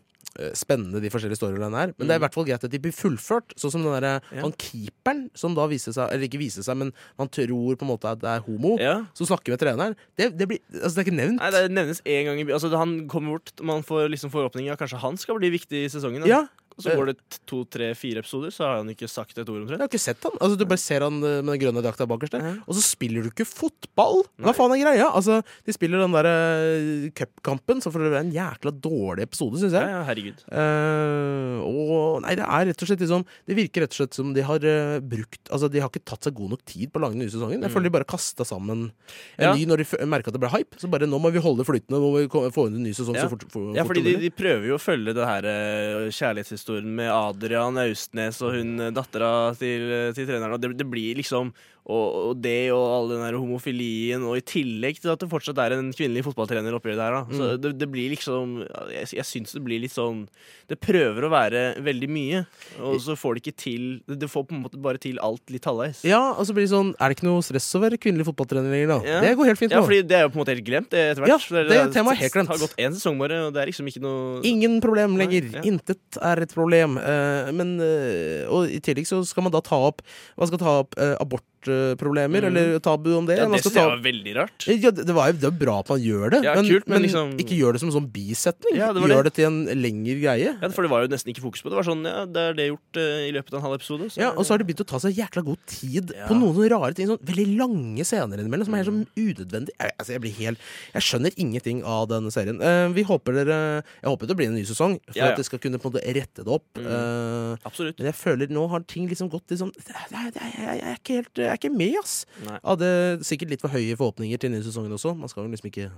spennende 0.55 1.01
de 1.03 1.11
forskjellige 1.11 1.37
storylinene 1.41 1.75
er. 1.83 1.93
Men 1.99 2.07
det 2.07 2.11
er 2.11 2.15
i 2.15 2.19
Mhm. 2.19 2.23
hvert 2.25 2.35
fall 2.35 2.45
greit 2.47 2.65
at 2.65 2.71
de 2.71 2.79
blir 2.79 2.93
fullført. 2.95 3.51
Sånn 3.57 3.71
som 3.73 3.83
den 3.83 4.01
der, 4.01 4.21
Ja. 4.33 4.41
han 4.43 4.53
keeperen 4.53 5.31
som 5.35 5.55
da 5.55 5.67
viser 5.67 5.93
seg 5.93 6.09
Eller 6.13 6.29
ikke 6.29 6.39
viser 6.39 6.63
seg, 6.63 6.77
men 6.77 6.93
man 7.19 7.29
tror 7.29 7.77
på 7.77 7.83
en 7.83 7.89
måte 7.89 8.05
at 8.11 8.21
det 8.21 8.29
er 8.29 8.41
homo, 8.41 8.79
Ja. 8.79 9.05
som 9.15 9.27
snakker 9.27 9.49
med 9.51 9.59
treneren. 9.61 9.97
Det, 10.17 10.37
det, 10.37 10.49
blir, 10.49 10.59
altså 10.73 10.95
det 10.95 11.07
er 11.09 11.11
ikke 11.11 11.17
nevnt. 11.21 11.39
Nei, 11.41 11.51
Det 11.51 11.71
nevnes 11.71 12.01
én 12.03 12.25
gang 12.25 12.39
i 12.39 12.45
by- 12.45 12.53
Altså 12.53 12.71
Han 12.77 13.09
kommer 13.09 13.31
bort, 13.39 13.53
man 13.63 13.83
får 13.83 14.09
liksom 14.11 14.31
forhåpninger 14.31 14.77
kanskje 14.79 14.99
han 14.99 15.17
skal 15.17 15.39
bli 15.39 15.51
viktig 15.51 15.85
i 15.85 15.89
sesongen. 15.89 16.21
da. 16.23 16.27
Ja. 16.29 16.47
Og 16.81 16.85
så 16.87 16.97
går 16.97 17.11
det 17.13 17.17
to, 17.51 17.61
tre, 17.69 17.91
fire 17.99 18.23
episoder, 18.25 18.51
så 18.57 18.65
har 18.67 18.79
han 18.81 18.89
ikke 18.95 19.09
sagt 19.11 19.37
et 19.39 19.49
ord 19.53 19.69
Jeg 19.69 19.77
har 19.79 19.87
ikke 19.91 20.01
sett 20.01 20.25
han. 20.25 20.33
Altså, 20.41 20.57
du 20.57 20.65
bare 20.71 20.81
ser 20.81 21.05
han 21.05 21.21
eh, 21.21 21.39
med 21.45 21.53
den 21.55 21.61
grønne 21.67 21.83
drakta 21.85 22.07
bakerst 22.09 22.33
der. 22.39 22.59
Og 22.65 22.75
så 22.79 22.83
spiller 22.87 23.27
du 23.27 23.31
ikke 23.31 23.45
fotball! 23.49 24.25
Hva 24.41 24.55
faen 24.57 24.73
er 24.75 24.83
greia? 24.83 25.11
Altså, 25.13 25.41
De 25.67 25.75
spiller 25.77 26.01
den 26.01 26.17
der 26.17 26.29
eh, 26.31 27.11
cupkampen, 27.21 27.83
så 27.85 27.93
får 27.93 28.07
det 28.07 28.13
være 28.17 28.25
en 28.27 28.33
jækla 28.35 28.73
dårlig 28.81 29.29
episode, 29.29 29.61
syns 29.61 29.77
jeg. 29.77 29.85
Ja, 29.85 30.01
ja, 30.01 30.03
herregud. 30.09 30.41
Uh, 30.51 31.61
og 31.67 32.23
nei, 32.25 32.35
det 32.39 32.45
er 32.47 32.69
rett 32.71 32.83
og 32.85 32.89
slett 32.91 33.03
liksom 33.05 33.25
Det 33.49 33.57
virker 33.59 33.85
rett 33.85 33.95
og 33.95 33.99
slett 34.01 34.17
som 34.17 34.33
de 34.37 34.45
har 34.47 34.65
uh, 34.65 34.97
brukt 35.05 35.51
Altså, 35.53 35.69
de 35.73 35.81
har 35.83 35.91
ikke 35.91 36.03
tatt 36.09 36.25
seg 36.27 36.35
god 36.39 36.55
nok 36.55 36.63
tid 36.69 36.91
på 36.93 37.01
å 37.01 37.05
lage 37.05 37.17
den 37.17 37.25
nye 37.25 37.33
sesongen. 37.33 37.59
Jeg 37.61 37.69
Mm. 37.71 37.75
føler 37.75 37.87
de 37.91 37.95
bare 37.99 38.05
kasta 38.09 38.45
sammen 38.47 38.91
en 39.39 39.45
Ja. 39.45 39.53
ny 39.55 39.65
når 39.67 39.83
de 39.83 40.07
merka 40.07 40.29
at 40.31 40.35
det 40.35 40.41
ble 40.41 40.49
hype. 40.51 40.79
Så 40.81 40.89
bare 40.91 41.07
nå 41.07 41.19
må 41.21 41.31
vi 41.33 41.39
holde 41.43 41.65
flytende, 41.67 41.99
nå 41.99 42.01
må 42.01 42.23
vi 42.23 42.51
få 42.55 42.67
inn 42.69 42.77
en 42.79 42.83
ny 42.83 42.93
sesong 42.97 43.15
Ja. 43.15 43.27
så 43.27 43.31
fort, 43.31 43.45
for, 43.51 43.75
Ja, 43.77 43.85
fordi 43.85 44.03
de, 44.03 44.15
de 44.17 44.31
prøver 44.31 44.67
jo 44.71 44.75
å 44.77 44.81
følge 44.81 45.15
det 45.15 45.27
her 45.27 45.43
uh, 45.45 46.09
kjærlighetshistorien 46.11 46.70
med 46.85 47.11
Adrian 47.13 47.79
Austnes 47.83 48.41
og 48.45 48.57
hun 48.57 48.77
eh, 48.81 48.93
dattera 48.95 49.51
til, 49.59 49.87
eh, 49.91 50.13
til 50.17 50.29
treneren. 50.29 50.57
Og 50.57 50.63
det, 50.63 50.73
det 50.79 50.89
blir 50.91 51.19
liksom 51.21 51.53
og, 51.87 52.07
og 52.31 52.43
det 52.45 52.71
og 52.75 52.83
all 52.95 53.09
den 53.11 53.23
der 53.25 53.39
homofilien, 53.41 54.23
og 54.29 54.37
i 54.39 54.43
tillegg 54.47 55.01
til 55.01 55.11
at 55.15 55.19
det 55.23 55.29
fortsatt 55.31 55.59
er 55.65 55.75
en 55.79 55.89
kvinnelig 55.97 56.23
fotballtrener 56.29 56.75
oppi 56.77 56.93
her. 56.93 56.99
Da. 57.17 57.23
Så 57.31 57.47
Mm. 57.51 57.61
det, 57.63 57.71
det 57.81 57.89
blir 57.91 58.11
liksom 58.13 58.59
Jeg, 58.93 59.07
jeg 59.17 59.25
syns 59.27 59.53
det 59.57 59.63
blir 59.65 59.81
litt 59.81 59.95
sånn 59.95 60.27
Det 60.69 60.77
prøver 60.79 61.25
å 61.27 61.31
være 61.33 61.63
veldig 61.83 62.09
mye, 62.13 62.43
og 62.85 63.01
så 63.03 63.17
får 63.19 63.35
det 63.39 63.43
ikke 63.47 63.57
til 63.65 63.85
Det 64.07 64.29
får 64.31 64.45
på 64.51 64.55
en 64.55 64.63
måte 64.67 64.79
bare 64.81 65.01
til 65.03 65.19
alt 65.25 65.43
litt 65.51 65.65
halvveis. 65.67 66.03
Ja, 66.07 66.21
og 66.37 66.45
så 66.47 66.53
blir 66.55 66.67
det 66.67 66.73
sånn 66.75 66.93
Er 67.01 67.09
det 67.11 67.17
ikke 67.19 67.27
noe 67.31 67.43
stress 67.43 67.69
å 67.75 67.81
være 67.83 67.99
kvinnelig 67.99 68.27
fotballtrener 68.29 68.71
lenger, 68.71 68.93
da? 68.93 68.99
Ja. 69.09 69.21
Det 69.25 69.33
går 69.41 69.51
helt 69.51 69.59
fint 69.63 69.73
Ja, 69.75 69.81
nå. 69.81 69.89
fordi 69.89 70.03
det 70.07 70.19
er 70.21 70.23
jo 70.27 70.33
på 70.35 70.39
en 70.39 70.43
måte 70.45 70.55
helt 70.55 70.67
glemt 70.69 70.93
etter 70.95 71.25
hvert. 71.25 71.33
Ja, 71.33 71.39
det, 71.57 71.65
det 71.71 71.81
temaet 71.97 72.17
er 72.19 72.23
helt 72.27 72.37
glemt. 72.37 72.51
Det 72.53 72.57
har 72.59 72.65
gått 72.67 72.79
én 72.87 72.95
sesong 72.99 73.19
bare, 73.25 73.41
og 73.49 73.55
det 73.57 73.63
er 73.65 73.71
liksom 73.73 73.89
ikke 73.91 74.05
noe 74.05 74.41
Ingen 74.51 74.79
problem 74.85 75.17
lenger. 75.21 75.51
ja. 75.59 75.65
Intet 75.71 76.21
er 76.21 76.45
et 76.45 76.55
problem. 76.55 76.97
Uh, 77.01 77.51
men 77.57 77.75
uh, 77.81 78.47
Og 78.53 78.71
i 78.71 78.79
tillegg 78.85 79.09
så 79.11 79.21
skal 79.27 79.47
man 79.49 79.53
da 79.55 79.61
ta 79.65 79.79
opp 79.91 80.03
Man 80.39 80.51
skal 80.51 80.61
ta 80.63 80.77
opp 80.85 80.95
eh, 81.01 81.17
abortproblemer, 81.65 82.41
Mm. 82.43 82.47
eller 82.57 82.79
tabu 82.81 83.15
om 83.17 83.27
det. 83.27 83.37
Ja, 83.39 83.47
det 83.49 83.63
synes 83.63 83.75
jeg 83.75 83.87
var 83.87 84.03
veldig 84.03 84.37
rart. 84.37 84.67
ja, 84.67 84.91
det, 84.91 85.07
det, 85.07 85.15
var 85.15 85.33
jo, 85.33 85.39
det 85.41 85.59
bra 85.59 85.79
at 85.81 85.89
man 85.89 86.01
gjør 86.01 86.31
det, 86.31 86.45
Ja, 86.45 86.55
men, 86.55 86.65
kult, 86.65 86.87
men 86.89 87.01
men 87.01 87.03
liksom- 87.03 87.39
ikke 87.39 87.57
gjør 87.59 87.73
det 87.73 87.81
som 87.81 87.89
en 87.91 87.95
sånn 88.01 88.11
bisetning. 88.13 88.77
Ja, 88.77 88.93
det 88.93 89.03
gjør 89.03 89.25
det. 89.25 89.25
det 89.25 89.35
til 89.35 89.45
en 89.47 89.67
lengre 89.67 90.21
greie. 90.21 90.59
Ja, 90.61 90.69
For 90.71 90.83
det 90.83 90.91
var 90.91 91.03
jo 91.03 91.09
nesten 91.09 91.33
ikke 91.33 91.43
fokus 91.43 91.63
på 91.63 91.71
det. 91.71 91.77
Det 91.77 91.81
var 91.81 91.89
sånn, 91.95 92.05
ja, 92.05 92.25
det 92.25 92.37
er 92.37 92.53
det 92.55 92.69
gjort 92.71 92.97
uh, 92.97 93.29
i 93.29 93.33
løpet 93.33 93.53
av 93.53 93.59
en 93.61 93.63
halv 93.63 93.75
episode. 93.81 94.11
Så 94.11 94.19
Ja, 94.21 94.31
Og 94.31 94.45
så 94.45 94.51
har 94.51 94.59
de 94.59 94.65
begynt 94.65 94.81
å 94.81 94.87
ta 94.87 94.99
seg 94.99 95.15
jækla 95.15 95.45
god 95.45 95.59
tid 95.67 96.13
på 96.29 96.33
noen 96.35 96.55
sånne 96.55 96.71
rare 96.71 96.95
ting. 96.95 97.07
Sånn 97.07 97.19
veldig 97.25 97.57
lange 97.59 98.05
scener 98.05 98.39
innimellom 98.39 98.65
som 98.65 98.75
er 98.75 98.85
helt 98.85 98.91
sånn 98.91 99.07
unødvendig. 99.17 99.71
Jeg, 99.81 99.93
altså, 99.99 100.13
jeg 100.13 100.21
blir 100.21 100.33
helt 100.41 100.59
Jeg 100.95 101.03
skjønner 101.03 101.33
ingenting 101.37 101.85
av 101.85 102.09
denne 102.09 102.31
serien. 102.33 102.61
Uh, 102.61 102.89
vi 102.93 103.03
håper 103.03 103.33
dere 103.33 103.83
Jeg 104.03 104.09
håper 104.11 104.27
det 104.27 104.37
blir 104.37 104.47
en 104.49 104.55
ny 104.55 104.65
sesong, 104.65 104.99
for 105.13 105.23
at 105.23 105.37
de 105.37 105.43
skal 105.45 105.59
kunne 105.59 105.79
på 105.79 105.87
en 105.89 105.93
måte 105.93 106.15
rette 106.15 106.45
det 106.45 106.49
opp. 106.49 106.65
Mm. 106.77 106.87
Uh, 106.87 107.57
Absolutt. 107.65 107.99
men 107.99 108.07
jeg 108.07 108.15
føler 108.15 108.49
nå 108.51 108.69
har 108.71 108.81
ting 108.81 109.09
liksom 109.09 109.29
gått 109.31 109.47
liksom 109.51 109.73
det, 109.75 109.95
det, 110.11 110.35
det, 110.35 110.41
jeg, 110.41 110.81
jeg, 110.81 110.83
er 110.91 110.97
ikke 110.97 111.15
helt 111.21 111.39
Jeg 111.51 111.57
er 111.57 111.61
ikke 111.65 111.75
med, 111.75 111.97
ass. 111.99 112.17
Nei. 112.47 112.59
Hadde 112.63 112.91
sikkert 113.27 113.51
litt 113.51 113.63
for 113.65 113.75
høye 113.75 113.97
forhåpninger 113.99 114.39
til 114.39 114.53
denne 114.53 114.63
sesongen 114.63 114.95
også. 114.95 115.17
Man 115.19 115.31
skal 115.33 115.45
jo 115.45 115.51
liksom 115.51 115.71
ikke 115.73 115.89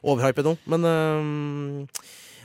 overhype 0.00 0.44
noe. 0.46 0.56
Men 0.72 0.88
øhm, 0.88 1.82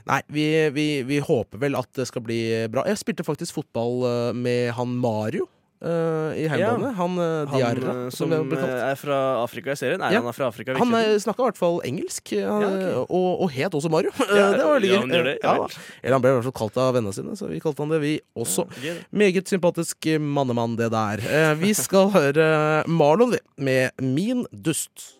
Nei, 0.09 0.21
vi, 0.31 0.43
vi, 0.73 0.85
vi 1.05 1.19
håper 1.21 1.59
vel 1.61 1.75
at 1.77 1.89
det 1.97 2.07
skal 2.09 2.23
bli 2.25 2.39
bra. 2.71 2.85
Jeg 2.87 2.97
spilte 3.01 3.25
faktisk 3.27 3.59
fotball 3.59 4.05
øh, 4.09 4.35
med 4.35 4.71
han 4.73 4.95
Mario 4.99 5.45
øh, 5.81 6.37
i 6.37 6.45
hjemmebane. 6.47 6.89
Ja. 6.89 6.93
Han 6.99 7.17
uh, 7.19 7.53
Diarra, 7.53 7.93
han, 7.93 8.11
som 8.11 8.31
som 8.33 8.53
eh, 8.55 8.63
er 8.91 8.95
fra 8.99 9.19
Afrika 9.43 9.71
i 9.71 9.79
serien? 9.79 10.01
Er 10.01 10.11
Ja. 10.13 10.21
han 10.21 10.27
er 10.31 10.35
fra 10.37 10.47
Afrika. 10.47 10.75
Han 10.77 10.95
snakka 11.19 11.43
i 11.43 11.47
hvert 11.49 11.57
fall 11.61 11.79
engelsk, 11.85 12.33
han, 12.35 12.61
Ja, 12.65 12.71
okay. 12.71 12.93
og, 13.09 13.41
og 13.45 13.51
het 13.51 13.73
også 13.73 13.89
Mario. 13.89 14.11
Det 14.19 14.63
var 14.63 14.73
veldig 14.79 14.89
ja, 14.91 15.01
gøy. 15.03 15.77
Eller 16.03 16.17
han 16.17 16.21
ble 16.25 16.33
i 16.33 16.37
hvert 16.39 16.49
fall 16.49 16.57
kalt 16.63 16.77
av 16.77 16.93
vennene 16.97 17.13
sine, 17.15 17.35
så 17.39 17.47
vi 17.51 17.59
kalte 17.63 17.83
han 17.83 17.93
det, 17.93 18.01
vi 18.03 18.15
også. 18.35 18.65
som. 18.65 18.97
Meget 19.11 19.47
sympatisk 19.51 20.09
mannemann, 20.19 20.75
det 20.79 20.91
der. 20.95 21.23
Uh, 21.23 21.53
vi 21.61 21.73
skal 21.77 22.09
høre 22.17 22.83
Marlon, 22.87 23.35
vi, 23.35 23.39
med 23.57 23.91
Min 24.01 24.45
dust. 24.51 25.18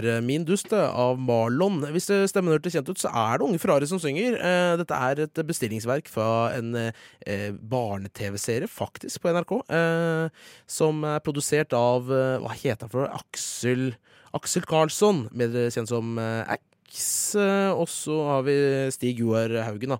Var 0.00 0.16
eh, 0.16 0.20
Min 0.24 0.44
dust 0.44 0.72
eh, 0.72 0.90
av 0.90 1.18
Marlon. 1.20 1.80
Hvis 1.92 2.08
det 2.10 2.20
stemmen 2.30 2.54
hørtes 2.54 2.74
kjent 2.74 2.88
ut, 2.90 3.00
så 3.00 3.10
er 3.12 3.38
det 3.38 3.46
Unge 3.46 3.60
Ferrari 3.60 3.88
som 3.88 4.00
synger. 4.02 4.36
Eh, 4.38 4.76
Dette 4.80 4.96
er 4.96 5.24
et 5.26 5.42
bestillingsverk 5.46 6.08
fra 6.10 6.52
en 6.56 6.74
eh, 6.76 7.50
barne-TV-serie, 7.60 8.70
faktisk, 8.70 9.22
på 9.22 9.34
NRK. 9.34 9.56
Eh, 9.68 10.46
som 10.70 11.04
er 11.04 11.22
produsert 11.24 11.74
av 11.76 12.10
eh, 12.10 12.38
Hva 12.40 12.56
heter 12.56 12.86
han 12.86 12.94
for? 12.94 13.10
Aksel 13.20 13.92
Aksel 14.36 14.62
Karlsson, 14.62 15.24
bedre 15.34 15.66
kjent 15.74 15.90
som 15.90 16.14
eh, 16.22 16.54
Ax. 16.90 17.34
Eh, 17.38 17.70
og 17.70 17.86
så 17.90 18.16
har 18.26 18.42
vi 18.46 18.56
Stig 18.90 19.20
Joar 19.22 19.48
Haugen, 19.64 19.94
da. 19.94 19.98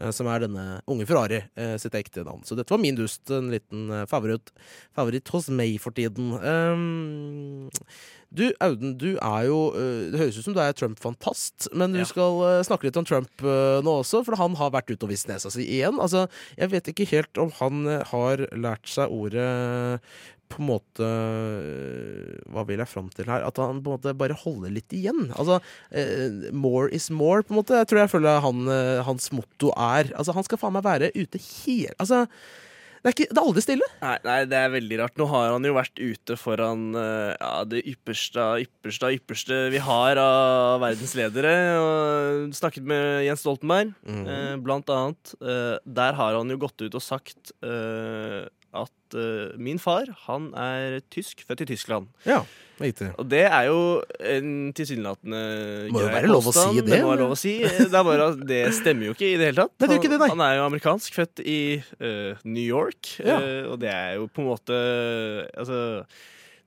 eh, 0.00 0.10
Som 0.10 0.26
er 0.26 0.40
denne 0.42 0.80
Unge 0.90 1.06
Ferrari 1.06 1.42
eh, 1.56 1.76
sitt 1.78 1.94
ekte 1.94 2.24
navn. 2.26 2.42
Så 2.44 2.56
dette 2.58 2.70
var 2.74 2.80
min 2.82 2.96
dust. 2.98 3.30
En 3.30 3.50
liten 3.52 3.88
favoritt, 4.10 4.50
favoritt 4.96 5.28
hos 5.30 5.48
meg 5.54 5.78
for 5.80 5.92
tiden. 5.94 6.32
Um, 6.42 7.68
du, 8.32 8.48
Auden, 8.64 8.96
du 8.98 9.18
er 9.20 9.44
jo 9.46 9.58
Det 10.10 10.18
høres 10.18 10.38
ut 10.40 10.46
som 10.46 10.54
du 10.56 10.60
er 10.64 10.72
Trump-fantast, 10.72 11.68
men 11.76 11.92
du 11.92 11.98
Ja. 12.00 12.04
skal 12.08 12.64
snakke 12.64 12.84
litt 12.88 12.96
om 12.96 13.04
Trump 13.04 13.30
nå 13.42 13.92
også, 14.00 14.24
for 14.24 14.36
han 14.40 14.54
har 14.56 14.70
vært 14.72 14.90
ute 14.90 15.04
og 15.04 15.10
vist 15.12 15.28
nesa 15.28 15.50
si 15.52 15.66
igjen. 15.68 16.00
Altså, 16.00 16.26
jeg 16.56 16.70
vet 16.72 16.88
ikke 16.88 17.06
helt 17.12 17.38
om 17.38 17.50
han 17.60 17.84
har 18.08 18.46
lært 18.56 18.88
seg 18.88 19.12
ordet 19.12 20.00
på 20.52 20.62
en 20.62 20.68
måte 20.68 21.06
øh, 21.06 22.40
Hva 22.52 22.66
vil 22.68 22.82
jeg 22.82 22.90
fram 22.90 23.10
til 23.12 23.28
her? 23.30 23.44
At 23.46 23.60
han 23.60 23.82
på 23.82 23.92
en 23.92 23.98
måte 23.98 24.16
bare 24.18 24.38
holder 24.44 24.74
litt 24.74 24.92
igjen. 24.96 25.30
Altså, 25.34 25.60
uh, 25.62 26.42
more 26.52 26.90
is 26.94 27.10
more, 27.10 27.42
på 27.42 27.54
en 27.54 27.62
måte. 27.62 27.78
Jeg 27.80 27.90
tror 27.90 28.04
jeg 28.04 28.12
føler 28.12 28.44
han, 28.44 28.66
uh, 28.68 29.04
hans 29.06 29.32
motto 29.34 29.72
er. 29.76 30.12
Altså, 30.16 30.36
han 30.36 30.46
skal 30.46 30.60
faen 30.60 30.76
meg 30.76 30.86
være 30.86 31.14
ute 31.16 31.40
hele 31.40 31.96
Altså, 32.02 32.26
det 33.02 33.10
er, 33.10 33.14
ikke, 33.16 33.32
det 33.34 33.40
er 33.40 33.46
aldri 33.48 33.62
stille. 33.64 33.86
Nei, 33.98 34.14
nei, 34.22 34.36
det 34.46 34.58
er 34.60 34.68
veldig 34.70 34.98
rart. 35.00 35.16
Nå 35.18 35.26
har 35.26 35.48
han 35.50 35.64
jo 35.66 35.72
vært 35.74 35.98
ute 35.98 36.36
foran 36.38 36.84
uh, 36.94 37.32
ja, 37.34 37.50
det 37.66 37.80
ypperste 37.90 38.38
av 38.38 38.62
ypperste 38.62 39.08
av 39.08 39.16
ypperste 39.16 39.58
vi 39.74 39.80
har 39.82 40.20
av 40.22 40.78
verdens 40.84 41.16
ledere. 41.18 41.54
Og 41.82 42.54
snakket 42.54 42.86
med 42.86 43.24
Jens 43.26 43.42
Stoltenberg, 43.42 43.90
mm. 44.06 44.22
eh, 44.22 44.54
blant 44.62 44.94
annet. 44.94 45.34
Eh, 45.42 45.74
der 45.82 46.14
har 46.20 46.38
han 46.38 46.54
jo 46.54 46.60
gått 46.62 46.86
ut 46.86 46.94
og 46.94 47.02
sagt 47.02 47.50
eh, 47.66 48.46
at 48.72 49.16
uh, 49.16 49.52
min 49.60 49.80
far, 49.82 50.08
han 50.26 50.50
er 50.58 51.00
tysk, 51.12 51.44
født 51.48 51.64
i 51.64 51.68
Tyskland. 51.72 52.08
Ja, 52.24 52.40
riktig. 52.80 53.10
Og 53.20 53.28
det 53.28 53.44
er 53.44 53.68
jo 53.68 54.00
en 54.32 54.72
tilsynelatende 54.76 55.42
Må 55.92 56.02
jo 56.02 56.10
være 56.14 56.30
lov 56.30 56.48
å 56.48 56.54
si 56.56 56.80
det, 56.80 56.86
Det 56.88 57.00
må 57.04 57.12
være 57.12 57.22
lov 57.24 57.36
å 57.36 57.38
si. 57.38 57.54
Det 57.62 58.00
er 58.00 58.08
bare 58.08 58.28
at 58.32 58.44
det 58.48 58.62
stemmer 58.78 59.10
jo 59.10 59.16
ikke 59.16 59.28
i 59.28 59.38
det 59.40 59.50
hele 59.50 59.66
tatt. 59.66 59.76
Han, 59.84 59.94
det 59.96 60.12
det. 60.16 60.30
Han, 60.32 60.44
er 60.48 60.58
jo 60.58 60.66
amerikansk, 60.70 61.20
født 61.20 61.44
i 61.44 61.62
uh, 62.00 62.44
New 62.44 62.64
York, 62.64 63.16
Ja. 63.20 63.38
uh, 63.38 63.72
og 63.74 63.80
det 63.84 63.92
er 63.92 64.20
jo 64.20 64.28
på 64.32 64.44
en 64.44 64.52
måte 64.52 64.78
Altså 65.52 65.82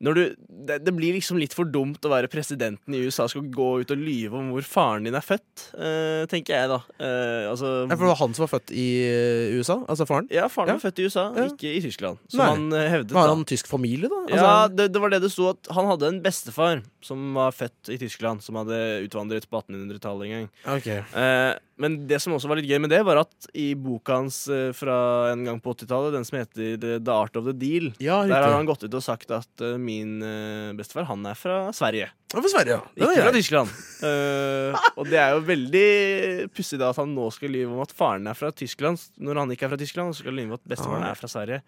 du, 0.02 0.36
det, 0.68 0.82
det 0.84 0.92
blir 0.94 1.14
liksom 1.16 1.38
litt 1.40 1.54
for 1.56 1.64
dumt 1.72 2.04
å 2.04 2.10
være 2.12 2.28
presidenten 2.28 2.94
i 2.94 3.00
USA 3.08 3.28
skal 3.32 3.46
gå 3.48 3.68
ut 3.80 3.92
og 3.94 3.98
lyve 3.98 4.36
om 4.36 4.50
hvor 4.52 4.66
faren 4.68 5.06
din 5.08 5.16
er 5.16 5.24
født, 5.24 5.70
eh, 5.80 6.26
tenker 6.28 6.52
jeg 6.58 6.68
da. 6.70 6.80
Eh, 7.00 7.46
altså, 7.50 7.70
Ja, 7.88 7.96
for 7.96 8.04
det 8.04 8.10
var 8.12 8.20
han 8.20 8.34
som 8.36 8.44
var 8.44 8.52
født 8.60 8.74
i 8.76 8.86
øh, 9.08 9.56
USA? 9.62 9.78
Altså 9.88 10.06
faren? 10.10 10.28
ja, 10.36 10.50
faren 10.52 10.74
Ja. 10.74 10.76
var 10.76 10.84
født 10.84 11.00
i 11.00 11.06
USA, 11.08 11.24
Ja. 11.38 11.46
ikke 11.48 11.72
i 11.72 11.80
Tyskland. 11.86 12.20
Som 12.28 12.40
Nei. 12.44 12.50
han 12.52 12.74
eh, 12.74 12.90
hevdet. 12.92 13.12
Var 13.16 13.28
han 13.32 13.46
da. 13.46 13.50
tysk 13.54 13.68
familie, 13.72 14.10
da? 14.12 14.20
Ja, 14.28 14.36
Altså, 14.36 14.76
det, 14.76 14.92
det 14.92 15.02
var 15.02 15.10
det 15.16 15.22
det 15.24 15.32
sto 15.32 15.50
at 15.54 15.72
han 15.72 15.86
hadde 15.88 16.08
en 16.12 16.22
bestefar 16.22 16.84
som 17.02 17.34
var 17.34 17.52
født 17.56 17.94
i 17.96 17.98
Tyskland, 18.02 18.44
som 18.44 18.56
hadde 18.60 18.82
utvandret 19.08 19.48
på 19.48 19.62
1800-tallet 19.64 20.26
en 20.28 20.36
gang. 20.36 20.50
Ok. 20.76 20.88
Eh, 20.92 21.56
men 21.82 21.98
det 22.08 22.22
som 22.24 22.36
også 22.36 22.48
var 22.48 22.60
litt 22.60 22.70
gøy 22.70 22.80
med 22.84 22.92
det, 22.94 23.02
var 23.08 23.20
at 23.26 23.50
i 23.58 23.74
boka 23.76 24.20
hans 24.22 24.46
eh, 24.52 24.70
fra 24.76 25.32
en 25.34 25.44
gang 25.48 25.60
på 25.64 25.74
80-tallet, 25.76 26.16
den 26.16 26.28
som 26.28 26.40
heter 26.40 26.78
The 26.80 27.16
Art 27.16 27.36
of 27.36 27.48
the 27.50 27.56
Deal, 27.56 27.92
Ja, 28.04 28.22
der 28.28 28.48
har 28.48 28.56
han 28.56 28.70
gått 28.70 28.86
ut 28.86 28.96
og 28.96 29.04
sagt 29.04 29.34
at 29.36 29.64
eh, 29.66 29.76
min 29.82 30.22
eh, 30.24 30.72
bestefar, 30.78 31.10
han 31.12 31.26
er 31.28 31.36
fra 31.40 31.66
Sverige. 31.76 32.12
Ja, 32.36 32.42
for 32.44 32.52
Sverige, 32.52 32.76
ja. 32.76 32.82
Den 33.00 33.08
er 33.08 33.14
Ikke 33.16 33.24
fra 33.24 33.32
grei. 33.32 33.42
Tyskland. 33.42 33.76
Eh, 34.06 34.76
og 35.00 35.08
det 35.10 35.18
er 35.18 35.32
jo 35.34 35.40
veldig 35.48 36.50
pussig 36.54 36.78
da 36.78 36.92
at 36.92 37.00
han 37.00 37.14
nå 37.16 37.30
skal 37.34 37.50
lyve 37.56 37.72
om 37.74 37.80
at 37.82 37.94
faren 37.96 38.28
er 38.30 38.36
fra 38.38 38.52
Tyskland, 38.54 39.00
når 39.24 39.40
han 39.42 39.54
ikke 39.56 39.66
er 39.66 39.72
fra 39.72 39.80
Tyskland, 39.82 40.12
og 40.12 40.18
så 40.18 40.22
skal 40.22 40.34
han 40.36 40.40
lyve 40.44 40.52
om 40.52 40.60
at 40.60 40.68
bestefaren 40.76 41.08
er 41.08 41.18
fra 41.18 41.30
Sverige. 41.32 41.62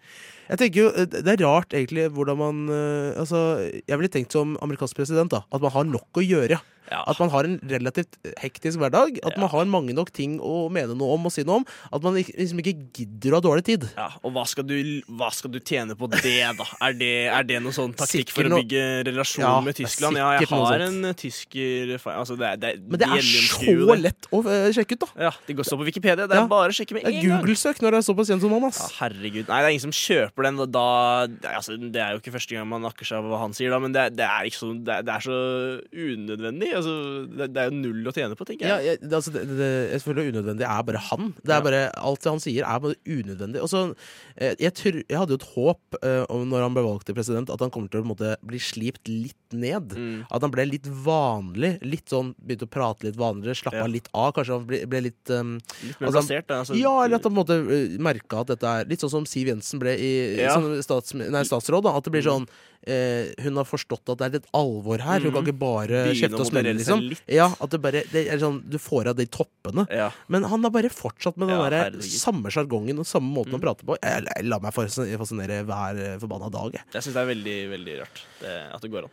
Jeg 0.52 0.60
tenker 0.62 0.84
jo, 0.84 0.88
eh, 0.92 1.08
Det 1.08 1.34
er 1.34 1.42
rart 1.42 1.74
egentlig 1.74 2.06
hvordan 2.14 2.38
man 2.38 2.60
eh, 2.72 3.18
Altså, 3.20 3.40
Jeg 3.88 3.98
ville 3.98 4.12
tenkt 4.12 4.32
som 4.36 4.54
amerikansk 4.64 4.96
president 5.00 5.32
da 5.34 5.42
at 5.50 5.64
man 5.64 5.72
har 5.74 5.88
nok 5.88 6.20
å 6.20 6.24
gjøre. 6.24 6.60
Ja. 6.88 7.02
At 7.10 7.18
man 7.20 7.28
har 7.28 7.44
en 7.44 7.58
relativt 7.68 8.14
hektisk 8.40 8.78
hverdag. 8.80 9.18
At 9.28 9.34
man 9.36 9.50
har 9.52 9.66
mange 9.68 9.92
nok 9.92 10.08
ting 10.16 10.38
å 10.40 10.70
mene 10.72 10.94
noe 10.96 11.18
om 11.18 11.26
og 11.28 11.32
si 11.34 11.42
noe 11.44 11.58
om. 11.60 11.66
At 11.92 12.00
man 12.04 12.16
ikke- 12.16 12.32
liksom 12.38 12.62
ikke 12.62 12.76
gidder 12.96 13.34
å 13.34 13.40
ha 13.42 13.44
dårlig 13.44 13.64
tid. 13.66 13.84
Ja, 13.98 14.06
og 14.24 14.32
hva 14.32 14.46
skal, 14.48 14.64
du, 14.64 15.02
hva 15.18 15.28
skal 15.36 15.52
du 15.52 15.58
tjene 15.60 15.92
på 16.00 16.08
det, 16.08 16.22
da? 16.56 16.64
Er 16.86 16.96
det, 16.96 17.10
er 17.28 17.44
det 17.44 17.58
noen 17.60 17.76
sånn 17.76 17.92
taktikk 17.98 18.32
for 18.32 18.48
å 18.48 18.54
noe- 18.54 18.62
bygge 18.64 18.86
relasjon 19.10 19.44
Ja, 19.44 19.60
med 19.60 19.74
det 19.76 19.82
er 19.84 19.84
Tyskland? 19.84 20.16
Ja, 20.16 20.30
jeg 20.38 20.46
sikkert 20.48 20.56
har 20.64 20.84
en 20.88 21.04
eh, 21.04 21.14
tysker 21.18 21.94
altså 21.98 22.36
det 22.38 22.46
er, 22.48 22.56
det 22.62 22.68
er, 22.74 22.78
Men 22.82 22.98
det 23.02 23.08
er 23.08 23.22
så 23.48 23.96
lett 23.98 24.28
å 24.34 24.40
eh, 24.44 24.68
sjekke 24.76 24.96
ut, 24.98 25.02
da. 25.04 25.08
Ja, 25.28 25.32
Det 25.46 25.56
går 25.58 25.68
så 25.68 25.78
på 25.78 25.86
Wikipedia. 25.88 26.26
Det 26.26 26.36
er 26.36 26.42
Ja. 26.42 26.46
bare 26.50 26.72
å 26.72 26.76
sjekke 26.76 26.96
med 26.96 27.04
en 27.06 27.12
gang. 27.14 27.26
Google-søk 27.38 27.80
når 27.84 27.90
det 27.96 27.98
er 28.02 28.06
såpass 28.08 28.28
kjent 28.32 28.40
som 28.44 28.52
han. 28.54 28.68
Ja, 28.68 28.88
herregud. 29.00 29.46
Nei, 29.48 29.60
det 29.62 29.66
er 29.68 29.74
ingen 29.76 29.86
som 29.86 29.94
kjøper 29.94 30.42
den. 30.48 30.56
Da, 30.72 30.86
altså, 31.54 31.76
det 31.78 32.00
er 32.02 32.12
jo 32.16 32.20
ikke 32.22 32.34
første 32.34 32.54
gang 32.56 32.68
man 32.68 32.82
nakker 32.82 33.04
seg 33.08 33.18
av 33.22 33.28
hva 33.30 33.40
han 33.44 33.54
sier, 33.56 33.70
da, 33.70 33.78
men 33.82 33.92
det, 33.94 34.06
det, 34.18 34.26
er, 34.26 34.50
så, 34.50 34.70
det, 34.74 34.98
er, 35.06 35.20
så 35.24 35.38
unødvendig. 35.92 36.70
Altså, 36.78 36.94
det, 37.38 37.48
er 37.56 37.70
jo 37.70 37.78
null 37.78 38.08
å 38.10 38.14
tjene 38.14 38.36
på, 38.38 38.46
tenker 38.48 38.68
Ja, 38.68 38.78
jeg. 38.82 38.98
jeg, 38.98 39.02
det, 39.08 39.14
altså, 39.18 39.32
det, 39.34 39.44
det, 39.58 39.70
jeg 39.94 40.04
føler 40.04 40.30
unødvendig 40.32 40.66
er 40.68 40.82
bare 40.88 41.02
han. 41.10 41.32
Det 41.42 41.52
er 41.52 41.58
Ja. 41.58 41.64
bare, 41.68 41.82
alt 41.96 42.22
det 42.24 42.30
han 42.32 42.42
sier, 42.42 42.64
er 42.68 42.82
bare 42.84 42.98
unødvendig. 43.06 43.62
Og 43.64 43.68
så, 43.72 43.84
eh, 44.36 44.54
jeg, 44.58 44.72
jeg 45.08 45.18
hadde 45.18 45.34
jo 45.34 45.40
et 45.40 45.48
håp 45.54 45.98
uh, 46.02 46.24
om 46.32 46.46
når 46.48 46.66
han 46.66 46.74
ble 46.76 46.84
valgt 46.86 47.06
til 47.08 47.16
president, 47.18 47.50
at 47.50 47.60
han 47.64 47.70
kommer 47.74 47.90
til 47.92 48.02
å 48.02 48.08
måte, 48.08 48.36
bli 48.46 48.60
slipt 48.62 49.08
litt 49.08 49.36
ned. 49.52 49.94
Mm. 49.96 50.26
At 50.30 50.44
han 50.44 50.47
ble 50.54 50.64
litt 50.68 50.86
vanlig. 50.86 51.78
Litt 51.82 52.08
sånn, 52.12 52.34
Begynte 52.38 52.66
å 52.68 52.70
prate 52.70 53.04
litt 53.08 53.16
vanligere, 53.18 53.54
slappa 53.58 53.82
Ja. 53.84 53.86
litt 53.86 54.08
av. 54.14 54.32
Kanskje 54.36 54.54
han 54.58 54.66
ble, 54.66 54.80
ble 54.86 55.00
litt 55.08 55.30
um, 55.30 55.56
Litt 55.82 56.00
mer 56.00 56.08
altså, 56.08 56.20
plassert. 56.20 56.48
Altså, 56.50 56.76
Ja, 56.78 56.92
eller 57.04 57.16
at 57.16 57.24
han 57.28 57.34
på 57.34 57.36
en 57.36 57.40
måte 57.42 57.58
uh, 57.66 57.98
merka 58.00 58.40
at 58.40 58.52
dette 58.54 58.64
er 58.66 58.84
Litt 58.90 59.00
sånn 59.04 59.10
som 59.10 59.26
Siv 59.28 59.48
Jensen 59.52 59.78
ble 59.82 59.96
i, 59.98 60.12
Ja. 60.42 60.54
som 60.54 60.70
stats, 60.82 61.14
nei, 61.14 61.42
statsråd. 61.44 61.82
Da, 61.84 61.96
at 61.96 62.04
det 62.04 62.12
blir 62.14 62.22
sånn 62.26 62.48
eh, 62.86 63.32
Hun 63.42 63.56
har 63.56 63.64
forstått 63.64 64.08
at 64.12 64.18
det 64.18 64.26
er 64.28 64.34
litt 64.38 64.46
alvor 64.54 64.98
her. 65.00 65.20
Hun 65.20 65.32
kan 65.32 65.42
Mhm. 65.42 65.48
ikke 65.48 65.58
bare 65.58 65.88
Begynne 66.08 66.20
kjefte 66.20 66.38
å 66.38 66.40
og 66.40 66.46
smelle, 66.50 66.72
moderere 66.74 66.84
seg 66.84 66.94
liksom. 66.98 67.08
litt. 67.08 67.22
Ja, 67.28 67.48
at 67.60 67.70
det 67.70 67.80
bare 67.82 68.02
det 68.12 68.26
er 68.28 68.38
sånn, 68.38 68.62
Du 68.68 68.78
får 68.78 69.08
av 69.08 69.16
de 69.16 69.26
toppene. 69.26 69.86
Ja. 69.90 70.10
Men 70.28 70.44
han 70.44 70.62
har 70.62 70.70
bare 70.70 70.88
fortsatt 70.90 71.36
med 71.36 71.48
den 71.48 71.58
Ja, 71.58 71.68
der 71.70 71.90
herregud. 71.90 72.02
samme 72.02 72.50
sjargongen 72.50 72.98
og 72.98 73.06
samme 73.06 73.32
måten 73.34 73.54
å 73.54 73.60
prate 73.60 73.84
på. 73.84 73.96
Jeg, 74.02 74.24
jeg 74.36 74.44
lar 74.46 74.60
meg 74.60 74.72
fascinere 74.74 75.18
fascinere 75.18 75.64
hver 75.66 75.98
eh, 76.14 76.18
forbanna 76.18 76.50
dag. 76.50 76.72
Jeg. 76.72 76.82
Jeg 76.94 77.02
syns 77.02 77.14
det 77.14 77.22
er 77.22 77.34
veldig 77.34 77.58
veldig 77.70 77.98
rart 78.00 78.20
det, 78.40 78.74
at 78.74 78.80
det 78.82 78.90
går 78.90 79.04
an. 79.04 79.10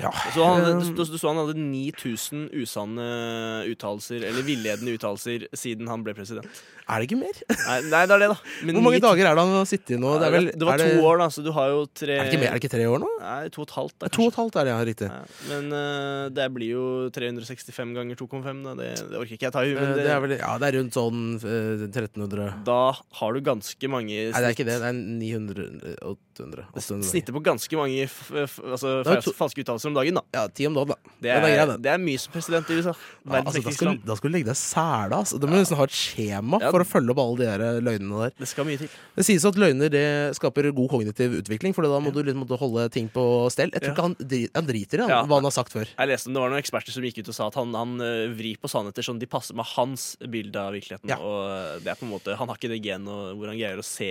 Ja. 0.00 0.10
Så 0.34 0.44
han, 0.44 0.64
Um, 0.64 0.94
du, 0.94 1.04
du 1.04 1.18
så 1.18 1.28
han 1.34 1.36
hadde 1.46 1.56
9000 1.56 2.50
usanne 2.52 3.64
uttalelser, 3.72 4.22
eller 4.28 4.42
villedende 4.46 4.92
uttalelser, 4.96 5.46
siden 5.56 5.88
han 5.90 6.04
ble 6.04 6.14
president. 6.14 6.46
Er 6.88 7.00
det 7.00 7.08
ikke 7.08 7.18
mer? 7.20 7.32
Nei, 7.48 7.78
nei 7.88 8.02
det 8.06 8.14
er 8.14 8.18
det, 8.24 8.28
da. 8.34 8.36
Men 8.62 8.76
Hvor 8.76 8.84
mange 8.86 9.00
9000 9.00 9.06
dager 9.08 9.26
er 9.30 9.34
det 9.38 9.44
han 9.44 9.54
har 9.56 9.64
sittet 9.70 9.94
i 9.96 10.00
nå? 10.00 10.12
Det, 10.20 10.26
er 10.28 10.34
vel, 10.36 10.50
det 10.52 10.68
var 10.68 10.78
er 10.84 10.92
to 10.98 11.02
år, 11.08 11.18
da, 11.24 11.28
så 11.32 11.44
du 11.44 11.50
har 11.56 11.68
jo 11.72 11.80
tre 11.96 12.18
Er 12.18 12.24
det 12.24 12.32
ikke, 12.34 12.40
mer, 12.44 12.50
er 12.52 12.58
det 12.58 12.62
ikke 12.64 12.74
tre 12.76 12.86
år 12.92 13.00
nå? 13.03 13.03
Nei, 13.20 13.48
to 13.54 13.62
og 13.62 13.68
et 13.68 13.74
halvt. 13.76 13.96
Da, 14.02 14.10
To 14.14 14.26
og 14.26 14.32
et 14.32 14.38
halvt 14.40 14.58
er 14.60 14.68
det, 14.68 14.72
ja. 14.72 14.80
Riktig. 14.88 15.08
Ja, 15.10 15.20
men 15.50 15.68
uh, 15.72 16.24
det 16.34 16.46
blir 16.54 16.72
jo 16.74 16.84
365 17.14 17.94
ganger 17.96 18.18
2,5. 18.20 18.62
Det, 18.80 18.88
det 19.10 19.20
orker 19.20 19.36
ikke 19.36 19.48
jeg 19.48 19.54
ta 19.56 19.64
i 19.64 19.72
huet. 19.72 19.80
Eh, 19.80 19.90
men 19.90 20.00
Det 20.00 20.12
er 20.14 20.22
vel, 20.24 20.36
ja, 20.38 20.52
det 20.60 20.68
er 20.70 20.78
rundt 20.80 20.98
sånn 20.98 21.22
uh, 21.42 21.86
1300 21.88 22.50
Da 22.68 22.80
har 23.20 23.36
du 23.36 23.44
ganske 23.44 23.90
mange 23.92 24.12
Nei, 24.14 24.30
det 24.32 24.50
er 24.50 24.56
ikke 24.56 24.68
det. 24.68 24.78
Det 24.82 24.90
er 24.90 24.98
900 24.98 26.02
800. 26.34 26.66
800. 26.74 27.08
Snittet 27.08 27.34
på 27.36 27.42
ganske 27.44 27.78
mange 27.78 28.04
altså, 28.04 28.90
Det 29.06 29.34
falske 29.38 29.62
uttalelser 29.62 29.90
om 29.90 29.96
dagen, 29.96 30.18
da. 30.18 30.22
Ja, 30.34 30.44
ti 30.50 30.66
om 30.68 30.74
dagen, 30.76 30.92
da. 30.94 31.14
Det 31.22 31.30
er, 31.32 31.46
er, 31.46 31.62
er 31.62 31.78
det 31.80 31.90
er 31.94 32.00
mye 32.02 32.20
som 32.20 32.34
president 32.34 32.70
i 32.74 32.78
USA. 32.80 32.94
Ja, 33.24 33.40
altså, 33.40 33.62
da, 33.64 33.74
skal, 33.76 33.98
da 34.04 34.16
skal 34.18 34.30
du 34.32 34.36
legge 34.36 34.50
deg 34.50 34.58
sæla. 34.58 35.20
Altså. 35.22 35.38
Du 35.40 35.46
må 35.48 35.56
nesten 35.60 35.78
ha 35.78 35.86
et 35.88 35.94
skjema 35.96 36.60
Ja. 36.62 36.72
for 36.74 36.84
å 36.84 36.88
følge 36.88 37.14
opp 37.14 37.22
alle 37.24 37.38
de 37.40 37.48
der 37.48 37.80
løgnene 37.86 38.24
der. 38.26 38.34
Det 38.42 38.50
skal 38.50 38.68
mye 38.68 38.80
til. 38.82 38.90
Det 39.16 39.26
sies 39.28 39.46
at 39.48 39.58
løgner 39.60 39.92
det 39.94 40.04
skaper 40.38 40.70
god 40.74 40.90
kognitiv 40.92 41.38
utvikling, 41.40 41.74
for 41.76 41.86
da 41.86 42.00
må 42.02 42.12
du 42.14 42.20
liksom 42.24 42.44
holde 42.60 42.88
ting 42.94 43.08
på 43.14 43.24
stell. 43.54 43.72
Jeg 43.74 43.84
tror 43.86 43.94
ikke 43.94 44.06
han, 44.08 44.16
han 44.58 44.68
driter 44.68 45.04
i 45.04 45.06
han, 45.06 45.28
hva 45.30 45.38
han 45.40 45.48
har 45.48 45.54
sagt 45.54 45.74
før. 45.74 45.88
Jeg 45.94 46.10
leste 46.10 46.30
om 46.30 46.36
Det 46.36 46.42
var 46.44 46.52
noen 46.54 46.62
eksperter 46.62 46.94
som 46.94 47.06
gikk 47.06 47.22
ut 47.22 47.30
og 47.32 47.38
sa 47.38 47.48
at 47.50 47.58
han, 47.60 47.74
han 47.78 47.94
eh, 48.04 48.26
vrir 48.34 48.58
på 48.60 48.70
sannheter 48.70 49.06
sånn 49.06 49.20
de 49.22 49.28
passer 49.30 49.56
med 49.56 49.68
hans 49.76 50.14
bilde 50.30 50.58
av 50.60 50.74
virkeligheten. 50.74 51.14
Og 51.20 51.38
eh, 51.46 51.78
det 51.84 51.92
er 51.94 52.00
på 52.00 52.06
en 52.08 52.12
måte 52.14 52.34
Han 52.40 52.50
har 52.50 52.58
ikke 52.58 52.72
det 52.72 52.82
genet 52.84 53.34
hvor 53.38 53.50
han 53.50 53.58
greier 53.60 53.80
å 53.80 53.86
se 53.86 54.10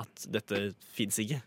at 0.00 0.24
dette 0.32 0.60
fins 0.96 1.18
ikke. 1.20 1.40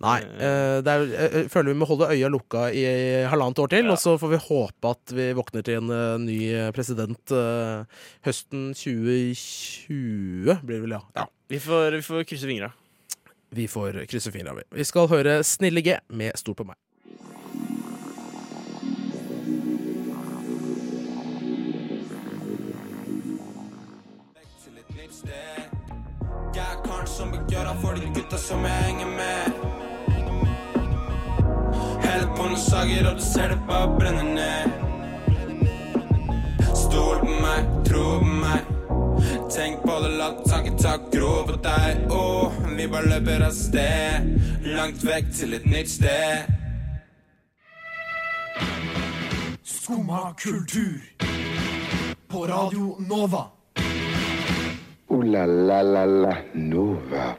Nei. 0.00 0.18
eh, 0.24 0.78
det 0.84 0.92
er, 0.94 1.04
jeg, 1.12 1.30
jeg 1.36 1.50
føler 1.52 1.72
vi 1.74 1.78
må 1.82 1.88
holde 1.90 2.08
øya 2.14 2.30
lukka 2.32 2.66
i 2.72 2.84
halvannet 3.30 3.58
år 3.64 3.68
til, 3.74 3.84
Ja. 3.90 3.92
og 3.94 3.98
så 4.02 4.14
får 4.20 4.32
vi 4.34 4.40
håpe 4.46 4.92
at 4.94 5.14
vi 5.16 5.26
våkner 5.36 5.62
til 5.66 5.80
en 5.82 5.90
eh, 5.94 6.18
ny 6.24 6.38
president 6.76 7.34
eh, 7.36 7.84
høsten 8.26 8.70
2020, 8.74 10.60
blir 10.64 10.76
det 10.78 10.84
vel, 10.84 10.96
ja. 10.96 11.02
ja. 11.16 11.26
Vi 11.50 11.58
får, 11.62 11.96
vi 11.98 12.02
får 12.06 12.24
krysse 12.30 12.46
fingra. 12.50 12.70
Vi 13.50 13.66
får 13.68 14.04
krysse 14.10 14.30
fingra, 14.34 14.54
vi. 14.54 14.62
Vi 14.78 14.84
skal 14.86 15.08
høre 15.10 15.40
Snille 15.46 15.82
G 15.82 15.96
med 16.14 16.36
Stol 16.38 16.54
på 16.58 16.66
meg. 16.68 16.78
Begjør 27.50 27.80
for 27.82 27.98
de 27.98 28.06
gutta 28.14 28.38
som 28.38 28.62
jeg 28.62 28.82
henger 28.84 29.06
med. 29.10 29.52
Heller 32.04 32.28
på 32.36 32.46
noen 32.46 32.60
sager, 32.62 33.08
og 33.10 33.16
du 33.18 33.24
ser 33.24 33.50
det 33.50 33.58
bare 33.66 33.88
brenne 33.96 34.22
ned. 34.36 34.70
Stol 36.78 37.18
på 37.24 37.34
meg, 37.42 37.66
tro 37.88 38.04
på 38.22 38.30
meg. 38.44 38.70
Tenk 39.50 39.82
på 39.82 39.98
det, 40.04 40.12
la 40.20 40.30
tanken 40.46 40.78
ta 40.78 40.94
gro 41.10 41.34
på 41.50 41.58
deg. 41.66 42.06
Oh, 42.14 42.54
vi 42.78 42.86
bare 42.86 43.16
løper 43.16 43.48
av 43.48 43.54
sted. 43.58 44.30
Langt 44.70 45.02
vekk 45.02 45.34
til 45.34 45.58
et 45.58 45.66
nytt 45.66 45.90
sted. 45.90 46.46
Skumma 49.66 50.36
kultur. 50.38 51.02
På 52.30 52.46
Radio 52.46 52.94
Nova. 53.02 53.48
Ooh 55.10 55.24
la 55.26 55.42
la 55.42 55.80
la 55.82 56.04
la 56.06 56.34
Nova. 56.54 57.32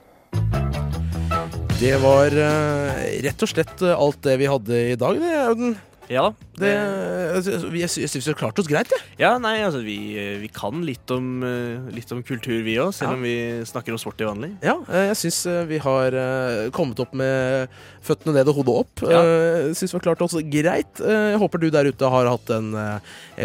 Det 1.79 1.93
var 2.03 2.35
eh, 2.35 2.97
rett 3.23 3.45
og 3.45 3.47
slett 3.47 3.83
eh, 3.85 3.95
alt 3.95 4.19
det 4.27 4.33
vi 4.41 4.49
hadde 4.51 4.81
i 4.91 4.97
dag, 4.99 5.21
det, 5.21 5.31
Auden. 5.39 5.77
Ja. 6.11 6.25
Det, 6.61 6.69
altså, 7.37 7.71
jeg 7.73 7.89
sy- 7.89 8.03
syns 8.11 8.25
vi 8.27 8.33
har 8.33 8.37
klart 8.41 8.59
oss 8.59 8.67
greit, 8.69 8.89
jeg. 8.91 9.01
Ja, 9.21 9.31
nei, 9.41 9.55
altså 9.63 9.79
vi, 9.81 9.95
vi 10.41 10.49
kan 10.53 10.81
litt 10.85 11.09
om, 11.15 11.41
eh, 11.47 11.87
litt 11.95 12.11
om 12.13 12.19
kultur, 12.27 12.59
vi 12.65 12.75
òg, 12.83 12.91
selv 12.93 13.13
Ja. 13.13 13.15
om 13.15 13.23
vi 13.23 13.35
snakker 13.65 13.95
om 13.95 13.97
sport 14.01 14.17
til 14.19 14.27
vanlig. 14.27 14.51
Ja, 14.61 14.75
eh, 14.91 15.07
jeg 15.09 15.17
syns 15.21 15.39
eh, 15.49 15.63
vi 15.69 15.79
har 15.81 16.11
kommet 16.75 16.99
opp 17.01 17.13
med 17.17 17.69
føttene 18.05 18.35
ned 18.35 18.51
og 18.51 18.59
hodet 18.59 18.75
opp. 18.83 19.03
Ja. 19.09 19.21
Jeg 19.23 19.75
syns 19.79 19.93
vi 19.93 19.97
har 19.97 20.05
klart 20.09 20.21
oss 20.27 20.35
greit. 20.51 20.99
Jeg 21.01 21.39
håper 21.41 21.59
du 21.63 21.69
der 21.73 21.87
ute 21.89 22.09
har 22.11 22.27
hatt 22.29 22.49
en 22.53 22.99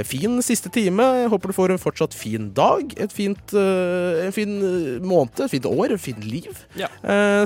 fin 0.05 0.37
siste 0.43 0.69
time. 0.73 1.07
Jeg 1.23 1.31
håper 1.33 1.53
du 1.53 1.57
får 1.57 1.71
en 1.77 1.79
fortsatt 1.81 2.13
fin 2.17 2.51
dag, 2.57 2.93
et 2.99 3.13
fint, 3.15 3.55
en 3.55 4.33
fin 4.35 5.01
måned, 5.07 5.41
et 5.47 5.51
fint 5.55 5.65
år, 5.71 5.93
et 5.95 6.01
fint 6.03 6.25
liv. 6.25 6.51
Ja. 6.77 6.89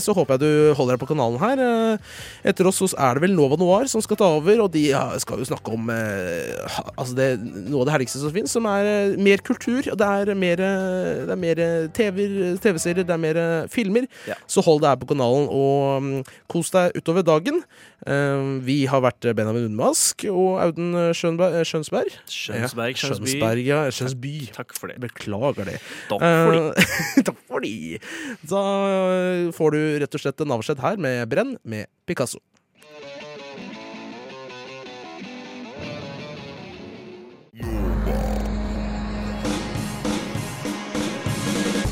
Så 0.01 0.15
håper 0.17 0.39
jeg 0.39 0.41
du 0.41 0.75
holder 0.79 0.97
deg 0.97 1.05
på 1.05 1.11
kanalen 1.13 1.39
her. 1.43 1.99
Etter 2.47 2.67
oss 2.71 2.81
så 2.81 2.91
er 2.97 3.15
det 3.19 3.27
vel 3.29 3.37
Nova 3.37 3.59
Noir 3.61 3.87
som 3.91 4.01
skal 4.03 4.17
ta 4.17 4.31
over, 4.41 4.63
og 4.65 4.73
de 4.73 4.89
ja, 4.91 5.10
skal 5.23 5.41
jo 5.41 5.47
snakke 5.49 5.73
om 5.75 5.91
eh, 5.93 6.77
altså 6.95 7.17
det, 7.19 7.29
noe 7.43 7.83
av 7.83 7.89
det 7.89 7.95
herligste 7.97 8.21
som 8.23 8.33
finnes, 8.35 8.53
som 8.55 8.67
er 8.71 8.89
eh, 8.89 9.15
mer 9.21 9.43
kultur. 9.45 9.83
Det 9.85 10.07
er 10.07 10.33
mer, 10.39 10.63
eh, 10.65 11.23
det 11.27 11.35
er 11.35 11.41
mer 11.41 11.63
TV-serier, 11.97 13.05
det 13.05 13.15
er 13.15 13.23
mer 13.23 13.41
filmer. 13.73 14.09
Ja. 14.29 14.39
Så 14.51 14.65
hold 14.67 14.83
deg 14.85 14.95
her 14.95 15.01
på 15.01 15.11
kanalen 15.13 15.49
og 15.51 16.05
mm, 16.05 16.13
kos 16.51 16.73
deg 16.75 16.97
utover 16.99 17.27
dagen. 17.27 17.63
Vi 18.65 18.79
har 18.89 19.03
vært 19.05 19.27
Benjamin 19.37 19.67
Unnmask 19.69 20.25
og 20.31 20.55
Auden 20.63 20.95
Skjønberg, 21.17 21.59
Skjønsberg. 21.69 22.15
Skjønsberg, 22.33 22.95
ja, 22.95 23.03
Skjønsberg, 23.03 23.65
ja. 23.67 23.81
Skjønsby. 23.93 24.35
Takk 24.57 24.73
for 24.79 24.89
det. 24.89 24.97
Beklager 25.05 25.69
det. 25.69 25.77
Takk 26.09 26.25
for 26.25 26.57
det. 26.57 26.87
Takk 27.29 27.43
for 27.51 27.67
det. 27.67 28.01
Da 28.49 28.63
får 29.59 29.77
du 29.77 29.83
rett 30.01 30.17
og 30.17 30.25
slett 30.25 30.47
en 30.47 30.57
avskjed 30.57 30.81
her 30.81 31.03
med 31.03 31.29
Brenn 31.29 31.59
med 31.69 31.93
Picasso. 32.09 32.41